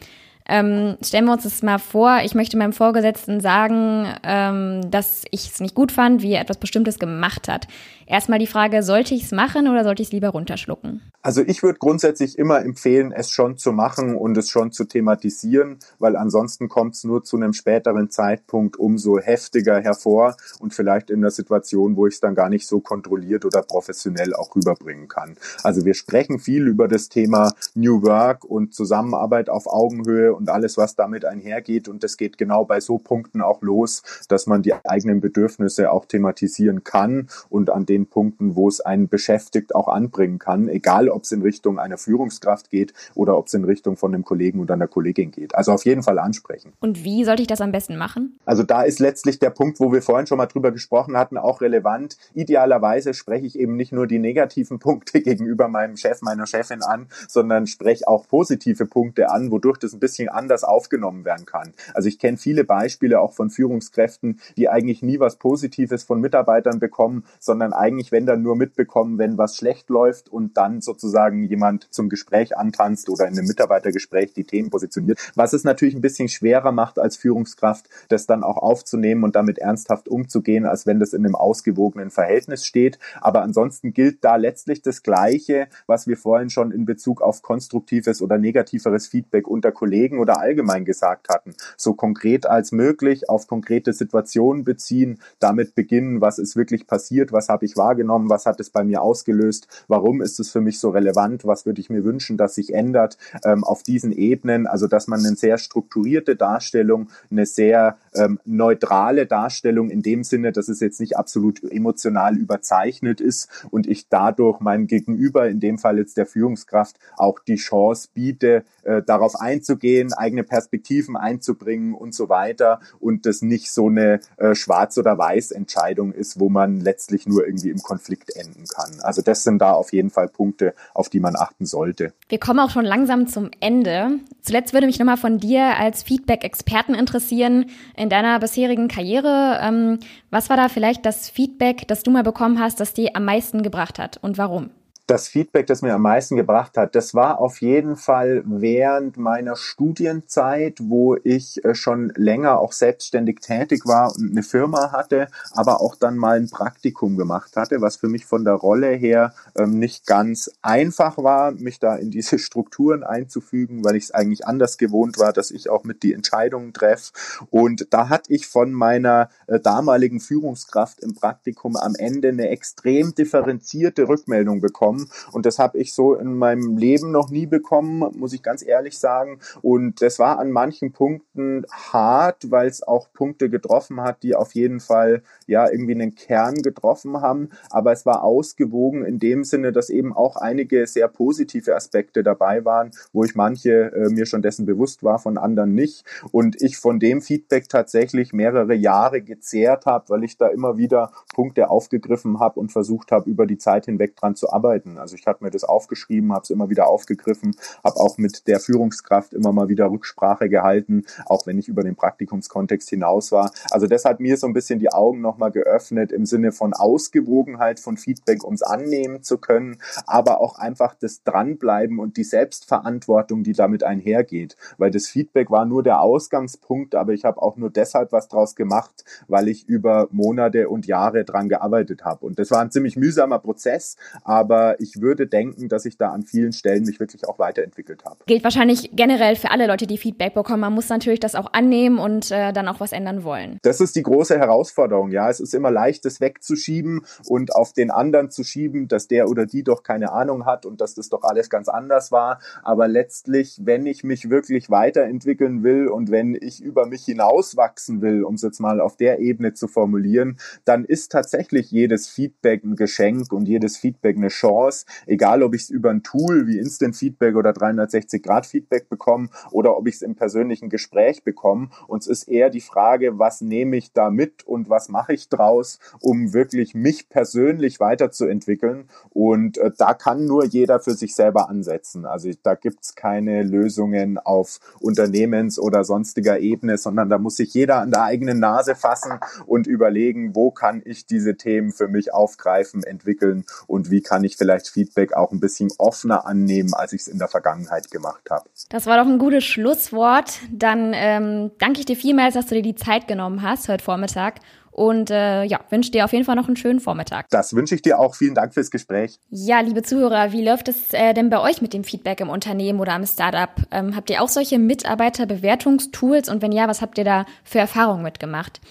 Ähm, 0.52 0.98
stellen 1.04 1.26
wir 1.26 1.34
uns 1.34 1.44
das 1.44 1.62
mal 1.62 1.78
vor, 1.78 2.22
ich 2.24 2.34
möchte 2.34 2.58
meinem 2.58 2.74
Vorgesetzten 2.74 3.40
sagen, 3.40 4.08
ähm, 4.24 4.90
dass 4.90 5.24
ich 5.30 5.46
es 5.46 5.60
nicht 5.60 5.76
gut 5.76 5.92
fand, 5.92 6.24
wie 6.24 6.32
er 6.32 6.42
etwas 6.42 6.58
Bestimmtes 6.58 6.98
gemacht 6.98 7.48
hat. 7.48 7.68
Erstmal 8.10 8.40
die 8.40 8.48
Frage, 8.48 8.82
sollte 8.82 9.14
ich 9.14 9.26
es 9.26 9.32
machen 9.32 9.68
oder 9.68 9.84
sollte 9.84 10.02
ich 10.02 10.08
es 10.08 10.12
lieber 10.12 10.30
runterschlucken? 10.30 11.02
Also 11.22 11.44
ich 11.46 11.62
würde 11.62 11.78
grundsätzlich 11.78 12.40
immer 12.40 12.60
empfehlen, 12.60 13.12
es 13.12 13.30
schon 13.30 13.58
zu 13.58 13.72
machen 13.72 14.16
und 14.16 14.36
es 14.36 14.50
schon 14.50 14.72
zu 14.72 14.86
thematisieren, 14.86 15.78
weil 16.00 16.16
ansonsten 16.16 16.70
kommt 16.70 16.96
es 16.96 17.04
nur 17.04 17.24
zu 17.24 17.38
einem 17.38 17.54
späteren 17.54 18.10
Zeitpunkt 18.10 18.78
umso 18.78 19.20
heftiger 19.20 19.80
hervor 19.80 20.38
und 20.60 20.74
vielleicht 20.74 21.12
in 21.12 21.22
der 21.22 21.30
Situation, 21.30 21.98
wo 21.98 22.08
ich 22.08 22.16
es 22.16 22.20
dann 22.20 22.34
gar 22.34 22.50
nicht 22.50 22.66
so 22.66 22.80
kontrolliert 22.80 23.46
oder 23.46 23.62
professionell 23.62 24.34
auch 24.34 24.56
rüberbringen 24.56 25.08
kann. 25.08 25.36
Also 25.62 25.86
wir 25.86 25.94
sprechen 25.94 26.40
viel 26.40 26.68
über 26.68 26.88
das 26.88 27.10
Thema 27.10 27.54
New 27.76 28.02
Work 28.02 28.44
und 28.44 28.74
Zusammenarbeit 28.74 29.50
auf 29.50 29.68
Augenhöhe 29.68 30.34
und 30.34 30.50
alles, 30.50 30.78
was 30.78 30.96
damit 30.96 31.26
einhergeht. 31.26 31.88
Und 31.88 32.04
das 32.04 32.18
geht 32.18 32.40
genau 32.40 32.66
bei 32.66 32.80
so 32.80 32.98
Punkten 32.98 33.42
auch 33.42 33.62
los, 33.62 34.02
dass 34.30 34.48
man 34.48 34.64
die 34.64 34.74
eigenen 34.74 35.22
Bedürfnisse 35.22 35.92
auch 35.92 36.06
thematisieren 36.06 36.84
kann 36.84 37.28
und 37.50 37.70
an 37.70 37.86
den 38.00 38.08
Punkten, 38.08 38.56
wo 38.56 38.68
es 38.68 38.82
einen 38.82 39.10
beschäftigt, 39.10 39.76
auch 39.76 39.88
anbringen 39.88 40.40
kann, 40.40 40.70
egal 40.70 41.10
ob 41.10 41.24
es 41.24 41.32
in 41.32 41.42
Richtung 41.42 41.80
einer 41.80 41.98
Führungskraft 41.98 42.70
geht 42.70 42.94
oder 43.16 43.38
ob 43.38 43.48
es 43.48 43.54
in 43.54 43.64
Richtung 43.64 43.98
von 43.98 44.14
einem 44.14 44.24
Kollegen 44.24 44.60
oder 44.60 44.74
einer 44.74 44.88
Kollegin 44.88 45.32
geht. 45.32 45.56
Also 45.56 45.72
auf 45.72 45.86
jeden 45.86 46.04
Fall 46.04 46.20
ansprechen. 46.20 46.74
Und 46.80 47.04
wie 47.04 47.24
sollte 47.24 47.42
ich 47.42 47.48
das 47.48 47.62
am 47.62 47.72
besten 47.72 47.98
machen? 47.98 48.40
Also 48.46 48.64
da 48.64 48.84
ist 48.84 49.00
letztlich 49.00 49.40
der 49.40 49.50
Punkt, 49.50 49.80
wo 49.80 49.92
wir 49.92 50.02
vorhin 50.02 50.28
schon 50.28 50.38
mal 50.38 50.46
drüber 50.46 50.72
gesprochen 50.72 51.18
hatten, 51.18 51.38
auch 51.38 51.62
relevant. 51.62 52.18
Idealerweise 52.34 53.14
spreche 53.14 53.46
ich 53.46 53.60
eben 53.60 53.76
nicht 53.76 53.92
nur 53.92 54.08
die 54.08 54.20
negativen 54.20 54.80
Punkte 54.90 55.22
gegenüber 55.22 55.68
meinem 55.68 55.98
Chef, 55.98 56.22
meiner 56.22 56.48
Chefin 56.48 56.82
an, 56.82 57.08
sondern 57.28 57.68
spreche 57.68 58.08
auch 58.08 58.28
positive 58.28 58.86
Punkte 58.86 59.30
an, 59.30 59.52
wodurch 59.52 59.78
das 59.78 59.94
ein 59.94 60.00
bisschen 60.00 60.30
anders 60.30 60.64
aufgenommen 60.64 61.26
werden 61.26 61.46
kann. 61.46 61.74
Also 61.94 62.08
ich 62.08 62.20
kenne 62.20 62.38
viele 62.38 62.64
Beispiele 62.64 63.20
auch 63.20 63.34
von 63.34 63.50
Führungskräften, 63.50 64.40
die 64.58 64.70
eigentlich 64.70 65.02
nie 65.02 65.20
was 65.20 65.36
Positives 65.38 66.04
von 66.04 66.22
Mitarbeitern 66.22 66.80
bekommen, 66.80 67.24
sondern 67.40 67.74
eigentlich, 67.74 67.89
wenn 68.12 68.26
dann 68.26 68.42
nur 68.42 68.56
mitbekommen, 68.56 69.18
wenn 69.18 69.38
was 69.38 69.56
schlecht 69.56 69.90
läuft 69.90 70.30
und 70.30 70.58
dann 70.58 70.82
sozusagen 70.82 71.44
jemand 71.44 71.88
zum 71.92 72.10
Gespräch 72.10 72.58
antanzt 72.58 73.10
oder 73.10 73.28
in 73.28 73.38
einem 73.38 73.48
Mitarbeitergespräch 73.48 74.34
die 74.34 74.44
Themen 74.44 74.70
positioniert, 74.70 75.20
was 75.36 75.54
es 75.54 75.64
natürlich 75.64 75.96
ein 75.96 76.02
bisschen 76.02 76.30
schwerer 76.30 76.72
macht 76.72 77.00
als 77.00 77.18
Führungskraft, 77.18 77.90
das 78.10 78.26
dann 78.26 78.44
auch 78.44 78.58
aufzunehmen 78.58 79.24
und 79.24 79.36
damit 79.36 79.60
ernsthaft 79.60 80.08
umzugehen, 80.08 80.66
als 80.66 80.86
wenn 80.86 81.00
das 81.00 81.14
in 81.14 81.26
einem 81.26 81.36
ausgewogenen 81.36 82.10
Verhältnis 82.10 82.66
steht. 82.66 83.00
Aber 83.22 83.42
ansonsten 83.42 83.94
gilt 83.94 84.24
da 84.24 84.36
letztlich 84.36 84.82
das 84.82 85.04
Gleiche, 85.04 85.68
was 85.88 86.08
wir 86.08 86.18
vorhin 86.18 86.50
schon 86.50 86.72
in 86.72 86.86
Bezug 86.86 87.22
auf 87.22 87.42
konstruktives 87.42 88.22
oder 88.22 88.38
negativeres 88.38 89.08
Feedback 89.08 89.48
unter 89.48 89.72
Kollegen 89.72 90.20
oder 90.20 90.40
allgemein 90.40 90.86
gesagt 90.86 91.30
hatten. 91.30 91.56
So 91.78 91.94
konkret 91.94 92.46
als 92.46 92.72
möglich 92.72 93.30
auf 93.30 93.48
konkrete 93.48 93.94
Situationen 93.94 94.64
beziehen, 94.64 95.20
damit 95.40 95.76
beginnen, 95.76 96.22
was 96.22 96.40
ist 96.40 96.56
wirklich 96.56 96.88
passiert, 96.88 97.32
was 97.32 97.50
habe 97.50 97.66
ich 97.66 97.78
wahrgenommen, 97.80 98.30
was 98.30 98.46
hat 98.46 98.60
es 98.60 98.70
bei 98.70 98.84
mir 98.84 99.02
ausgelöst, 99.02 99.68
warum 99.88 100.22
ist 100.22 100.40
es 100.40 100.52
für 100.52 100.62
mich 100.62 100.80
so 100.80 100.90
relevant, 100.90 101.46
was 101.46 101.66
würde 101.66 101.82
ich 101.82 101.90
mir 101.90 102.04
wünschen, 102.04 102.38
dass 102.38 102.54
sich 102.54 102.76
ändert 102.76 103.18
ähm, 103.44 103.64
auf 103.64 103.82
diesen 103.82 104.12
Ebenen, 104.12 104.68
also 104.68 104.86
dass 104.86 105.08
man 105.08 105.26
eine 105.26 105.36
sehr 105.36 105.58
strukturierte 105.58 106.36
Darstellung, 106.36 107.10
eine 107.32 107.48
sehr 107.48 107.98
ähm, 108.14 108.40
neutrale 108.46 109.26
Darstellung 109.26 109.90
in 109.90 110.04
dem 110.04 110.24
Sinne, 110.24 110.52
dass 110.52 110.70
es 110.70 110.80
jetzt 110.80 111.00
nicht 111.00 111.18
absolut 111.18 111.64
emotional 111.64 112.38
überzeichnet 112.38 113.22
ist 113.22 113.50
und 113.72 113.88
ich 113.88 114.10
dadurch 114.10 114.60
meinem 114.60 114.86
Gegenüber, 114.86 115.50
in 115.50 115.60
dem 115.60 115.80
Fall 115.80 115.98
jetzt 115.98 116.18
der 116.18 116.26
Führungskraft, 116.26 117.00
auch 117.18 117.40
die 117.40 117.56
Chance 117.56 118.10
biete, 118.14 118.64
äh, 118.84 119.02
darauf 119.02 119.40
einzugehen, 119.40 120.14
eigene 120.14 120.44
Perspektiven 120.44 121.16
einzubringen 121.16 121.94
und 121.94 122.14
so 122.14 122.30
weiter 122.30 122.80
und 123.00 123.26
das 123.26 123.42
nicht 123.42 123.72
so 123.72 123.88
eine 123.88 124.20
äh, 124.38 124.56
Schwarz- 124.56 124.98
oder 124.98 125.18
Weiß-Entscheidung 125.18 126.12
ist, 126.12 126.40
wo 126.40 126.50
man 126.50 126.80
letztlich 126.80 127.28
nur 127.28 127.46
irgendwie 127.46 127.69
im 127.70 127.80
Konflikt 127.80 128.36
enden 128.36 128.66
kann. 128.66 129.00
Also 129.02 129.22
das 129.22 129.44
sind 129.44 129.60
da 129.60 129.74
auf 129.74 129.94
jeden 129.94 130.10
Fall 130.10 130.28
Punkte, 130.28 130.74
auf 130.94 131.10
die 131.10 131.20
man 131.20 131.36
achten 131.36 131.66
sollte. 131.66 132.14
Wir 132.28 132.40
kommen 132.40 132.60
auch 132.60 132.70
schon 132.70 132.86
langsam 132.86 133.28
zum 133.28 133.52
Ende. 133.60 134.20
Zuletzt 134.42 134.74
würde 134.74 134.88
mich 134.88 135.00
nochmal 135.00 135.18
von 135.18 135.38
dir 135.38 135.78
als 135.78 136.04
Feedback-Experten 136.04 136.94
interessieren 136.94 137.66
in 137.96 138.10
deiner 138.10 138.40
bisherigen 138.40 138.88
Karriere. 138.88 139.60
Ähm, 139.62 140.00
was 140.30 140.50
war 140.50 140.58
da 140.58 140.70
vielleicht 140.70 141.06
das 141.06 141.30
Feedback, 141.30 141.88
das 141.88 142.04
du 142.04 142.12
mal 142.12 142.24
bekommen 142.24 142.60
hast, 142.60 142.80
das 142.80 142.94
dir 142.94 143.16
am 143.16 143.26
meisten 143.26 143.64
gebracht 143.64 144.00
hat 144.00 144.18
und 144.22 144.38
warum? 144.38 144.72
Das 145.10 145.28
Feedback, 145.28 145.66
das 145.66 145.82
mir 145.82 145.96
am 145.96 146.04
meisten 146.04 146.36
gebracht 146.36 146.78
hat, 146.78 146.94
das 146.94 147.16
war 147.16 147.40
auf 147.40 147.62
jeden 147.62 147.96
Fall 147.96 148.44
während 148.46 149.18
meiner 149.18 149.56
Studienzeit, 149.56 150.78
wo 150.84 151.16
ich 151.24 151.66
äh, 151.66 151.74
schon 151.74 152.14
länger 152.16 152.60
auch 152.60 152.74
selbstständig 152.74 153.40
tätig 153.40 153.86
war 153.86 154.16
und 154.16 154.32
eine 154.32 154.44
Firma 154.44 154.92
hatte, 154.92 155.28
aber 155.52 155.82
auch 155.82 155.96
dann 155.96 156.18
mal 156.18 156.38
ein 156.38 156.50
Praktikum 156.50 157.18
gemacht 157.18 157.56
hatte, 157.56 157.82
was 157.82 157.96
für 157.96 158.08
mich 158.08 158.26
von 158.26 158.46
der 158.46 158.54
Rolle 158.54 158.90
her 158.90 159.34
ähm, 159.58 159.80
nicht 159.80 160.06
ganz 160.06 160.52
einfach 160.62 161.18
war, 161.18 161.52
mich 161.54 161.80
da 161.80 161.96
in 161.96 162.12
diese 162.12 162.38
Strukturen 162.50 163.04
einzufügen, 163.04 163.84
weil 163.84 163.96
ich 163.96 164.06
es 164.06 164.12
eigentlich 164.12 164.46
anders 164.46 164.78
gewohnt 164.78 165.18
war, 165.18 165.34
dass 165.34 165.50
ich 165.50 165.70
auch 165.70 165.84
mit 165.84 166.04
die 166.04 166.14
Entscheidungen 166.14 166.72
treffe. 166.72 167.14
Und 167.50 167.88
da 167.92 168.10
hatte 168.10 168.32
ich 168.32 168.46
von 168.46 168.74
meiner 168.74 169.30
äh, 169.48 169.60
damaligen 169.60 170.20
Führungskraft 170.20 171.00
im 171.00 171.16
Praktikum 171.16 171.76
am 171.76 171.96
Ende 171.96 172.30
eine 172.30 172.50
extrem 172.50 173.16
differenzierte 173.16 174.08
Rückmeldung 174.08 174.62
bekommen 174.62 174.99
bekommen. 175.00 175.30
Und 175.32 175.46
das 175.46 175.60
habe 175.60 175.78
ich 175.78 175.94
so 175.94 176.16
in 176.16 176.36
meinem 176.36 176.78
Leben 176.78 177.12
noch 177.12 177.30
nie 177.30 177.46
bekommen, 177.46 178.04
muss 178.18 178.34
ich 178.34 178.44
ganz 178.44 178.66
ehrlich 178.66 178.98
sagen. 178.98 179.40
Und 179.62 180.02
das 180.02 180.20
war 180.20 180.40
an 180.40 180.52
manchen 180.52 180.92
Punkten 180.92 181.66
hart, 181.72 182.52
weil 182.52 182.68
es 182.68 182.84
auch 182.84 183.12
Punkte 183.14 183.50
getroffen 183.50 184.02
hat, 184.02 184.24
die 184.24 184.36
auf 184.36 184.54
jeden 184.54 184.80
Fall 184.80 185.24
ja 185.48 185.70
irgendwie 185.70 185.94
einen 185.94 186.16
Kern 186.16 186.56
getroffen 186.56 187.22
haben. 187.22 187.50
Aber 187.70 187.92
es 187.92 188.06
war 188.06 188.24
ausgewogen 188.24 189.06
in 189.06 189.20
dem 189.20 189.44
Sinne, 189.44 189.72
dass 189.72 189.90
eben 189.90 190.14
auch 190.14 190.36
einige 190.36 190.86
sehr 190.88 191.08
positive 191.08 191.76
Aspekte 191.76 192.24
dabei 192.24 192.66
waren, 192.66 192.92
wo 193.14 193.24
ich 193.24 193.36
manche 193.36 193.92
äh, 193.92 194.10
mir 194.10 194.26
schon 194.26 194.42
dessen 194.42 194.66
bewusst 194.66 195.04
war, 195.04 195.20
von 195.20 195.38
anderen 195.38 195.74
nicht. 195.74 196.04
Und 196.32 196.62
ich 196.62 196.78
von 196.78 197.00
dem 197.00 197.22
Feedback 197.22 197.70
tatsächlich 197.70 198.34
mehrere 198.34 198.74
Jahre 198.74 199.22
gezehrt 199.22 199.86
habe, 199.86 200.10
weil 200.10 200.24
ich 200.24 200.38
da 200.38 200.48
immer 200.48 200.78
wieder 200.78 201.12
Punkte 201.34 201.70
aufgegriffen 201.70 202.40
habe 202.40 202.60
und 202.60 202.72
versucht 202.72 203.12
habe, 203.12 203.30
über 203.30 203.46
die 203.46 203.58
Zeit 203.58 203.86
hinweg 203.86 204.16
dran 204.16 204.36
zu 204.36 204.52
arbeiten. 204.52 204.89
Also 204.98 205.16
ich 205.16 205.28
habe 205.28 205.44
mir 205.44 205.52
das 205.52 205.64
aufgeschrieben, 205.64 206.34
habe 206.34 206.44
es 206.44 206.50
immer 206.50 206.70
wieder 206.70 206.88
aufgegriffen, 206.88 207.56
habe 207.84 207.98
auch 207.98 208.18
mit 208.18 208.48
der 208.48 208.60
Führungskraft 208.60 209.34
immer 209.34 209.52
mal 209.52 209.70
wieder 209.70 209.92
Rücksprache 209.92 210.50
gehalten, 210.50 211.04
auch 211.26 211.46
wenn 211.46 211.58
ich 211.58 211.68
über 211.68 211.84
den 211.84 211.96
Praktikumskontext 211.96 212.90
hinaus 212.90 213.32
war. 213.32 213.52
Also 213.72 213.88
das 213.88 214.06
hat 214.06 214.20
mir 214.20 214.38
so 214.38 214.48
ein 214.48 214.54
bisschen 214.54 214.80
die 214.80 214.92
Augen 214.92 215.22
nochmal 215.22 215.52
geöffnet 215.52 216.12
im 216.12 216.26
Sinne 216.26 216.52
von 216.52 216.74
Ausgewogenheit 216.74 217.80
von 217.80 217.98
Feedback, 217.98 218.44
um 218.44 218.54
es 218.54 218.62
annehmen 218.62 219.24
zu 219.24 219.38
können, 219.38 219.78
aber 220.06 220.42
auch 220.42 220.58
einfach 220.58 220.96
das 220.96 221.24
Dranbleiben 221.24 222.00
und 222.00 222.18
die 222.18 222.24
Selbstverantwortung, 222.24 223.44
die 223.44 223.54
damit 223.54 223.84
einhergeht. 223.84 224.56
Weil 224.78 224.92
das 224.92 225.08
Feedback 225.08 225.52
war 225.52 225.66
nur 225.66 225.84
der 225.84 226.02
Ausgangspunkt, 226.02 226.96
aber 226.96 227.14
ich 227.14 227.26
habe 227.26 227.42
auch 227.42 227.58
nur 227.58 227.70
deshalb 227.70 228.12
was 228.12 228.28
draus 228.28 228.56
gemacht, 228.56 229.04
weil 229.28 229.48
ich 229.48 229.68
über 229.68 230.08
Monate 230.12 230.70
und 230.70 230.88
Jahre 230.88 231.26
dran 231.26 231.50
gearbeitet 231.50 232.06
habe. 232.06 232.26
Und 232.26 232.40
das 232.40 232.52
war 232.52 232.62
ein 232.62 232.72
ziemlich 232.72 232.96
mühsamer 232.96 233.40
Prozess, 233.40 233.98
aber 234.24 234.79
ich 234.80 235.02
würde 235.02 235.28
denken, 235.28 235.70
dass 235.70 235.86
ich 235.86 235.98
da 235.98 236.12
an 236.12 236.24
vielen 236.24 236.54
Stellen 236.54 236.84
mich 236.84 237.00
wirklich 237.00 237.28
auch 237.28 237.40
weiterentwickelt 237.40 238.06
habe. 238.06 238.18
Gilt 238.26 238.44
wahrscheinlich 238.44 238.92
generell 238.94 239.36
für 239.36 239.52
alle 239.52 239.68
Leute, 239.68 239.88
die 239.88 239.98
Feedback 239.98 240.34
bekommen. 240.34 240.62
Man 240.62 240.74
muss 240.74 240.90
natürlich 240.90 241.20
das 241.20 241.36
auch 241.36 241.54
annehmen 241.54 242.00
und 242.00 242.32
äh, 242.32 242.54
dann 242.54 242.68
auch 242.68 242.80
was 242.80 242.92
ändern 242.92 243.24
wollen. 243.24 243.60
Das 243.62 243.82
ist 243.82 243.96
die 243.96 244.04
große 244.04 244.38
Herausforderung. 244.38 245.12
Ja, 245.12 245.30
es 245.30 245.40
ist 245.40 245.54
immer 245.54 245.72
leicht, 245.72 246.06
das 246.06 246.22
wegzuschieben 246.22 247.02
und 247.28 247.56
auf 247.56 247.74
den 247.74 247.92
anderen 247.92 248.30
zu 248.30 248.44
schieben, 248.44 248.88
dass 248.88 249.08
der 249.08 249.30
oder 249.30 249.46
die 249.46 249.64
doch 249.64 249.84
keine 249.84 250.12
Ahnung 250.12 250.46
hat 250.46 250.66
und 250.66 250.82
dass 250.82 250.96
das 250.96 251.10
doch 251.10 251.24
alles 251.24 251.50
ganz 251.50 251.68
anders 251.68 252.12
war. 252.12 252.40
Aber 252.64 252.88
letztlich, 252.88 253.60
wenn 253.64 253.86
ich 253.86 254.04
mich 254.04 254.30
wirklich 254.30 254.70
weiterentwickeln 254.70 255.64
will 255.64 255.88
und 255.88 256.12
wenn 256.12 256.36
ich 256.36 256.62
über 256.62 256.86
mich 256.86 257.06
hinauswachsen 257.06 258.02
will, 258.02 258.24
um 258.24 258.36
es 258.36 258.42
jetzt 258.42 258.60
mal 258.60 258.82
auf 258.82 258.98
der 258.98 259.20
Ebene 259.20 259.54
zu 259.54 259.68
formulieren, 259.68 260.38
dann 260.66 260.86
ist 260.86 261.12
tatsächlich 261.12 261.72
jedes 261.72 262.08
Feedback 262.08 262.64
ein 262.64 262.76
Geschenk 262.76 263.32
und 263.32 263.48
jedes 263.48 263.78
Feedback 263.78 264.18
eine 264.18 264.30
Chance, 264.30 264.59
egal 265.06 265.44
ob 265.44 265.56
ich 265.56 265.64
es 265.64 265.70
über 265.70 265.90
ein 265.90 266.04
Tool 266.04 266.48
wie 266.48 266.58
Instant 266.58 266.96
Feedback 266.96 267.36
oder 267.36 267.54
360 267.54 268.22
Grad 268.24 268.46
Feedback 268.46 268.90
bekomme 268.90 269.30
oder 269.52 269.78
ob 269.78 269.88
ich 269.88 269.96
es 269.96 270.02
im 270.02 270.16
persönlichen 270.16 270.70
Gespräch 270.70 271.24
bekomme. 271.24 271.70
Und 271.88 272.02
es 272.02 272.08
ist 272.08 272.28
eher 272.28 272.50
die 272.50 272.62
Frage, 272.62 273.20
was 273.20 273.42
nehme 273.42 273.78
ich 273.78 273.94
da 273.94 274.10
mit 274.10 274.46
und 274.46 274.70
was 274.70 274.90
mache 274.90 275.14
ich 275.14 275.30
draus, 275.30 275.80
um 276.02 276.34
wirklich 276.34 276.76
mich 276.76 277.10
persönlich 277.10 277.80
weiterzuentwickeln. 277.80 278.90
Und 279.12 279.58
äh, 279.58 279.72
da 279.78 279.94
kann 279.94 280.26
nur 280.26 280.46
jeder 280.46 280.80
für 280.80 280.94
sich 280.94 281.16
selber 281.16 281.50
ansetzen. 281.50 282.06
Also 282.06 282.30
da 282.44 282.56
gibt 282.56 282.84
es 282.84 282.96
keine 282.96 283.44
Lösungen 283.44 284.18
auf 284.18 284.60
Unternehmens- 284.80 285.60
oder 285.60 285.84
sonstiger 285.84 286.40
Ebene, 286.40 286.78
sondern 286.78 287.10
da 287.10 287.18
muss 287.18 287.38
sich 287.38 287.54
jeder 287.54 287.80
an 287.80 287.92
der 287.92 288.04
eigenen 288.04 288.40
Nase 288.40 288.76
fassen 288.76 289.20
und 289.46 289.68
überlegen, 289.68 290.36
wo 290.36 290.52
kann 290.52 290.82
ich 290.86 291.06
diese 291.06 291.38
Themen 291.38 291.72
für 291.72 291.88
mich 291.88 292.14
aufgreifen, 292.14 292.84
entwickeln 292.84 293.46
und 293.68 293.92
wie 293.92 294.02
kann 294.02 294.24
ich 294.24 294.38
vielleicht 294.50 294.70
Feedback 294.70 295.14
auch 295.14 295.32
ein 295.32 295.40
bisschen 295.40 295.70
offener 295.78 296.26
annehmen, 296.26 296.74
als 296.74 296.94
ich 296.94 297.02
es 297.02 297.08
in 297.08 297.20
der 297.20 297.28
Vergangenheit 297.28 297.92
gemacht 297.92 298.30
habe. 298.30 298.50
Das 298.70 298.86
war 298.86 298.98
doch 298.98 299.10
ein 299.10 299.20
gutes 299.20 299.46
Schlusswort. 299.46 300.40
Dann 300.52 300.92
ähm, 300.96 301.52
danke 301.60 301.80
ich 301.80 301.86
dir 301.86 301.96
vielmals, 301.96 302.34
dass 302.34 302.48
du 302.48 302.56
dir 302.56 302.64
die 302.64 302.76
Zeit 302.76 303.08
genommen 303.08 303.44
hast 303.44 303.70
heute 303.70 303.84
Vormittag 303.84 304.36
und 304.72 305.12
äh, 305.12 305.44
ja, 305.44 305.60
wünsche 305.70 305.92
dir 305.92 306.06
auf 306.06 306.14
jeden 306.14 306.26
Fall 306.26 306.36
noch 306.36 306.48
einen 306.48 306.56
schönen 306.56 306.80
Vormittag. 306.80 307.30
Das 307.30 307.54
wünsche 307.54 307.76
ich 307.76 307.82
dir 307.82 308.00
auch. 308.00 308.16
Vielen 308.16 308.34
Dank 308.34 308.54
fürs 308.54 308.72
Gespräch. 308.72 309.20
Ja, 309.30 309.60
liebe 309.60 309.84
Zuhörer, 309.84 310.32
wie 310.32 310.44
läuft 310.44 310.68
es 310.68 310.94
äh, 310.94 311.14
denn 311.14 311.30
bei 311.30 311.40
euch 311.42 311.62
mit 311.62 311.74
dem 311.74 311.84
Feedback 311.84 312.22
im 312.22 312.30
Unternehmen 312.30 312.80
oder 312.80 312.94
am 312.94 313.06
Startup? 313.06 313.50
Ähm, 313.72 313.96
habt 313.96 314.10
ihr 314.10 314.24
auch 314.24 314.30
solche 314.30 314.58
Mitarbeiterbewertungstools? 314.58 316.30
Und 316.30 316.42
wenn 316.42 316.52
ja, 316.52 316.68
was 316.68 316.82
habt 316.82 316.98
ihr 316.98 317.04
da 317.04 317.26
für 317.44 317.60
Erfahrungen 317.60 318.04
mitgemacht? 318.04 318.62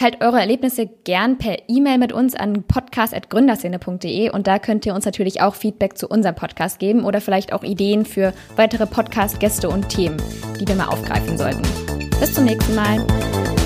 Teilt 0.00 0.22
eure 0.22 0.40
Erlebnisse 0.40 0.88
gern 1.04 1.36
per 1.36 1.58
E-Mail 1.68 1.98
mit 1.98 2.10
uns 2.10 2.34
an 2.34 2.62
podcast.gründerszene.de 2.62 4.30
und 4.30 4.46
da 4.46 4.58
könnt 4.58 4.86
ihr 4.86 4.94
uns 4.94 5.04
natürlich 5.04 5.42
auch 5.42 5.54
Feedback 5.54 5.98
zu 5.98 6.08
unserem 6.08 6.36
Podcast 6.36 6.78
geben 6.78 7.04
oder 7.04 7.20
vielleicht 7.20 7.52
auch 7.52 7.62
Ideen 7.62 8.06
für 8.06 8.32
weitere 8.56 8.86
Podcast-Gäste 8.86 9.68
und 9.68 9.90
Themen, 9.90 10.16
die 10.58 10.66
wir 10.66 10.74
mal 10.74 10.88
aufgreifen 10.88 11.36
sollten. 11.36 11.60
Bis 12.18 12.32
zum 12.32 12.46
nächsten 12.46 12.74
Mal. 12.74 13.59